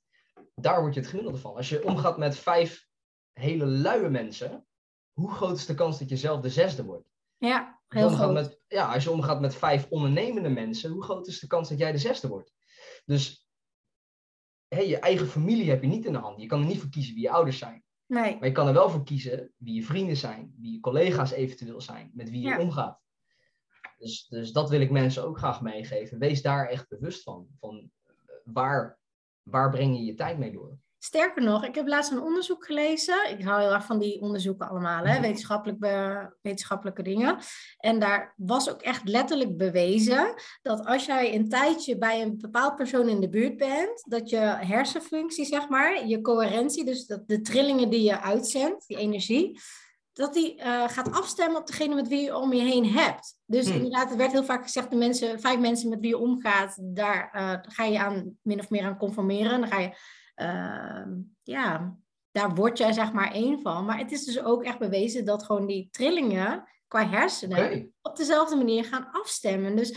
Daar 0.55 0.81
word 0.81 0.95
je 0.95 1.01
het 1.01 1.09
gemiddelde 1.09 1.39
van. 1.39 1.57
Als 1.57 1.69
je 1.69 1.85
omgaat 1.85 2.19
met 2.19 2.37
vijf 2.37 2.91
hele 3.33 3.67
luie 3.67 4.09
mensen. 4.09 4.67
Hoe 5.13 5.33
groot 5.33 5.57
is 5.57 5.67
de 5.67 5.75
kans 5.75 5.99
dat 5.99 6.09
je 6.09 6.17
zelf 6.17 6.41
de 6.41 6.51
zesde 6.51 6.85
wordt? 6.85 7.09
Ja, 7.37 7.81
heel 7.89 8.05
omgaat 8.05 8.19
groot. 8.19 8.33
Met, 8.33 8.61
ja, 8.69 8.93
als 8.93 9.05
je 9.05 9.11
omgaat 9.11 9.41
met 9.41 9.55
vijf 9.55 9.87
ondernemende 9.89 10.49
mensen, 10.49 10.91
hoe 10.91 11.03
groot 11.03 11.27
is 11.27 11.39
de 11.39 11.47
kans 11.47 11.69
dat 11.69 11.79
jij 11.79 11.93
de 11.93 11.99
zesde 11.99 12.29
wordt? 12.29 12.53
Dus 13.05 13.49
je 14.69 14.99
eigen 14.99 15.27
familie 15.27 15.71
heb 15.71 15.83
je 15.83 15.89
niet 15.89 16.05
in 16.05 16.13
de 16.13 16.19
hand. 16.19 16.41
Je 16.41 16.47
kan 16.47 16.61
er 16.61 16.67
niet 16.67 16.81
voor 16.81 16.91
kiezen 16.91 17.15
wie 17.15 17.23
je 17.23 17.31
ouders 17.31 17.59
zijn. 17.59 17.85
Nee, 18.13 18.37
Maar 18.39 18.49
je 18.49 18.53
kan 18.55 18.67
er 18.67 18.73
wel 18.73 18.91
voor 18.91 19.05
kiezen 19.05 19.53
wie 19.57 19.75
je 19.75 19.83
vrienden 19.83 20.17
zijn, 20.17 20.55
wie 20.59 20.73
je 20.73 20.81
collega's 20.81 21.31
eventueel 21.31 21.81
zijn, 21.81 22.11
met 22.15 22.31
wie 22.31 22.41
je 22.43 22.49
Ja. 22.49 22.59
omgaat. 22.61 23.01
Dus, 23.99 24.27
dus 24.29 24.53
dat 24.53 24.71
wil 24.71 24.81
ik 24.81 24.91
mensen 24.91 25.25
ook 25.25 25.39
graag 25.39 25.61
meegeven. 25.63 26.19
Wees 26.19 26.43
daar 26.43 26.69
echt 26.69 26.89
bewust 26.89 27.23
van. 27.23 27.47
van 27.61 27.91
eh, 28.05 28.13
waar, 28.45 28.99
waar 29.43 29.71
breng 29.71 29.97
je 29.97 30.05
je 30.05 30.15
tijd 30.15 30.39
mee 30.39 30.53
door? 30.53 30.79
Sterker 31.05 31.43
nog, 31.43 31.65
ik 31.65 31.75
heb 31.75 31.87
laatst 31.89 32.11
een 32.11 32.23
onderzoek 32.23 32.65
gelezen. 32.65 33.31
Ik 33.31 33.45
hou 33.45 33.61
heel 33.61 33.73
erg 33.73 33.85
van 33.85 33.99
die 33.99 34.21
onderzoeken 34.21 34.69
allemaal, 34.69 35.05
hè? 35.05 35.13
Mhm. 35.13 35.23
Wetenschappelijk 35.23 35.79
be- 35.79 36.35
wetenschappelijke 36.43 37.03
dingen. 37.03 37.39
En 37.79 37.99
daar 37.99 38.35
was 38.37 38.71
ook 38.71 38.83
echt 38.83 39.09
letterlijk 39.09 39.57
bewezen 39.57 40.35
dat 40.63 40.87
als 40.87 41.07
jij 41.07 41.35
een 41.35 41.49
tijdje 41.49 41.99
bij 41.99 42.23
een 42.23 42.39
bepaald 42.39 42.77
persoon 42.77 43.09
in 43.09 43.21
de 43.21 43.29
buurt 43.29 43.57
bent, 43.57 44.05
dat 44.09 44.31
je 44.31 44.37
hersenfunctie, 44.61 45.45
zeg 45.45 45.69
maar, 45.69 46.07
je 46.07 46.21
coherentie, 46.21 46.85
dus 46.85 47.07
dat 47.07 47.29
de 47.29 47.41
trillingen 47.41 47.91
die 47.91 48.03
je 48.03 48.21
uitzendt, 48.21 48.87
die 48.87 48.97
energie, 48.97 49.61
dat 50.13 50.35
die 50.35 50.57
eh, 50.57 50.89
gaat 50.89 51.13
afstemmen 51.13 51.61
op 51.61 51.67
degene 51.67 51.95
met 51.95 52.09
wie 52.09 52.23
je 52.23 52.37
om 52.37 52.53
je 52.53 52.63
heen 52.63 52.87
hebt. 52.87 53.37
Dus 53.47 53.67
Hmm. 53.67 53.75
inderdaad, 53.77 54.11
er 54.11 54.17
werd 54.17 54.33
heel 54.33 54.45
vaak 54.45 54.63
gezegd, 54.63 54.91
de 54.91 54.97
mensen, 54.97 55.41
vijf 55.41 55.59
mensen 55.59 55.89
met 55.89 56.01
wie 56.01 56.09
je 56.09 56.19
omgaat, 56.19 56.77
daar 56.81 57.31
eh, 57.33 57.59
ga 57.63 57.85
je 57.85 57.99
aan 57.99 58.39
min 58.43 58.59
of 58.61 58.71
meer 58.71 58.85
aan 58.85 58.99
conformeren. 58.99 59.61
Dan 59.61 59.69
ga 59.69 59.79
je 59.79 59.97
Ehm, 60.35 61.11
ja, 61.43 61.97
daar 62.31 62.55
word 62.55 62.79
jij 62.79 62.93
zeg 62.93 63.13
maar 63.13 63.33
één 63.33 63.61
van. 63.61 63.85
Maar 63.85 63.99
het 63.99 64.13
is 64.13 64.25
dus 64.25 64.43
ook 64.43 64.63
echt 64.65 64.79
bewezen 64.79 65.25
dat 65.25 65.45
gewoon 65.45 65.67
die 65.67 65.89
trillingen 65.91 66.65
qua 66.89 67.09
hersenen 67.09 67.93
op 68.03 68.17
dezelfde 68.17 68.57
manier 68.57 68.85
gaan 68.85 69.09
afstemmen. 69.11 69.77
Dus 69.77 69.89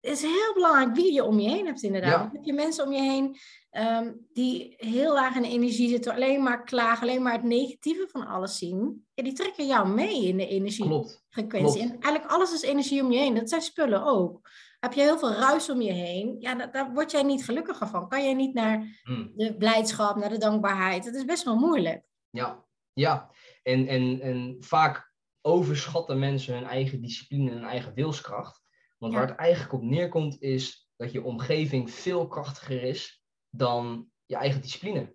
het 0.00 0.12
is 0.12 0.22
heel 0.22 0.54
belangrijk 0.54 0.94
wie 0.94 1.12
je 1.12 1.24
om 1.24 1.38
je 1.38 1.48
heen 1.48 1.66
hebt, 1.66 1.82
inderdaad. 1.82 2.32
Heb 2.32 2.44
je 2.44 2.52
mensen 2.52 2.84
om 2.86 2.92
je 2.92 3.00
heen 3.00 3.36
ehm, 3.70 4.12
die 4.32 4.74
heel 4.76 5.12
laag 5.12 5.36
in 5.36 5.42
de 5.42 5.48
energie 5.48 5.88
zitten, 5.88 6.12
alleen 6.12 6.42
maar 6.42 6.64
klagen, 6.64 7.02
alleen 7.02 7.22
maar 7.22 7.32
het 7.32 7.42
negatieve 7.42 8.08
van 8.10 8.26
alles 8.26 8.58
zien? 8.58 9.06
Ja, 9.14 9.22
die 9.22 9.32
trekken 9.32 9.66
jou 9.66 9.88
mee 9.88 10.26
in 10.26 10.36
de 10.36 10.46
energiefrequentie. 10.46 11.80
En 11.82 11.90
eigenlijk 11.90 12.32
alles 12.32 12.52
is 12.52 12.62
energie 12.62 13.02
om 13.02 13.12
je 13.12 13.18
heen. 13.18 13.34
Dat 13.34 13.48
zijn 13.48 13.62
spullen 13.62 14.04
ook. 14.04 14.50
Heb 14.88 14.96
je 14.96 15.02
heel 15.02 15.18
veel 15.18 15.32
ruis 15.32 15.70
om 15.70 15.80
je 15.80 15.92
heen, 15.92 16.36
ja, 16.40 16.54
daar, 16.54 16.72
daar 16.72 16.92
word 16.92 17.10
jij 17.10 17.22
niet 17.22 17.44
gelukkiger 17.44 17.86
van. 17.86 18.08
Kan 18.08 18.28
je 18.28 18.34
niet 18.34 18.54
naar 18.54 19.00
hmm. 19.02 19.32
de 19.36 19.56
blijdschap, 19.56 20.16
naar 20.16 20.28
de 20.28 20.38
dankbaarheid. 20.38 21.04
Dat 21.04 21.14
is 21.14 21.24
best 21.24 21.44
wel 21.44 21.56
moeilijk. 21.56 22.04
Ja, 22.30 22.64
ja. 22.92 23.30
En, 23.62 23.86
en, 23.86 24.20
en 24.20 24.56
vaak 24.60 25.12
overschatten 25.40 26.18
mensen 26.18 26.54
hun 26.54 26.64
eigen 26.64 27.00
discipline 27.00 27.50
en 27.50 27.56
hun 27.56 27.66
eigen 27.66 27.94
wilskracht. 27.94 28.62
Want 28.98 29.12
waar 29.12 29.28
het 29.28 29.36
eigenlijk 29.36 29.72
op 29.72 29.82
neerkomt 29.82 30.40
is 30.42 30.90
dat 30.96 31.12
je 31.12 31.24
omgeving 31.24 31.90
veel 31.90 32.28
krachtiger 32.28 32.82
is 32.82 33.22
dan 33.50 34.06
je 34.26 34.36
eigen 34.36 34.60
discipline. 34.60 35.14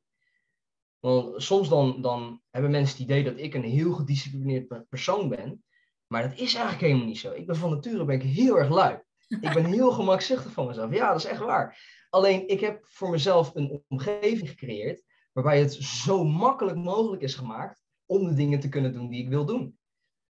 Want 0.99 1.43
soms 1.43 1.69
dan, 1.69 2.01
dan 2.01 2.41
hebben 2.49 2.71
mensen 2.71 2.97
het 2.97 3.05
idee 3.05 3.23
dat 3.23 3.38
ik 3.38 3.53
een 3.53 3.63
heel 3.63 3.93
gedisciplineerd 3.93 4.89
persoon 4.89 5.29
ben. 5.29 5.63
Maar 6.07 6.21
dat 6.21 6.38
is 6.38 6.53
eigenlijk 6.53 6.81
helemaal 6.81 7.07
niet 7.07 7.19
zo. 7.19 7.31
Ik 7.31 7.45
ben 7.45 7.55
van 7.55 7.69
nature 7.69 8.05
ben 8.05 8.15
ik 8.15 8.36
heel 8.36 8.57
erg 8.57 8.69
lui. 8.69 9.01
Ik 9.27 9.53
ben 9.53 9.65
heel 9.65 9.91
gemakzuchtig 9.91 10.51
van 10.51 10.67
mezelf. 10.67 10.93
Ja, 10.93 11.07
dat 11.07 11.17
is 11.17 11.25
echt 11.25 11.39
waar. 11.39 11.77
Alleen 12.09 12.47
ik 12.47 12.59
heb 12.59 12.86
voor 12.86 13.09
mezelf 13.09 13.55
een 13.55 13.83
omgeving 13.88 14.49
gecreëerd 14.49 15.03
waarbij 15.31 15.59
het 15.59 15.73
zo 15.73 16.23
makkelijk 16.23 16.77
mogelijk 16.77 17.21
is 17.21 17.36
gemaakt 17.36 17.83
om 18.05 18.27
de 18.27 18.33
dingen 18.33 18.59
te 18.59 18.69
kunnen 18.69 18.93
doen 18.93 19.09
die 19.09 19.23
ik 19.23 19.29
wil 19.29 19.45
doen. 19.45 19.77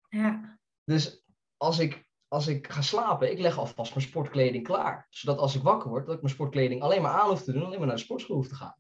Ja. 0.09 0.59
Dus 0.83 1.23
als 1.57 1.79
ik 1.79 2.09
als 2.31 2.47
ik 2.47 2.67
ga 2.67 2.81
slapen, 2.81 3.31
ik 3.31 3.39
leg 3.39 3.57
alvast 3.57 3.95
mijn 3.95 4.07
sportkleding 4.07 4.63
klaar. 4.63 5.07
Zodat 5.09 5.37
als 5.37 5.55
ik 5.55 5.61
wakker 5.61 5.89
word, 5.89 6.05
dat 6.05 6.15
ik 6.15 6.21
mijn 6.21 6.33
sportkleding 6.33 6.81
alleen 6.81 7.01
maar 7.01 7.11
aan 7.11 7.29
hoef 7.29 7.41
te 7.41 7.51
doen, 7.51 7.65
alleen 7.65 7.77
maar 7.77 7.87
naar 7.87 7.95
de 7.95 8.01
sportschool 8.01 8.35
hoef 8.35 8.47
te 8.47 8.55
gaan. 8.55 8.75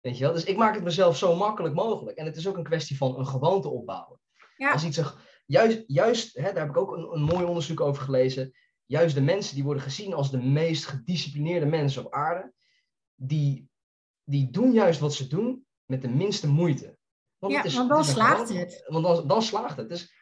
Weet 0.00 0.18
je 0.18 0.24
wel? 0.24 0.32
Dus 0.32 0.44
ik 0.44 0.56
maak 0.56 0.74
het 0.74 0.84
mezelf 0.84 1.16
zo 1.16 1.36
makkelijk 1.36 1.74
mogelijk. 1.74 2.18
En 2.18 2.26
het 2.26 2.36
is 2.36 2.48
ook 2.48 2.56
een 2.56 2.62
kwestie 2.62 2.96
van 2.96 3.18
een 3.18 3.26
gewoonte 3.26 3.68
opbouwen. 3.68 4.20
Ja. 4.56 4.72
Als 4.72 4.84
iets 4.84 5.00
juist, 5.46 5.84
juist 5.86 6.36
hè, 6.36 6.42
daar 6.42 6.66
heb 6.66 6.68
ik 6.68 6.76
ook 6.76 6.92
een, 6.92 7.12
een 7.12 7.22
mooi 7.22 7.44
onderzoek 7.44 7.80
over 7.80 8.02
gelezen. 8.02 8.54
Juist 8.92 9.14
de 9.14 9.20
mensen 9.20 9.54
die 9.54 9.64
worden 9.64 9.82
gezien 9.82 10.14
als 10.14 10.30
de 10.30 10.42
meest 10.42 10.86
gedisciplineerde 10.86 11.66
mensen 11.66 12.04
op 12.04 12.12
aarde, 12.12 12.52
die, 13.14 13.68
die 14.24 14.50
doen 14.50 14.72
juist 14.72 15.00
wat 15.00 15.14
ze 15.14 15.26
doen 15.26 15.66
met 15.84 16.02
de 16.02 16.08
minste 16.08 16.48
moeite. 16.48 16.98
Want 17.38 17.52
ja, 17.52 17.64
is, 17.64 17.74
want 17.74 17.88
dan 17.88 18.04
slaagt 18.04 18.48
het. 18.48 18.84
Want 18.86 19.04
dan, 19.04 19.26
dan 19.26 19.42
slaagt 19.42 19.76
het. 19.76 19.88
Dus 19.88 20.14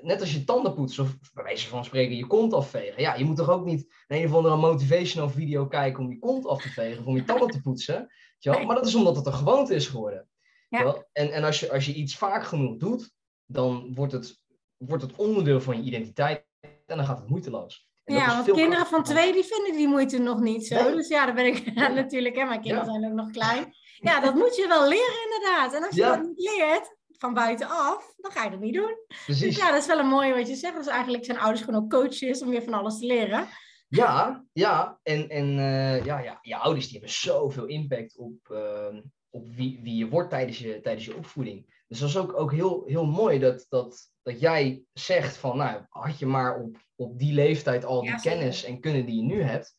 net 0.00 0.20
als 0.20 0.32
je 0.32 0.44
tanden 0.44 0.74
poetsen, 0.74 1.04
of 1.04 1.32
bij 1.32 1.44
wijze 1.44 1.68
van 1.68 1.84
spreken 1.84 2.16
je 2.16 2.26
kont 2.26 2.52
afvegen. 2.52 3.02
Ja, 3.02 3.14
je 3.14 3.24
moet 3.24 3.36
toch 3.36 3.50
ook 3.50 3.64
niet 3.64 3.94
een 4.06 4.26
of 4.26 4.34
andere 4.34 4.56
motivational 4.56 5.30
video 5.30 5.66
kijken 5.66 6.04
om 6.04 6.10
je 6.10 6.18
kont 6.18 6.46
af 6.46 6.62
te 6.62 6.68
vegen, 6.68 7.00
of 7.00 7.06
om 7.06 7.16
je 7.16 7.24
tanden 7.24 7.50
te 7.50 7.60
poetsen. 7.60 8.10
Maar 8.42 8.74
dat 8.74 8.86
is 8.86 8.94
omdat 8.94 9.16
het 9.16 9.26
een 9.26 9.32
gewoonte 9.32 9.74
is 9.74 9.86
geworden. 9.86 10.28
Ja. 10.68 11.06
En, 11.12 11.32
en 11.32 11.44
als, 11.44 11.60
je, 11.60 11.72
als 11.72 11.86
je 11.86 11.94
iets 11.94 12.16
vaak 12.16 12.44
genoeg 12.44 12.76
doet, 12.76 13.10
dan 13.44 13.94
wordt 13.94 14.12
het, 14.12 14.42
wordt 14.76 15.02
het 15.02 15.16
onderdeel 15.16 15.60
van 15.60 15.76
je 15.76 15.82
identiteit 15.82 16.46
en 16.60 16.96
dan 16.96 17.06
gaat 17.06 17.18
het 17.18 17.28
moeiteloos. 17.28 17.85
Ja, 18.14 18.26
want 18.26 18.50
kinderen 18.50 18.86
van 18.86 19.02
twee 19.02 19.32
die 19.32 19.44
vinden 19.44 19.76
die 19.76 19.88
moeite 19.88 20.18
nog 20.18 20.40
niet 20.40 20.66
zo. 20.66 20.94
Dus 20.94 21.08
ja, 21.08 21.24
daar 21.24 21.34
ben 21.34 21.46
ik 21.46 21.74
natuurlijk, 21.74 22.36
hè, 22.36 22.44
mijn 22.44 22.60
kinderen 22.60 22.92
zijn 22.92 23.06
ook 23.06 23.16
nog 23.16 23.30
klein. 23.30 23.74
Ja, 24.00 24.20
dat 24.20 24.34
moet 24.34 24.56
je 24.56 24.68
wel 24.68 24.88
leren 24.88 25.22
inderdaad. 25.24 25.72
En 25.74 25.86
als 25.86 25.94
je 25.94 26.02
dat 26.02 26.22
niet 26.22 26.54
leert, 26.56 26.96
van 27.18 27.34
buitenaf, 27.34 28.14
dan 28.16 28.30
ga 28.30 28.44
je 28.44 28.50
dat 28.50 28.60
niet 28.60 28.74
doen. 28.74 28.96
Precies. 29.24 29.40
Dus 29.40 29.56
ja, 29.56 29.70
dat 29.70 29.80
is 29.80 29.86
wel 29.86 29.98
een 29.98 30.06
mooie 30.06 30.34
wat 30.34 30.48
je 30.48 30.54
zegt. 30.54 30.76
Dus 30.76 30.86
eigenlijk 30.86 31.24
zijn 31.24 31.38
ouders 31.38 31.62
gewoon 31.62 31.82
ook 31.82 31.90
coaches 31.90 32.42
om 32.42 32.48
weer 32.48 32.62
van 32.62 32.74
alles 32.74 32.98
te 32.98 33.06
leren. 33.06 33.48
Ja, 33.88 34.44
ja. 34.52 34.98
En, 35.02 35.28
en 35.28 35.58
uh, 35.58 36.04
ja, 36.04 36.18
ja, 36.18 36.38
je 36.42 36.56
ouders 36.56 36.84
die 36.84 36.98
hebben 36.98 37.16
zoveel 37.16 37.66
impact 37.66 38.16
op, 38.16 38.48
uh, 38.52 38.96
op 39.36 39.54
wie, 39.54 39.80
wie 39.82 39.96
je 39.96 40.08
wordt 40.08 40.30
tijdens 40.30 40.58
je, 40.58 40.80
tijdens 40.80 41.04
je 41.04 41.16
opvoeding. 41.16 41.82
Dus 41.88 41.98
dat 41.98 42.08
is 42.08 42.16
ook, 42.16 42.38
ook 42.40 42.52
heel, 42.52 42.84
heel 42.86 43.06
mooi 43.06 43.38
dat, 43.38 43.66
dat, 43.68 44.10
dat 44.22 44.40
jij 44.40 44.82
zegt 44.92 45.36
van, 45.36 45.56
nou, 45.56 45.84
had 45.88 46.18
je 46.18 46.26
maar 46.26 46.60
op, 46.60 46.76
op 46.94 47.18
die 47.18 47.32
leeftijd 47.32 47.84
al 47.84 48.02
die 48.02 48.20
kennis 48.20 48.64
en 48.64 48.80
kunnen 48.80 49.06
die 49.06 49.16
je 49.16 49.22
nu 49.22 49.42
hebt. 49.42 49.74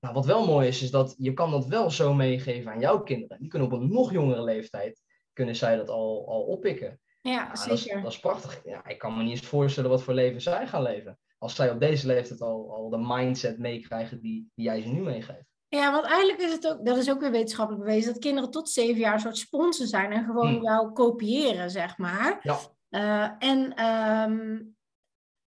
Nou, 0.00 0.14
wat 0.14 0.26
wel 0.26 0.46
mooi 0.46 0.68
is, 0.68 0.82
is 0.82 0.90
dat 0.90 1.14
je 1.18 1.32
kan 1.32 1.50
dat 1.50 1.66
wel 1.66 1.90
zo 1.90 2.14
meegeven 2.14 2.72
aan 2.72 2.80
jouw 2.80 3.02
kinderen. 3.02 3.38
Die 3.40 3.48
kunnen 3.48 3.72
op 3.72 3.80
een 3.80 3.92
nog 3.92 4.12
jongere 4.12 4.42
leeftijd 4.42 5.02
kunnen 5.32 5.56
zij 5.56 5.76
dat 5.76 5.88
al, 5.88 6.28
al 6.28 6.42
oppikken. 6.42 7.00
Ja, 7.20 7.56
zeker. 7.56 7.68
Dat 7.68 7.78
is, 7.78 8.02
dat 8.02 8.12
is, 8.12 8.20
prachtig. 8.20 8.60
Ja, 8.64 8.86
ik 8.86 8.98
kan 8.98 9.16
me 9.16 9.22
niet 9.22 9.30
eens 9.30 9.46
voorstellen 9.46 9.90
wat 9.90 10.02
voor 10.02 10.14
leven 10.14 10.40
zij 10.40 10.66
gaan 10.66 10.82
leven. 10.82 11.18
Als 11.38 11.54
zij 11.54 11.70
op 11.70 11.80
deze 11.80 12.06
leeftijd 12.06 12.40
al, 12.40 12.74
al 12.74 12.88
de 12.88 13.04
mindset 13.06 13.58
meekrijgen 13.58 14.20
die, 14.20 14.50
die 14.54 14.64
jij 14.64 14.80
ze 14.80 14.88
nu 14.88 15.00
meegeeft. 15.00 15.51
Ja, 15.78 15.92
want 15.92 16.04
eigenlijk 16.04 16.40
is 16.40 16.52
het 16.52 16.68
ook, 16.68 16.84
dat 16.84 16.96
is 16.96 17.10
ook 17.10 17.20
weer 17.20 17.30
wetenschappelijk 17.30 17.84
bewezen, 17.84 18.12
dat 18.12 18.22
kinderen 18.22 18.50
tot 18.50 18.70
zeven 18.70 19.00
jaar 19.00 19.14
een 19.14 19.20
soort 19.20 19.36
sponsen 19.36 19.86
zijn 19.86 20.12
en 20.12 20.24
gewoon 20.24 20.48
hmm. 20.48 20.62
jou 20.62 20.92
kopiëren, 20.92 21.70
zeg 21.70 21.98
maar. 21.98 22.38
Ja. 22.42 22.58
Uh, 22.90 23.48
en 23.48 23.86
um, 23.86 24.76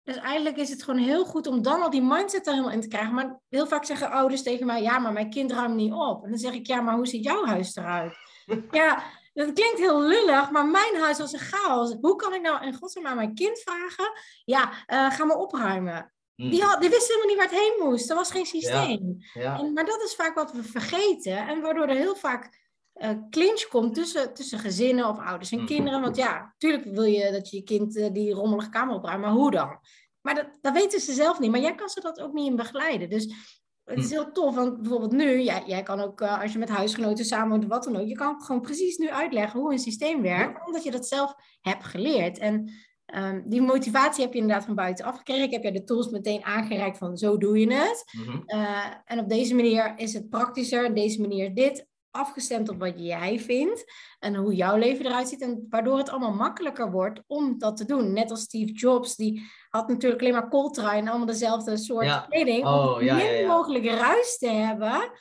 dus 0.03 0.15
eigenlijk 0.15 0.57
is 0.57 0.69
het 0.69 0.83
gewoon 0.83 0.99
heel 0.99 1.25
goed 1.25 1.47
om 1.47 1.61
dan 1.61 1.81
al 1.81 1.89
die 1.89 2.01
mindset 2.01 2.45
er 2.45 2.51
helemaal 2.51 2.73
in 2.73 2.81
te 2.81 2.87
krijgen. 2.87 3.13
Maar 3.13 3.39
heel 3.49 3.67
vaak 3.67 3.85
zeggen 3.85 4.11
ouders 4.11 4.43
tegen 4.43 4.65
mij, 4.65 4.81
ja, 4.81 4.99
maar 4.99 5.13
mijn 5.13 5.29
kind 5.29 5.51
ruimt 5.51 5.75
niet 5.75 5.93
op. 5.93 6.23
En 6.23 6.29
dan 6.29 6.39
zeg 6.39 6.53
ik, 6.53 6.67
ja, 6.67 6.81
maar 6.81 6.95
hoe 6.95 7.07
ziet 7.07 7.23
jouw 7.23 7.45
huis 7.45 7.75
eruit? 7.75 8.13
ja, 8.71 9.03
dat 9.33 9.53
klinkt 9.53 9.79
heel 9.79 10.01
lullig, 10.01 10.51
maar 10.51 10.65
mijn 10.65 10.95
huis 10.99 11.17
was 11.17 11.33
een 11.33 11.39
chaos. 11.39 11.95
Hoe 12.01 12.15
kan 12.15 12.33
ik 12.33 12.41
nou 12.41 12.65
in 12.65 12.73
godsnaam 12.73 13.05
aan 13.05 13.15
mijn 13.15 13.35
kind 13.35 13.59
vragen? 13.59 14.11
Ja, 14.45 14.69
uh, 14.87 15.11
ga 15.11 15.25
maar 15.25 15.37
opruimen. 15.37 16.13
Hmm. 16.37 16.49
Die, 16.49 16.61
had, 16.61 16.81
die 16.81 16.89
wist 16.89 17.07
helemaal 17.07 17.27
niet 17.27 17.37
waar 17.37 17.49
het 17.49 17.59
heen 17.59 17.87
moest. 17.87 18.09
Er 18.09 18.15
was 18.15 18.31
geen 18.31 18.45
systeem. 18.45 19.17
Ja, 19.33 19.59
En, 19.59 19.73
maar 19.73 19.85
dat 19.85 20.01
is 20.01 20.15
vaak 20.15 20.35
wat 20.35 20.51
we 20.51 20.63
vergeten. 20.63 21.47
En 21.47 21.61
waardoor 21.61 21.87
er 21.87 21.95
heel 21.95 22.15
vaak 22.15 22.65
uh, 22.95 23.09
clinch 23.29 23.67
komt 23.67 23.95
tussen, 23.95 24.33
tussen 24.33 24.59
gezinnen 24.59 25.07
of 25.07 25.19
ouders 25.19 25.51
en 25.51 25.57
hmm. 25.57 25.67
kinderen. 25.67 26.01
Want 26.01 26.15
ja, 26.15 26.53
natuurlijk 26.59 26.95
wil 26.95 27.03
je 27.03 27.31
dat 27.31 27.49
je 27.49 27.63
kind 27.63 27.95
uh, 27.95 28.07
die 28.11 28.33
rommelige 28.33 28.69
kamer 28.69 28.95
opruimt. 28.95 29.21
Maar 29.21 29.31
hoe 29.31 29.51
dan? 29.51 29.79
Maar 30.21 30.35
dat, 30.35 30.47
dat 30.61 30.73
weten 30.73 30.99
ze 30.99 31.13
zelf 31.13 31.39
niet. 31.39 31.51
Maar 31.51 31.59
jij 31.59 31.75
kan 31.75 31.89
ze 31.89 32.01
dat 32.01 32.19
ook 32.19 32.33
niet 32.33 32.47
in 32.47 32.55
begeleiden. 32.55 33.09
Dus 33.09 33.33
het 33.83 33.97
is 33.99 34.09
hm. 34.09 34.11
heel 34.11 34.31
tof, 34.31 34.55
want 34.55 34.81
bijvoorbeeld 34.81 35.11
nu, 35.11 35.41
jij, 35.41 35.63
jij 35.65 35.83
kan 35.83 35.99
ook, 35.99 36.21
uh, 36.21 36.41
als 36.41 36.51
je 36.51 36.59
met 36.59 36.69
huisgenoten 36.69 37.25
samen 37.25 37.49
woont, 37.49 37.65
wat 37.65 37.83
dan 37.83 37.95
ook, 37.95 38.07
je 38.07 38.15
kan 38.15 38.41
gewoon 38.41 38.61
precies 38.61 38.97
nu 38.97 39.09
uitleggen 39.09 39.59
hoe 39.59 39.71
een 39.71 39.79
systeem 39.79 40.21
werkt, 40.21 40.65
omdat 40.65 40.83
je 40.83 40.91
dat 40.91 41.07
zelf 41.07 41.33
hebt 41.61 41.83
geleerd. 41.83 42.37
En 42.37 42.71
um, 43.15 43.43
die 43.45 43.61
motivatie 43.61 44.23
heb 44.23 44.33
je 44.33 44.39
inderdaad 44.39 44.65
van 44.65 44.75
buitenaf 44.75 45.17
gekregen. 45.17 45.43
Ik 45.43 45.51
heb 45.51 45.63
je 45.63 45.71
de 45.71 45.83
tools 45.83 46.09
meteen 46.09 46.43
aangereikt 46.43 46.97
van 46.97 47.17
zo 47.17 47.37
doe 47.37 47.59
je 47.59 47.73
het. 47.73 48.03
Mm 48.11 48.45
en 49.05 49.19
op 49.19 49.29
deze 49.29 49.55
manier 49.55 49.93
is 49.97 50.13
het 50.13 50.29
praktischer, 50.29 50.85
op 50.85 50.95
deze 50.95 51.21
manier 51.21 51.53
dit 51.53 51.87
afgestemd 52.11 52.69
op 52.69 52.79
wat 52.79 52.93
jij 52.95 53.39
vindt 53.39 53.93
en 54.19 54.35
hoe 54.35 54.55
jouw 54.55 54.77
leven 54.77 55.05
eruit 55.05 55.27
ziet. 55.27 55.41
En 55.41 55.65
waardoor 55.69 55.97
het 55.97 56.09
allemaal 56.09 56.33
makkelijker 56.33 56.91
wordt 56.91 57.21
om 57.27 57.57
dat 57.57 57.77
te 57.77 57.85
doen. 57.85 58.13
Net 58.13 58.31
als 58.31 58.41
Steve 58.41 58.71
Jobs, 58.71 59.15
die 59.15 59.41
had 59.69 59.87
natuurlijk 59.87 60.21
alleen 60.21 60.33
maar 60.33 60.49
Coltrane 60.49 60.97
en 60.97 61.07
allemaal 61.07 61.25
dezelfde 61.25 61.77
soort 61.77 62.27
kleding. 62.27 62.65
Oh, 62.65 62.93
om 62.95 63.03
ja, 63.03 63.15
min 63.15 63.47
mogelijk 63.47 63.85
ruis 63.85 64.37
te 64.37 64.49
hebben. 64.49 65.11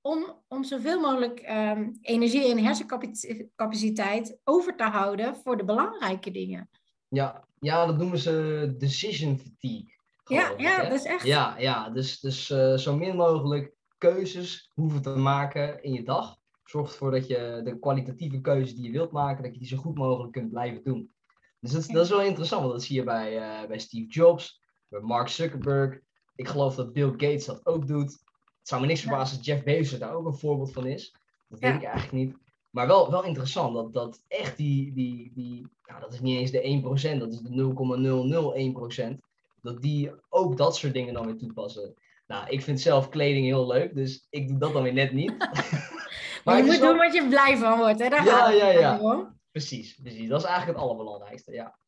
Om, 0.00 0.42
om 0.48 0.64
zoveel 0.64 1.00
mogelijk 1.00 1.48
um, 1.50 1.98
energie 2.00 2.50
en 2.50 2.64
hersencapaciteit 2.64 4.38
over 4.44 4.76
te 4.76 4.84
houden 4.84 5.36
voor 5.36 5.56
de 5.56 5.64
belangrijke 5.64 6.30
dingen. 6.30 6.70
Ja, 7.08 7.44
ja 7.60 7.86
dat 7.86 7.98
noemen 7.98 8.18
ze 8.18 8.74
decision 8.78 9.38
fatigue. 9.38 9.94
Ja, 10.24 10.54
ja 10.56 10.82
dat 10.82 10.92
is 10.92 11.04
echt. 11.04 11.24
Ja, 11.26 11.58
ja 11.58 11.90
dus, 11.90 12.20
dus 12.20 12.50
uh, 12.50 12.76
zo 12.76 12.96
min 12.96 13.16
mogelijk 13.16 13.74
keuzes 13.98 14.70
hoeven 14.74 15.02
te 15.02 15.16
maken 15.16 15.82
in 15.82 15.92
je 15.92 16.02
dag 16.02 16.36
zorgt 16.64 16.92
ervoor 16.92 17.10
dat 17.10 17.26
je 17.26 17.60
de 17.64 17.78
kwalitatieve 17.78 18.40
keuzes 18.40 18.74
die 18.74 18.84
je 18.84 18.90
wilt 18.90 19.12
maken, 19.12 19.42
dat 19.42 19.52
je 19.52 19.58
die 19.58 19.68
zo 19.68 19.76
goed 19.76 19.98
mogelijk 19.98 20.32
kunt 20.32 20.50
blijven 20.50 20.82
doen. 20.84 21.14
Dus 21.60 21.70
dat, 21.70 21.86
dat 21.86 22.04
is 22.04 22.10
wel 22.10 22.22
interessant, 22.22 22.62
want 22.62 22.74
dat 22.74 22.82
zie 22.82 22.96
je 22.96 23.04
bij, 23.04 23.60
uh, 23.62 23.68
bij 23.68 23.78
Steve 23.78 24.06
Jobs, 24.06 24.62
bij 24.88 25.00
Mark 25.00 25.28
Zuckerberg. 25.28 26.00
Ik 26.34 26.48
geloof 26.48 26.74
dat 26.74 26.92
Bill 26.92 27.10
Gates 27.10 27.44
dat 27.44 27.66
ook 27.66 27.86
doet. 27.86 28.10
Het 28.10 28.68
zou 28.68 28.80
me 28.80 28.86
niks 28.86 29.00
verbazen 29.00 29.36
dat 29.36 29.44
Jeff 29.44 29.62
Bezos 29.62 29.98
daar 29.98 30.14
ook 30.14 30.26
een 30.26 30.38
voorbeeld 30.38 30.72
van 30.72 30.86
is. 30.86 31.16
Dat 31.48 31.58
weet 31.58 31.74
ik 31.74 31.82
eigenlijk 31.82 32.12
niet. 32.12 32.36
Maar 32.76 32.86
wel, 32.86 33.10
wel 33.10 33.24
interessant 33.24 33.74
dat, 33.74 33.92
dat 33.92 34.22
echt 34.28 34.56
die, 34.56 34.92
die, 34.92 35.32
die 35.34 35.66
nou, 35.86 36.00
dat 36.00 36.12
is 36.12 36.20
niet 36.20 36.38
eens 36.38 36.50
de 36.50 36.82
1%, 37.14 37.18
dat 37.18 37.32
is 37.32 37.40
de 37.40 39.14
0,001%, 39.14 39.18
dat 39.62 39.82
die 39.82 40.10
ook 40.28 40.56
dat 40.56 40.76
soort 40.76 40.92
dingen 40.92 41.14
dan 41.14 41.26
weer 41.26 41.36
toepassen. 41.36 41.94
Nou, 42.26 42.48
ik 42.48 42.62
vind 42.62 42.80
zelf 42.80 43.08
kleding 43.08 43.46
heel 43.46 43.66
leuk, 43.66 43.94
dus 43.94 44.26
ik 44.30 44.48
doe 44.48 44.58
dat 44.58 44.72
dan 44.72 44.82
weer 44.82 44.92
net 44.92 45.12
niet. 45.12 45.32
Maar 46.44 46.56
je 46.56 46.62
moet 46.62 46.80
doen 46.80 46.96
wat 46.96 47.14
je 47.14 47.28
blij 47.28 47.56
van 47.56 47.78
wordt, 47.78 47.98
hè? 47.98 48.08
Daar 48.08 48.24
ja, 48.24 48.36
gaat 48.36 48.56
ja, 48.56 48.68
ja. 48.68 49.34
Precies, 49.50 49.94
precies. 50.02 50.28
Dat 50.28 50.40
is 50.40 50.46
eigenlijk 50.46 50.78
het 50.78 50.88
allerbelangrijkste, 50.88 51.52
ja. 51.52 51.78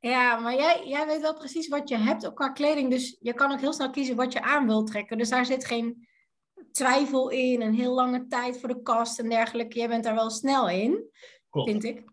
Ja, 0.00 0.38
maar 0.38 0.54
jij, 0.54 0.82
jij 0.84 1.06
weet 1.06 1.20
wel 1.20 1.34
precies 1.34 1.68
wat 1.68 1.88
je 1.88 1.96
hebt 1.96 2.32
qua 2.34 2.48
kleding. 2.48 2.90
Dus 2.90 3.16
je 3.20 3.32
kan 3.32 3.52
ook 3.52 3.60
heel 3.60 3.72
snel 3.72 3.90
kiezen 3.90 4.16
wat 4.16 4.32
je 4.32 4.42
aan 4.42 4.66
wilt 4.66 4.86
trekken. 4.86 5.18
Dus 5.18 5.28
daar 5.28 5.46
zit 5.46 5.66
geen 5.66 6.06
twijfel 6.76 7.28
in. 7.30 7.62
Een 7.62 7.74
heel 7.74 7.94
lange 7.94 8.26
tijd 8.26 8.60
voor 8.60 8.68
de 8.68 8.82
kast 8.82 9.18
en 9.18 9.28
dergelijke. 9.28 9.78
Jij 9.78 9.88
bent 9.88 10.04
daar 10.04 10.14
wel 10.14 10.30
snel 10.30 10.68
in, 10.68 11.10
Klopt. 11.50 11.70
vind 11.70 11.84
ik. 11.84 12.04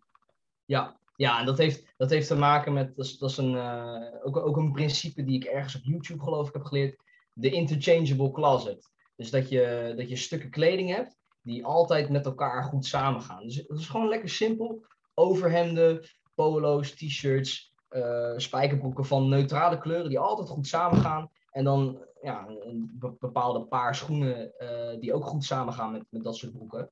Ja, 0.65 0.99
ja 1.15 1.39
en 1.39 1.45
dat 1.45 1.58
heeft, 1.58 1.93
dat 1.97 2.10
heeft 2.10 2.28
te 2.28 2.36
maken 2.36 2.73
met... 2.73 2.95
Dat 2.95 3.06
is, 3.06 3.17
dat 3.17 3.30
is 3.30 3.38
een, 3.38 3.54
uh, 3.54 4.02
ook, 4.23 4.38
ook 4.38 4.58
een 4.58 4.71
principe 4.71 5.23
die 5.23 5.36
ik 5.36 5.43
ergens 5.43 5.76
op 5.76 5.84
YouTube 5.84 6.23
geloof 6.23 6.47
ik 6.47 6.54
heb 6.54 6.63
geleerd. 6.63 7.02
de 7.34 7.49
interchangeable 7.49 8.32
closet. 8.32 8.91
Dus 9.15 9.30
dat 9.30 9.49
je, 9.49 9.93
dat 9.97 10.10
je 10.10 10.15
stukken 10.15 10.49
kleding 10.49 10.95
hebt 10.95 11.17
die 11.41 11.65
altijd 11.65 12.10
met 12.10 12.26
elkaar 12.26 12.63
goed 12.63 12.86
samengaan. 12.86 13.43
Dus 13.43 13.56
het 13.56 13.80
is 13.80 13.88
gewoon 13.88 14.08
lekker 14.08 14.30
simpel. 14.30 14.86
Overhemden, 15.13 16.06
polo's, 16.36 16.91
t-shirts, 16.91 17.73
uh, 17.89 18.34
spijkerbroeken 18.38 19.06
van 19.06 19.30
neutrale 19.30 19.78
kleuren 19.78 20.10
die 20.10 20.19
altijd 20.19 20.49
goed 20.49 20.67
samengaan. 20.67 21.32
En 21.52 21.63
dan 21.63 22.06
ja, 22.24 22.48
een 22.48 23.00
bepaalde 23.20 23.66
paar 23.66 23.96
schoenen 23.96 24.54
uh, 24.60 25.00
die 25.00 25.14
ook 25.14 25.26
goed 25.26 25.44
samengaan 25.44 25.92
met, 25.92 26.06
met 26.10 26.24
dat 26.24 26.36
soort 26.36 26.52
broeken. 26.52 26.92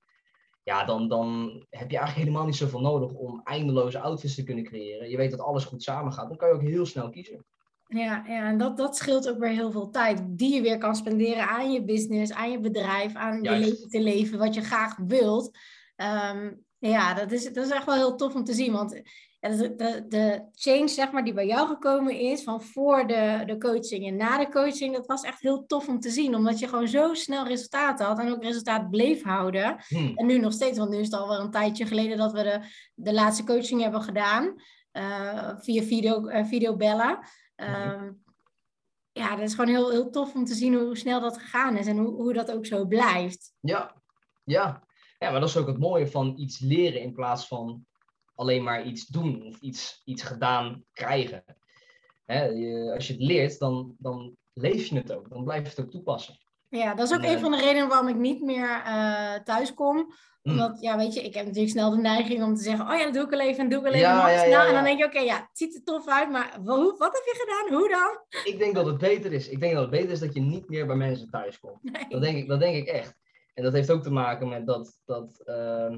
Ja, 0.64 0.86
dan, 0.86 1.08
dan 1.08 1.50
heb 1.70 1.92
je 1.92 1.98
eigenlijk 1.98 2.28
helemaal 2.28 2.46
niet 2.46 2.56
zoveel 2.56 2.82
nodig 2.82 3.12
om 3.12 3.42
eindeloze 3.44 4.00
outfits 4.00 4.36
te 4.36 4.44
kunnen 4.44 4.64
creëren. 4.64 5.10
Je 5.10 5.18
weet 5.18 5.32
dat 5.32 5.40
alles 5.40 5.66
goed 5.66 5.84
samengaat. 5.84 6.28
Dan 6.28 6.38
kan 6.38 6.48
je 6.48 6.54
ook 6.54 6.62
heel 6.62 6.86
snel 6.86 7.10
kiezen. 7.10 7.46
Ja, 7.88 8.24
ja 8.28 8.48
en 8.48 8.58
dat, 8.58 8.78
dat 8.78 8.96
scheelt 8.96 9.30
ook 9.30 9.40
weer 9.40 9.50
heel 9.50 9.72
veel 9.72 9.90
tijd. 9.90 10.22
Die 10.26 10.54
je 10.56 10.62
weer 10.62 10.78
kan 10.78 10.96
spenderen 10.96 11.48
aan 11.48 11.72
je 11.72 11.84
business, 11.84 12.34
aan 12.34 12.52
je 12.52 12.60
bedrijf, 12.60 13.16
aan 13.16 13.44
je 13.44 13.52
leven 13.52 13.90
te 13.90 14.02
leven, 14.02 14.40
wat 14.40 14.54
je 14.54 14.62
graag 14.62 14.98
wilt. 14.98 15.58
Um, 15.96 16.66
ja, 16.90 17.14
dat 17.14 17.32
is, 17.32 17.54
dat 17.54 17.66
is 17.66 17.72
echt 17.72 17.86
wel 17.86 17.96
heel 17.96 18.16
tof 18.16 18.36
om 18.36 18.44
te 18.44 18.54
zien. 18.54 18.72
Want 18.72 19.02
de, 19.40 19.76
de, 19.76 20.06
de 20.08 20.46
change 20.54 20.88
zeg 20.88 21.12
maar, 21.12 21.24
die 21.24 21.34
bij 21.34 21.46
jou 21.46 21.68
gekomen 21.68 22.20
is, 22.20 22.44
van 22.44 22.62
voor 22.62 23.08
de, 23.08 23.44
de 23.46 23.58
coaching 23.58 24.08
en 24.08 24.16
na 24.16 24.38
de 24.38 24.50
coaching, 24.50 24.96
dat 24.96 25.06
was 25.06 25.24
echt 25.24 25.42
heel 25.42 25.66
tof 25.66 25.88
om 25.88 26.00
te 26.00 26.10
zien. 26.10 26.36
Omdat 26.36 26.60
je 26.60 26.68
gewoon 26.68 26.88
zo 26.88 27.14
snel 27.14 27.48
resultaten 27.48 28.06
had 28.06 28.20
en 28.20 28.32
ook 28.32 28.44
resultaat 28.44 28.90
bleef 28.90 29.24
houden. 29.24 29.84
Hmm. 29.88 30.12
En 30.16 30.26
nu 30.26 30.38
nog 30.38 30.54
steeds, 30.54 30.78
want 30.78 30.90
nu 30.90 30.98
is 30.98 31.06
het 31.06 31.20
alweer 31.20 31.40
een 31.40 31.52
tijdje 31.52 31.86
geleden 31.86 32.18
dat 32.18 32.32
we 32.32 32.44
de, 32.44 32.60
de 32.96 33.14
laatste 33.14 33.44
coaching 33.44 33.82
hebben 33.82 34.02
gedaan. 34.02 34.56
Uh, 34.94 35.52
via 35.58 35.84
video, 35.84 36.30
uh, 36.30 36.46
videobellen. 36.46 37.20
Um, 37.56 38.24
ja, 39.12 39.36
dat 39.36 39.48
is 39.48 39.54
gewoon 39.54 39.70
heel, 39.70 39.90
heel 39.92 40.10
tof 40.10 40.36
om 40.36 40.46
te 40.46 40.54
zien 40.54 40.74
hoe 40.74 40.98
snel 40.98 41.20
dat 41.20 41.38
gegaan 41.38 41.78
is 41.78 41.88
en 41.88 41.98
hoe, 41.98 42.14
hoe 42.14 42.34
dat 42.34 42.52
ook 42.52 42.66
zo 42.66 42.86
blijft. 42.86 43.54
Ja, 43.60 43.96
ja. 44.44 44.84
Ja, 45.22 45.32
maar 45.32 45.40
dat 45.40 45.50
is 45.50 45.58
ook 45.58 45.68
het 45.68 45.80
mooie 45.80 46.08
van 46.08 46.34
iets 46.38 46.60
leren 46.60 47.02
in 47.02 47.14
plaats 47.14 47.48
van 47.48 47.86
alleen 48.36 48.64
maar 48.64 48.84
iets 48.84 49.06
doen 49.06 49.44
of 49.44 49.60
iets, 49.60 50.02
iets 50.06 50.24
gedaan 50.24 50.84
krijgen. 50.94 51.44
Hè, 52.26 52.48
als 52.94 53.08
je 53.08 53.14
het 53.14 53.22
leert, 53.22 53.60
dan, 53.60 53.96
dan 53.98 54.36
leef 54.54 54.86
je 54.86 54.96
het 54.96 55.14
ook. 55.14 55.30
Dan 55.30 55.44
blijf 55.44 55.64
je 55.64 55.70
het 55.70 55.80
ook 55.80 55.92
toepassen. 55.92 56.40
Ja, 56.70 56.94
dat 56.94 57.12
is 57.12 57.18
ook 57.18 57.24
een 57.24 57.40
van 57.40 57.52
de 57.52 57.58
redenen 57.58 57.88
waarom 57.88 58.08
ik 58.08 58.16
niet 58.16 58.42
meer 58.42 58.84
uh, 58.86 59.36
thuis 59.36 59.74
kom. 59.74 59.96
Mm. 59.96 60.52
Omdat, 60.52 60.78
ja, 60.80 60.98
weet 60.98 61.14
je, 61.14 61.22
ik 61.22 61.34
heb 61.34 61.46
natuurlijk 61.46 61.72
snel 61.72 61.90
de 61.90 61.98
neiging 61.98 62.44
om 62.44 62.56
te 62.56 62.64
zeggen... 62.64 62.88
oh 62.88 62.98
ja, 62.98 63.04
dat 63.04 63.14
doe 63.14 63.24
ik 63.24 63.30
wel 63.30 63.40
even 63.40 63.64
en 63.64 63.70
doe 63.70 63.78
ik 63.78 63.84
wel 63.84 63.94
even 63.94 64.08
ja, 64.08 64.30
ja, 64.30 64.44
ja, 64.44 64.68
En 64.68 64.74
dan 64.74 64.84
denk 64.84 65.00
je, 65.00 65.06
oké, 65.06 65.20
ja, 65.20 65.36
het 65.36 65.50
ziet 65.58 65.76
er 65.76 65.84
tof 65.84 66.08
uit, 66.08 66.30
maar 66.30 66.60
wat, 66.64 66.98
wat 66.98 67.14
heb 67.14 67.24
je 67.24 67.46
gedaan? 67.46 67.80
Hoe 67.80 67.90
dan? 67.90 68.44
Ik 68.54 68.60
denk 68.60 68.76
dat 68.76 68.86
het 68.86 68.98
beter 68.98 69.34
is. 69.34 69.50
Ik 69.50 69.60
denk 69.60 69.74
dat 69.74 69.82
het 69.82 69.92
beter 69.92 70.10
is 70.10 70.20
dat 70.20 70.34
je 70.34 70.42
niet 70.42 70.70
meer 70.70 70.86
bij 70.86 70.96
mensen 70.96 71.30
thuis 71.30 71.60
komt. 71.60 71.80
Dat, 72.10 72.22
denk 72.22 72.38
ik, 72.38 72.48
dat 72.48 72.60
denk 72.60 72.76
ik 72.76 72.88
echt. 72.88 73.20
En 73.54 73.64
dat 73.64 73.74
heeft 73.74 73.92
ook 73.92 74.04
te 74.04 74.12
maken 74.12 74.50
met 74.50 74.66
dat, 74.66 75.00
dat 75.06 75.42
uh, 75.46 75.98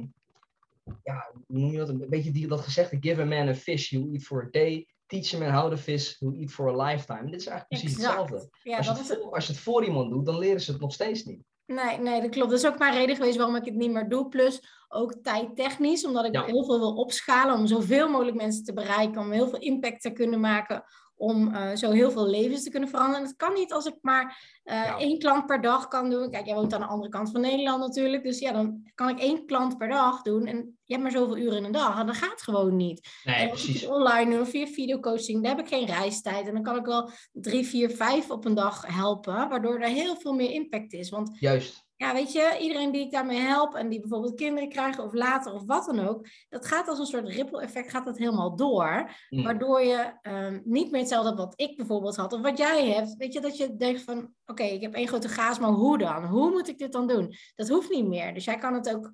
ja, 1.04 1.32
hoe 1.48 1.60
noem 1.60 1.72
je 1.72 1.78
dat? 1.78 1.90
Een 1.90 2.10
beetje 2.10 2.32
die, 2.32 2.48
dat 2.48 2.62
gezegde, 2.62 2.98
give 3.00 3.22
a 3.22 3.26
man 3.26 3.48
a 3.48 3.56
fish, 3.56 3.90
you 3.90 4.12
eat 4.14 4.24
for 4.24 4.44
a 4.44 4.48
day. 4.52 4.88
Teach 5.06 5.32
him 5.32 5.42
how 5.42 5.70
to 5.70 5.78
fish, 5.78 6.20
you 6.20 6.36
eat 6.40 6.52
for 6.52 6.70
a 6.70 6.86
lifetime. 6.86 7.30
Dit 7.30 7.40
is 7.40 7.48
eigenlijk 7.48 7.82
precies 7.82 8.04
hetzelfde. 8.04 8.50
Ja, 8.64 8.78
als, 8.78 8.86
je 8.86 8.94
het, 8.94 9.20
voor, 9.22 9.32
als 9.32 9.48
je 9.48 9.54
het 9.54 9.62
voor 9.62 9.86
iemand 9.86 10.12
doet, 10.12 10.26
dan 10.26 10.38
leren 10.38 10.62
ze 10.62 10.72
het 10.72 10.82
nog 10.82 10.94
steeds 10.94 11.24
niet. 11.24 11.44
Nee, 11.66 11.98
nee, 11.98 12.22
dat 12.22 12.30
klopt. 12.30 12.50
Dat 12.50 12.60
is 12.60 12.68
ook 12.68 12.78
mijn 12.78 12.94
reden 12.94 13.16
geweest 13.16 13.38
waarom 13.38 13.56
ik 13.56 13.66
het 13.66 13.76
niet 13.76 13.92
meer 13.92 14.10
doe. 14.10 14.28
Plus 14.28 14.86
ook 14.88 15.14
tijdtechnisch, 15.14 16.06
omdat 16.06 16.26
ik 16.26 16.36
heel 16.36 16.66
veel 16.66 16.80
wil 16.80 16.96
opschalen 16.96 17.56
om 17.56 17.68
zoveel 17.68 18.10
mogelijk 18.10 18.38
mensen 18.38 18.64
te 18.64 18.74
bereiken, 18.74 19.22
om 19.22 19.32
heel 19.32 19.48
veel 19.48 19.60
impact 19.60 20.02
te 20.02 20.12
kunnen 20.12 20.40
maken 20.40 20.84
om 21.16 21.48
uh, 21.48 21.76
zo 21.76 21.92
heel 21.92 22.12
veel 22.12 22.28
levens 22.28 22.64
te 22.64 22.70
kunnen 22.70 22.90
veranderen. 22.90 23.26
Het 23.26 23.36
kan 23.36 23.54
niet 23.54 23.74
als 23.74 23.86
ik 23.86 23.96
maar 24.02 24.52
uh, 24.66 24.96
één 25.00 25.20
klant 25.20 25.46
per 25.46 25.62
dag 25.62 25.88
kan 25.88 26.10
doen. 26.10 26.32
Kijk, 26.32 26.46
jij 26.46 26.56
woont 26.56 26.74
aan 26.74 26.80
de 26.80 26.86
andere 26.86 27.10
kant 27.10 27.32
van 27.32 27.42
Nederland 27.42 27.80
natuurlijk. 27.80 28.24
Dus 28.24 28.40
ja, 28.40 28.52
dan 28.52 28.92
kan 28.96 29.10
ik 29.10 29.20
één 29.20 29.46
klant 29.46 29.78
per 29.78 29.88
dag 29.88 30.22
doen. 30.22 30.46
En 30.46 30.78
je 30.84 30.94
hebt 30.94 31.02
maar 31.02 31.12
zoveel 31.12 31.38
uren 31.38 31.58
in 31.58 31.64
een 31.64 31.72
dag. 31.72 32.00
En 32.00 32.06
dat 32.06 32.16
gaat 32.16 32.42
gewoon 32.42 32.76
niet. 32.76 33.10
Nee, 33.24 33.36
en 33.36 33.50
precies. 33.50 33.86
Online 33.86 34.32
doen 34.32 34.42
of 34.42 34.50
via 34.50 34.68
videocoaching, 34.68 35.44
daar 35.44 35.56
heb 35.56 35.66
ik 35.66 35.74
geen 35.74 35.86
reistijd. 35.86 36.48
En 36.48 36.54
dan 36.54 36.64
kan 36.64 36.78
ik 36.78 36.86
wel 36.86 37.10
drie, 37.32 37.66
vier, 37.66 37.90
vijf 37.90 38.32
op 38.32 38.46
een 38.46 38.56
dag 38.56 38.86
helpen. 38.88 39.50
Waardoor 39.50 39.80
er 39.80 39.90
heel 39.90 40.16
veel 40.16 40.34
meer 40.34 40.52
impact 40.52 40.94
is. 40.94 41.10
Want 41.10 41.38
Juist 41.40 41.86
ja, 41.96 42.14
weet 42.14 42.32
je, 42.32 42.58
iedereen 42.60 42.92
die 42.92 43.02
ik 43.02 43.12
daarmee 43.12 43.40
help 43.40 43.76
en 43.76 43.90
die 43.90 44.00
bijvoorbeeld 44.00 44.36
kinderen 44.36 44.70
krijgen 44.70 45.04
of 45.04 45.14
later 45.14 45.54
of 45.54 45.66
wat 45.66 45.86
dan 45.86 46.00
ook, 46.00 46.28
dat 46.50 46.66
gaat 46.66 46.88
als 46.88 47.00
een 47.00 47.06
soort 47.06 47.28
ripple 47.28 47.62
effect, 47.62 47.90
gaat 47.90 48.06
dat 48.06 48.18
helemaal 48.18 48.56
door. 48.56 49.10
Mm. 49.30 49.44
Waardoor 49.44 49.82
je 49.82 50.14
um, 50.22 50.62
niet 50.66 50.92
meer 50.92 51.00
hetzelfde 51.00 51.36
wat 51.36 51.54
ik 51.56 51.78
bijvoorbeeld 51.78 52.16
had 52.16 52.34
of 52.34 52.42
wat 52.42 52.58
jij 52.58 52.88
hebt. 52.88 53.16
Weet 53.16 53.34
je, 53.34 53.42
dat 53.42 53.58
je 53.58 53.76
denkt 53.76 54.02
van, 54.02 54.34
oké, 54.46 54.64
ik 54.64 54.82
heb 54.82 54.94
één 54.94 55.08
grote 55.08 55.30
gaas, 55.30 55.60
maar 55.60 55.70
hoe 55.70 55.98
dan? 55.98 56.26
Hoe 56.26 56.52
moet 56.52 56.68
ik 56.68 56.78
dit 56.78 56.92
dan 56.92 57.08
doen? 57.08 57.34
Dat 57.56 57.70
hoeft 57.70 57.90
niet 57.90 58.08
meer. 58.08 58.34
Dus 58.34 58.46
jij 58.46 58.58
kan 58.58 58.74
het 58.74 58.96
ook 58.96 59.12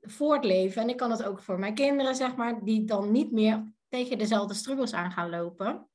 voortleven 0.00 0.82
en 0.82 0.88
ik 0.88 0.96
kan 0.96 1.10
het 1.10 1.24
ook 1.24 1.40
voor 1.40 1.58
mijn 1.58 1.74
kinderen, 1.74 2.14
zeg 2.14 2.36
maar, 2.36 2.64
die 2.64 2.84
dan 2.84 3.12
niet 3.12 3.32
meer 3.32 3.72
tegen 3.88 4.18
dezelfde 4.18 4.54
struggles 4.54 4.92
aan 4.92 5.12
gaan 5.12 5.30
lopen. 5.30 5.88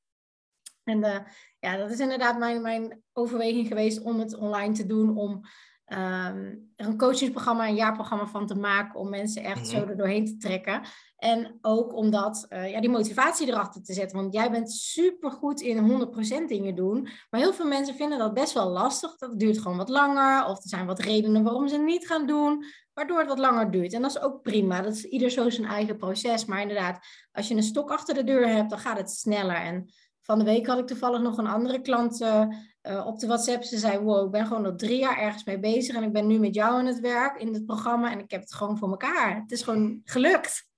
En 0.84 0.98
uh, 0.98 1.17
ja, 1.60 1.78
dat 1.78 1.91
is 1.91 2.00
inderdaad 2.00 2.38
mijn, 2.38 2.62
mijn 2.62 3.04
overweging 3.13 3.67
geweest 3.67 4.02
om 4.02 4.20
het 4.20 4.36
online 4.36 4.74
te 4.74 4.86
doen, 4.86 5.17
om 5.17 5.41
um, 5.91 6.71
er 6.75 6.86
een 6.86 6.97
coachingsprogramma, 6.97 7.67
een 7.67 7.75
jaarprogramma 7.75 8.25
van 8.25 8.47
te 8.47 8.56
maken 8.56 8.99
om 8.99 9.10
mensen 9.10 9.43
echt 9.43 9.67
zo 9.67 9.80
mhm. 9.80 9.89
er 9.89 9.97
doorheen 9.97 10.25
te 10.25 10.38
trekken. 10.38 10.82
En 11.17 11.58
ook 11.62 11.95
om 11.95 12.10
dat, 12.10 12.45
uh, 12.49 12.71
ja, 12.71 12.80
die 12.80 12.89
motivatie 12.89 13.47
erachter 13.47 13.84
te 13.84 13.93
zetten. 13.93 14.17
Want 14.17 14.34
jij 14.34 14.51
bent 14.51 14.71
super 14.71 15.32
goed 15.32 15.62
in 15.62 16.10
100% 16.43 16.47
dingen 16.47 16.75
doen. 16.75 17.01
Maar 17.30 17.41
heel 17.41 17.54
veel 17.54 17.67
mensen 17.67 17.95
vinden 17.95 18.17
dat 18.17 18.34
best 18.34 18.54
wel 18.54 18.69
lastig. 18.69 19.17
Dat 19.17 19.39
duurt 19.39 19.58
gewoon 19.60 19.77
wat 19.77 19.89
langer. 19.89 20.45
Of 20.45 20.63
er 20.63 20.69
zijn 20.69 20.86
wat 20.86 20.99
redenen 20.99 21.43
waarom 21.43 21.67
ze 21.67 21.75
het 21.75 21.84
niet 21.84 22.08
gaan 22.08 22.27
doen. 22.27 22.65
Waardoor 22.93 23.19
het 23.19 23.27
wat 23.27 23.39
langer 23.39 23.71
duurt. 23.71 23.93
En 23.93 24.01
dat 24.01 24.12
is 24.12 24.21
ook 24.21 24.41
prima. 24.41 24.82
Dat 24.82 24.93
is 24.93 25.04
ieder 25.04 25.30
zo 25.30 25.49
zijn 25.49 25.67
eigen 25.67 25.97
proces. 25.97 26.45
Maar 26.45 26.62
inderdaad, 26.62 26.99
als 27.32 27.47
je 27.47 27.56
een 27.56 27.63
stok 27.63 27.91
achter 27.91 28.15
de 28.15 28.23
deur 28.23 28.47
hebt, 28.47 28.69
dan 28.69 28.80
gaat 28.80 28.97
het 28.97 29.12
sneller. 29.12 29.56
En 29.56 29.89
van 30.21 30.39
de 30.39 30.45
week 30.45 30.67
had 30.67 30.80
ik 30.80 30.88
toevallig 30.88 31.21
nog 31.21 31.38
een 31.38 31.47
andere 31.47 31.82
klant 31.82 32.21
uh, 32.21 32.45
uh, 32.84 33.06
op 33.08 33.20
de 33.20 33.28
WhatsApp. 33.28 33.63
Ze 33.63 33.78
zei, 33.78 34.00
wow, 34.00 34.26
ik 34.26 34.32
ben 34.32 34.46
gewoon 34.46 34.65
al 34.65 34.76
drie 34.76 35.00
jaar 35.00 35.17
ergens 35.17 35.44
mee 35.44 35.60
bezig 35.60 35.96
en 35.96 36.04
ik 36.04 36.13
ben 36.13 36.28
nu 36.28 36.39
met 36.39 36.56
jou 36.56 36.74
aan 36.74 36.86
het 36.86 37.00
werk 37.00 37.41
in 37.41 37.54
het 37.54 37.65
programma 37.65 38.12
en 38.12 38.20
ik 38.20 38.32
heb 38.32 38.41
het 38.41 38.54
gewoon 38.54 38.78
voor 38.78 38.89
elkaar. 38.89 39.41
Het 39.41 39.52
is 39.52 39.63
gewoon 39.63 40.02
gelukt. 40.04 40.70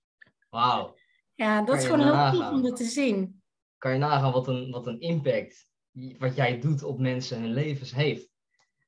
Wauw. 0.50 0.96
Ja, 1.36 1.62
dat 1.62 1.78
is 1.78 1.86
gewoon 1.86 2.02
heel 2.02 2.40
tof 2.40 2.52
om 2.52 2.64
het 2.64 2.76
te 2.76 2.84
zien. 2.84 3.42
Kan 3.78 3.92
je 3.92 3.98
nagaan 3.98 4.32
wat 4.32 4.48
een, 4.48 4.72
wat 4.72 4.88
een 4.88 5.00
impact 5.00 5.72
wat 6.18 6.36
jij 6.36 6.60
doet 6.60 6.84
op 6.84 7.00
mensen 7.00 7.42
hun 7.42 7.54
levens 7.54 7.92
heeft. 7.92 8.32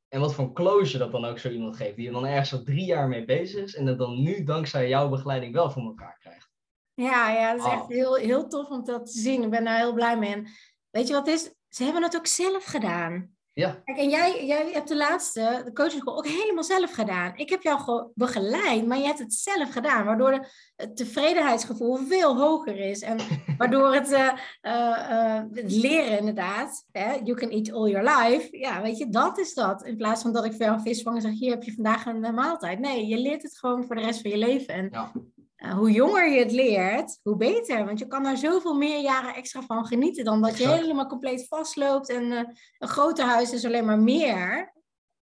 En 0.08 0.19
wat 0.19 0.34
voor 0.34 0.54
closure 0.54 0.97
dat 0.97 1.12
dan 1.12 1.25
ook 1.25 1.39
zo 1.39 1.49
iemand 1.49 1.75
geeft, 1.75 1.95
die 1.95 2.08
er 2.08 2.13
dan 2.13 2.25
ergens 2.25 2.54
al 2.54 2.63
drie 2.63 2.86
jaar 2.86 3.08
mee 3.08 3.25
bezig 3.25 3.63
is 3.63 3.75
en 3.75 3.86
dat 3.86 3.97
dan 3.97 4.21
nu 4.21 4.43
dankzij 4.43 4.88
jouw 4.88 5.10
begeleiding 5.10 5.54
wel 5.54 5.71
voor 5.71 5.84
elkaar 5.84 6.17
krijgt. 6.19 6.49
Ja, 6.93 7.32
ja, 7.32 7.56
dat 7.56 7.65
is 7.65 7.71
echt 7.71 7.88
heel, 7.88 8.15
heel 8.15 8.47
tof 8.47 8.69
om 8.69 8.86
dat 8.86 9.06
te 9.06 9.19
zien. 9.19 9.43
Ik 9.43 9.49
ben 9.49 9.63
daar 9.63 9.78
heel 9.78 9.93
blij 9.93 10.17
mee. 10.17 10.34
En 10.34 10.47
weet 10.89 11.08
je 11.08 11.13
wat 11.13 11.28
is? 11.28 11.54
Ze 11.75 11.83
hebben 11.83 12.03
het 12.03 12.15
ook 12.15 12.27
zelf 12.27 12.63
gedaan. 12.63 13.29
Ja. 13.53 13.81
Kijk, 13.83 13.97
en 13.97 14.09
jij, 14.09 14.45
jij 14.45 14.71
hebt 14.71 14.88
de 14.88 14.95
laatste, 14.95 15.61
de 15.65 15.73
coaching 15.73 16.01
school, 16.01 16.17
ook 16.17 16.27
helemaal 16.27 16.63
zelf 16.63 16.91
gedaan. 16.91 17.35
Ik 17.35 17.49
heb 17.49 17.61
jou 17.61 18.07
begeleid, 18.13 18.85
maar 18.85 18.97
je 18.97 19.05
hebt 19.05 19.19
het 19.19 19.33
zelf 19.33 19.71
gedaan. 19.71 20.05
Waardoor 20.05 20.31
de, 20.31 20.47
het 20.75 20.97
tevredenheidsgevoel 20.97 21.97
veel 21.97 22.38
hoger 22.38 22.79
is. 22.79 23.01
En 23.01 23.17
waardoor 23.57 23.93
het, 23.93 24.11
uh, 24.11 24.31
uh, 24.61 25.41
het 25.51 25.71
leren 25.71 26.19
inderdaad, 26.19 26.85
hè, 26.91 27.13
you 27.13 27.33
can 27.33 27.49
eat 27.49 27.71
all 27.71 27.89
your 27.89 28.19
life. 28.19 28.57
Ja, 28.57 28.81
weet 28.81 28.97
je, 28.97 29.09
dat 29.09 29.38
is 29.38 29.53
dat. 29.53 29.85
In 29.85 29.97
plaats 29.97 30.21
van 30.21 30.33
dat 30.33 30.45
ik 30.45 30.51
voor 30.51 30.65
jou 30.65 30.81
vis 30.81 31.01
vang 31.01 31.15
en 31.15 31.21
zeg, 31.21 31.39
hier 31.39 31.51
heb 31.51 31.63
je 31.63 31.73
vandaag 31.73 32.05
een 32.05 32.19
maaltijd. 32.19 32.79
Nee, 32.79 33.07
je 33.07 33.17
leert 33.17 33.41
het 33.41 33.57
gewoon 33.57 33.85
voor 33.85 33.95
de 33.95 34.01
rest 34.01 34.21
van 34.21 34.31
je 34.31 34.38
leven. 34.38 34.73
En 34.73 34.89
ja. 34.91 35.11
Eh, 35.56 35.74
hoe 35.74 35.91
jonger 35.91 36.32
je 36.32 36.39
het 36.39 36.52
leert, 36.52 37.20
hoe 37.24 37.38
beter. 37.38 37.86
Want 37.86 38.00
je 38.00 38.08
kan 38.08 38.24
daar 38.24 38.38
zoveel 38.38 38.76
meer 38.76 39.02
jaren 39.02 39.36
extra 39.36 39.62
van 39.62 39.86
genieten 39.86 40.26
dan 40.26 40.41
dat 40.41 40.58
je 40.58 40.68
helemaal 40.68 41.08
compleet 41.08 41.48
vastloopt. 41.48 42.10
En 42.10 42.24
uh, 42.24 42.44
een 42.78 42.88
groter 42.88 43.26
huis 43.26 43.54
is 43.54 43.65
alleen 43.65 43.86
maar 43.86 44.00
meer. 44.00 44.74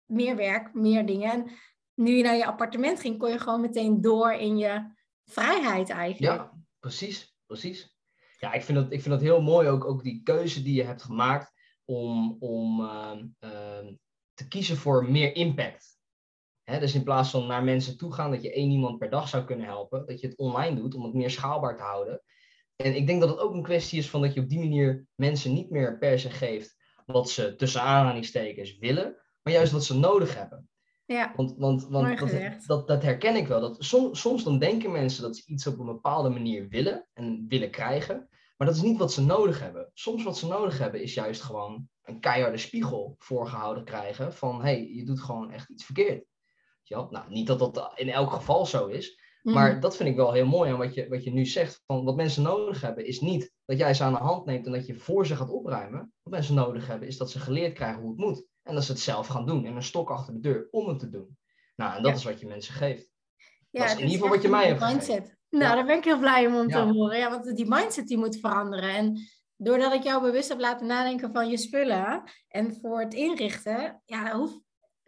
Meer 0.05 0.37
werk, 0.37 0.75
meer 0.75 1.07
dingen. 1.07 1.33
En 1.33 1.51
nu 1.95 2.17
je 2.17 2.23
naar 2.23 2.37
je 2.37 2.47
appartement 2.47 3.01
ging, 3.01 3.19
kon 3.19 3.31
je 3.31 3.39
gewoon 3.39 3.61
meteen 3.61 4.01
door 4.01 4.33
in 4.33 4.57
je 4.57 4.95
vrijheid 5.25 5.91
eigenlijk. 5.91 6.35
Ja, 6.35 6.53
precies, 6.79 7.37
precies. 7.47 7.97
Ja, 8.39 8.53
ik 8.53 8.63
vind 8.63 8.79
dat, 8.79 8.93
ik 8.93 9.01
vind 9.03 9.15
dat 9.15 9.21
heel 9.21 9.43
mooi 9.43 9.69
ook, 9.69 9.85
ook 9.85 10.03
die 10.03 10.23
keuze 10.23 10.63
die 10.63 10.75
je 10.75 10.85
hebt 10.85 11.03
gemaakt 11.03 11.53
om, 11.85 12.37
om 12.39 12.81
uh, 12.81 13.13
te 14.35 14.49
kiezen 14.49 14.77
voor 14.77 15.11
meer 15.11 15.37
impact 15.37 15.94
dus 16.65 16.95
in 16.95 17.03
plaats 17.03 17.31
van 17.31 17.47
naar 17.47 17.65
mensen 17.65 17.97
toe 17.97 18.13
gaan, 18.13 18.31
dat 18.31 18.43
je 18.43 18.53
één 18.53 18.71
iemand 18.71 18.99
per 18.99 19.11
dag 19.11 19.29
zou 19.29 19.45
kunnen 19.45 19.67
helpen, 19.67 20.07
dat 20.07 20.21
je 20.21 20.27
het 20.27 20.37
online 20.37 20.77
doet 20.77 20.95
om 20.95 21.05
het 21.05 21.15
meer 21.15 21.31
schaalbaar 21.31 21.77
te 21.77 21.83
houden. 21.83 22.23
En 22.77 22.97
ik 22.97 23.07
denk 23.07 23.21
dat 23.21 23.31
het 23.31 23.39
ook 23.39 23.55
een 23.55 23.63
kwestie 23.63 23.99
is 23.99 24.11
van 24.11 24.21
dat 24.21 24.35
je 24.35 24.41
op 24.41 24.49
die 24.49 24.59
manier 24.59 25.07
mensen 25.15 25.53
niet 25.53 25.71
meer 25.71 25.99
per 25.99 26.19
se 26.19 26.31
geeft 26.31 26.77
wat 27.07 27.31
ze 27.31 27.57
tussen 27.57 27.81
aanhalingstekens 27.81 28.79
willen, 28.79 29.17
maar 29.43 29.53
juist 29.53 29.73
wat 29.73 29.85
ze 29.85 29.99
nodig 29.99 30.35
hebben. 30.35 30.69
Ja, 31.07 31.33
want, 31.37 31.55
want, 31.57 31.87
want 31.89 32.19
dat, 32.19 32.65
dat, 32.67 32.89
dat, 32.89 33.03
herken 33.03 33.37
ik 33.37 33.47
wel. 33.47 33.61
Dat 33.61 33.77
soms, 33.79 34.21
soms 34.21 34.45
dan 34.45 34.59
denken 34.59 34.93
mensen 34.93 35.23
dat 35.23 35.37
ze 35.37 35.43
iets 35.47 35.67
op 35.67 35.79
een 35.79 35.87
bepaalde 35.87 36.29
manier 36.29 36.69
willen 36.69 37.09
en 37.13 37.45
willen 37.49 37.71
krijgen, 37.71 38.29
maar 38.57 38.67
dat 38.67 38.77
is 38.77 38.83
niet 38.83 38.99
wat 38.99 39.13
ze 39.13 39.25
nodig 39.25 39.61
hebben. 39.61 39.91
Soms 39.95 40.25
wat 40.25 40.39
ze 40.39 40.47
nodig 40.47 40.79
hebben 40.79 41.03
is 41.03 41.15
juist 41.15 41.43
gewoon 41.43 41.89
een 42.03 42.21
keiharde 42.21 42.59
spiegel 42.59 43.15
voorgehouden 43.19 43.85
krijgen 43.85 44.35
van 44.35 44.57
hé, 44.57 44.63
hey, 44.63 44.91
je 44.93 45.05
doet 45.05 45.21
gewoon 45.21 45.51
echt 45.51 45.71
iets 45.71 45.85
verkeerd. 45.85 46.25
Ja, 46.89 47.07
nou, 47.11 47.25
niet 47.29 47.47
dat 47.47 47.59
dat 47.59 47.93
in 47.95 48.09
elk 48.09 48.33
geval 48.33 48.67
zo 48.67 48.87
is, 48.87 49.21
maar 49.43 49.71
mhm. 49.71 49.81
dat 49.81 49.97
vind 49.97 50.09
ik 50.09 50.17
wel 50.17 50.33
heel 50.33 50.47
mooi 50.47 50.71
aan 50.71 50.79
wat 50.79 50.95
je, 50.95 51.09
wat 51.09 51.25
je 51.25 51.33
nu 51.33 51.47
zegt. 51.47 51.83
Van 51.87 52.05
wat 52.05 52.17
mensen 52.17 52.43
nodig 52.43 52.81
hebben 52.81 53.07
is 53.07 53.21
niet 53.21 53.53
dat 53.65 53.79
jij 53.79 53.95
ze 53.95 54.03
aan 54.03 54.13
de 54.13 54.19
hand 54.19 54.47
neemt 54.47 54.67
en 54.67 54.73
dat 54.73 54.87
je 54.87 54.95
voor 54.95 55.27
ze 55.27 55.37
gaat 55.37 55.51
opruimen. 55.51 56.13
Wat 56.23 56.33
mensen 56.33 56.55
nodig 56.55 56.87
hebben 56.87 57.09
is 57.09 57.17
dat 57.17 57.31
ze 57.31 57.39
geleerd 57.39 57.73
krijgen 57.73 58.01
hoe 58.01 58.11
het 58.11 58.19
moet. 58.19 58.47
En 58.63 58.75
dat 58.75 58.85
ze 58.85 58.93
het 58.93 59.01
zelf 59.01 59.27
gaan 59.27 59.47
doen 59.47 59.65
en 59.65 59.77
een 59.77 59.83
stok 59.83 60.11
achter 60.11 60.35
de 60.35 60.41
deur 60.41 60.69
om 60.71 60.89
het 60.89 60.99
te 60.99 61.11
doen. 61.11 61.39
Nou, 61.77 61.97
en 61.97 62.03
dat 62.03 62.17
is 62.17 62.25
wat 62.25 62.41
je 62.41 62.47
mensen 62.47 62.75
geeft. 62.75 63.11
Ja, 63.71 63.81
dat 63.81 63.89
is 63.89 63.95
in 63.95 64.01
ieder 64.01 64.13
geval 64.13 64.35
wat 64.35 64.43
je 64.43 64.49
mij 64.49 64.67
hebt 64.67 64.81
mindset. 64.81 65.37
Nou, 65.51 65.75
daar 65.75 65.87
ben 65.87 65.97
ik 65.97 66.05
heel 66.05 66.19
blij 66.19 66.47
om, 66.47 66.57
om 66.57 66.69
te 66.69 66.79
horen. 66.79 67.19
Ja, 67.19 67.31
want 67.31 67.57
die 67.57 67.69
mindset 67.69 68.09
die 68.09 68.19
moet 68.19 68.41
veranderen. 68.41 68.95
En 68.95 69.21
doordat 69.57 69.93
ik 69.93 70.03
jou 70.03 70.23
bewust 70.23 70.49
heb 70.49 70.59
laten 70.59 70.87
nadenken 70.87 71.33
van 71.33 71.49
je 71.49 71.57
spullen 71.57 72.23
en 72.49 72.75
voor 72.81 73.01
het 73.01 73.15
inrichten, 73.15 74.03
ja, 74.05 74.37
hoe, 74.37 74.63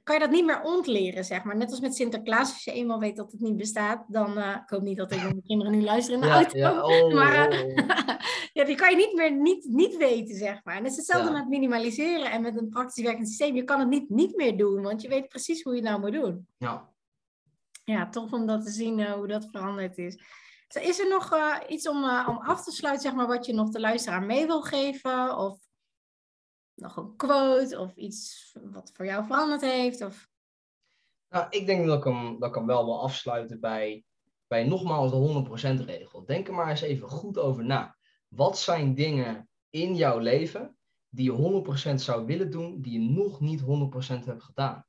kan 0.06 0.14
je 0.14 0.20
dat 0.20 0.30
niet 0.30 0.44
meer 0.44 0.62
ontleren, 0.62 1.24
zeg 1.24 1.44
maar. 1.44 1.56
Net 1.56 1.70
als 1.70 1.80
met 1.80 1.94
Sinterklaas, 1.94 2.52
als 2.52 2.64
je 2.64 2.72
eenmaal 2.72 2.98
weet 2.98 3.16
dat 3.16 3.32
het 3.32 3.40
niet 3.40 3.56
bestaat, 3.56 4.04
dan, 4.08 4.38
uh, 4.38 4.56
ik 4.62 4.70
hoop 4.70 4.82
niet 4.82 4.96
dat 4.96 5.12
ik 5.12 5.22
mijn 5.22 5.42
kinderen 5.42 5.72
nu 5.72 5.82
luisteren 5.82 6.20
in 6.20 6.26
de 6.26 6.32
auto, 6.34 6.58
ja, 6.58 6.82
oh, 6.86 7.14
maar 7.14 7.52
uh, 7.52 7.76
ja, 8.52 8.64
die 8.64 8.74
kan 8.76 8.90
je 8.90 8.96
niet 8.96 9.14
meer 9.14 9.32
niet, 9.32 9.64
niet 9.68 9.96
weten, 9.96 10.36
zeg 10.36 10.64
maar. 10.64 10.76
En 10.76 10.82
het 10.82 10.90
is 10.90 10.96
hetzelfde 10.96 11.32
met 11.32 11.48
minimaliseren 11.48 12.30
en 12.30 12.42
met 12.42 12.56
een 12.56 12.68
praktisch 12.68 13.04
werkend 13.04 13.28
systeem. 13.28 13.54
Je 13.54 13.64
kan 13.64 13.78
het 13.78 13.88
niet, 13.88 14.08
niet 14.08 14.36
meer 14.36 14.56
doen, 14.56 14.82
want 14.82 15.02
je 15.02 15.08
weet 15.08 15.28
precies 15.28 15.62
hoe 15.62 15.74
je 15.74 15.80
het 15.80 15.88
nou 15.88 16.00
moet 16.00 16.22
doen. 16.22 16.48
Ja. 16.56 16.88
Ja, 17.84 18.08
tof 18.08 18.32
om 18.32 18.46
dat 18.46 18.64
te 18.64 18.70
zien, 18.70 18.98
uh, 18.98 19.12
hoe 19.12 19.26
dat 19.26 19.48
veranderd 19.50 19.98
is. 19.98 20.18
Is 20.80 20.98
er 20.98 21.08
nog 21.08 21.38
iets 21.68 21.88
om, 21.88 21.96
om 22.04 22.36
af 22.36 22.64
te 22.64 22.72
sluiten, 22.72 23.02
zeg 23.02 23.14
maar, 23.14 23.26
wat 23.26 23.46
je 23.46 23.54
nog 23.54 23.70
de 23.70 23.80
luisteraar 23.80 24.22
mee 24.22 24.46
wil 24.46 24.62
geven? 24.62 25.38
Of 25.38 25.58
nog 26.76 26.96
een 26.96 27.16
quote 27.16 27.78
of 27.78 27.96
iets 27.96 28.50
wat 28.62 28.90
voor 28.94 29.04
jou 29.04 29.26
veranderd 29.26 29.60
heeft? 29.60 30.04
Of... 30.04 30.28
Nou, 31.28 31.46
ik 31.50 31.66
denk 31.66 31.86
dat 31.86 31.98
ik 31.98 32.04
hem, 32.04 32.38
dat 32.38 32.56
ik 32.56 32.64
wel 32.64 32.84
wil 32.84 33.02
afsluiten 33.02 33.60
bij, 33.60 34.04
bij 34.46 34.64
nogmaals 34.64 35.10
de 35.10 35.80
100% 35.82 35.84
regel. 35.84 36.24
Denk 36.24 36.48
er 36.48 36.54
maar 36.54 36.70
eens 36.70 36.80
even 36.80 37.08
goed 37.08 37.38
over 37.38 37.64
na. 37.64 37.96
Wat 38.28 38.58
zijn 38.58 38.94
dingen 38.94 39.48
in 39.70 39.94
jouw 39.94 40.18
leven 40.18 40.76
die 41.08 41.32
je 41.32 41.64
100% 41.90 41.94
zou 41.94 42.26
willen 42.26 42.50
doen, 42.50 42.80
die 42.80 42.92
je 42.92 43.10
nog 43.10 43.40
niet 43.40 43.60
100% 43.60 43.64
hebt 44.24 44.42
gedaan? 44.42 44.86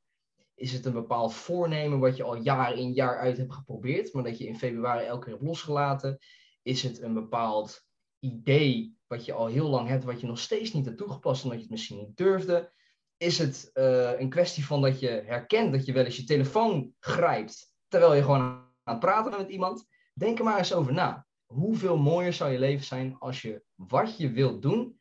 Is 0.54 0.74
het 0.74 0.86
een 0.86 0.94
bepaald 0.94 1.34
voornemen 1.34 2.00
wat 2.00 2.18
je 2.18 2.24
al 2.24 2.36
jaar 2.36 2.74
in 2.74 2.94
jaar 2.94 3.20
uit 3.20 3.38
hebt 3.38 3.54
geprobeerd, 3.54 4.14
maar 4.14 4.24
dat 4.24 4.38
je 4.38 4.48
in 4.48 4.58
februari 4.58 5.06
elke 5.06 5.24
keer 5.24 5.34
hebt 5.34 5.46
losgelaten? 5.46 6.18
Is 6.62 6.84
het 6.84 7.02
een 7.02 7.14
bepaald 7.14 7.86
idee 8.20 8.97
wat 9.08 9.26
je 9.26 9.34
al 9.34 9.48
heel 9.48 9.70
lang 9.70 9.88
hebt, 9.88 10.04
wat 10.04 10.22
je 10.22 10.28
nog 10.28 10.40
steeds 10.40 10.74
niet 10.74 10.86
hebt 10.86 10.98
toegepast 10.98 11.44
omdat 11.44 11.58
je 11.58 11.64
het 11.64 11.72
misschien 11.72 11.98
niet 11.98 12.18
durfde? 12.18 12.72
Is 13.18 13.38
het 13.38 13.70
uh, 13.74 14.20
een 14.20 14.30
kwestie 14.30 14.66
van 14.66 14.82
dat 14.82 15.00
je 15.00 15.24
herkent 15.26 15.72
dat 15.72 15.86
je 15.86 15.94
wel 15.94 16.06
eens 16.06 16.16
je 16.16 16.24
telefoon 16.24 16.94
grijpt 17.00 17.74
terwijl 17.88 18.14
je 18.14 18.22
gewoon 18.22 18.42
aan 18.42 18.74
het 18.84 19.00
praten 19.00 19.32
bent 19.32 19.42
met 19.42 19.52
iemand? 19.52 19.88
Denk 20.14 20.38
er 20.38 20.44
maar 20.44 20.58
eens 20.58 20.74
over 20.74 20.94
na. 20.94 21.26
Hoeveel 21.46 21.98
mooier 21.98 22.34
zou 22.34 22.52
je 22.52 22.60
leven 22.60 22.86
zijn 22.86 23.16
als 23.20 23.42
je 23.42 23.64
wat 23.76 24.18
je 24.18 24.32
wilt 24.32 24.62
doen, 24.62 25.00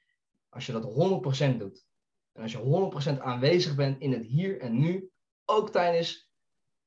als 0.48 0.66
je 0.66 0.72
dat 0.72 0.84
100% 1.54 1.56
doet? 1.56 1.86
En 2.32 2.42
als 2.42 2.52
je 2.52 3.12
100% 3.16 3.18
aanwezig 3.20 3.74
bent 3.74 4.00
in 4.00 4.12
het 4.12 4.24
hier 4.24 4.60
en 4.60 4.78
nu, 4.78 5.10
ook 5.44 5.70
tijdens 5.70 6.30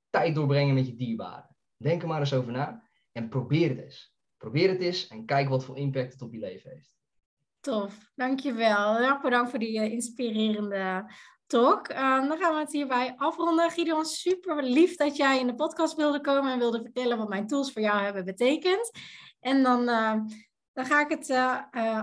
tijd 0.10 0.36
doorbrengen 0.36 0.74
met 0.74 0.88
je 0.88 0.96
dierbaren. 0.96 1.56
Denk 1.78 2.02
er 2.02 2.08
maar 2.08 2.20
eens 2.20 2.34
over 2.34 2.52
na 2.52 2.84
en 3.12 3.30
probeer 3.30 3.70
het 3.70 3.80
eens. 3.80 4.16
Probeer 4.38 4.70
het 4.70 4.82
eens 4.82 5.08
en 5.08 5.26
kijk 5.26 5.50
wat 5.50 5.66
voor 5.66 5.78
impact 5.78 6.14
het 6.14 6.22
op 6.22 6.34
je 6.34 6.40
leven 6.40 6.70
heeft. 6.70 6.99
Tof, 7.62 8.12
dankjewel. 8.16 8.98
Heel 8.98 9.20
bedankt 9.22 9.50
voor 9.50 9.60
die 9.60 9.80
uh, 9.80 9.92
inspirerende 9.92 11.12
talk. 11.46 11.90
Uh, 11.90 12.28
dan 12.28 12.38
gaan 12.38 12.54
we 12.54 12.60
het 12.60 12.72
hierbij 12.72 13.14
afronden. 13.18 13.72
Gideon, 13.72 14.06
super 14.06 14.64
lief 14.64 14.96
dat 14.96 15.18
jij 15.18 15.40
in 15.40 15.48
de 15.48 15.56
podcast 15.56 15.96
wilde 15.96 16.22
komen 16.22 16.52
en 16.52 16.60
wilde 16.60 16.82
vertellen 16.82 17.18
wat 17.18 17.30
mijn 17.30 17.48
tools 17.48 17.72
voor 17.72 17.82
jou 17.82 18.02
hebben 18.02 18.26
betekend. 18.26 18.92
En 19.40 19.64
dan, 19.64 19.82
uh, 19.82 20.14
dan 20.74 20.86
ga 20.86 21.02
ik 21.02 21.10
het 21.10 21.30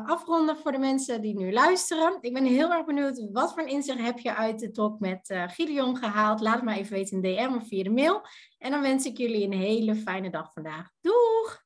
afronden 0.07 0.57
voor 0.57 0.73
de 0.73 0.79
mensen 0.79 1.23
die 1.23 1.37
nu 1.37 1.53
luisteren. 1.53 2.19
Ik 2.21 2.35
ben 2.35 2.45
heel 2.45 2.73
erg 2.73 2.85
benieuwd, 2.85 3.29
wat 3.33 3.53
voor 3.53 3.63
inzicht 3.63 3.99
heb 3.99 4.19
je 4.19 4.35
uit 4.35 4.59
de 4.59 4.71
talk 4.71 5.01
met 5.01 5.35
Gideon 5.47 5.97
gehaald? 5.97 6.41
Laat 6.41 6.55
het 6.55 6.65
maar 6.65 6.77
even 6.77 6.93
weten 6.93 7.23
in 7.23 7.37
DM 7.37 7.55
of 7.55 7.69
via 7.69 7.83
de 7.83 7.91
mail. 7.91 8.27
En 8.59 8.71
dan 8.71 8.81
wens 8.81 9.05
ik 9.05 9.17
jullie 9.17 9.45
een 9.45 9.59
hele 9.59 9.95
fijne 9.95 10.31
dag 10.31 10.53
vandaag. 10.53 10.91
Doeg! 11.01 11.66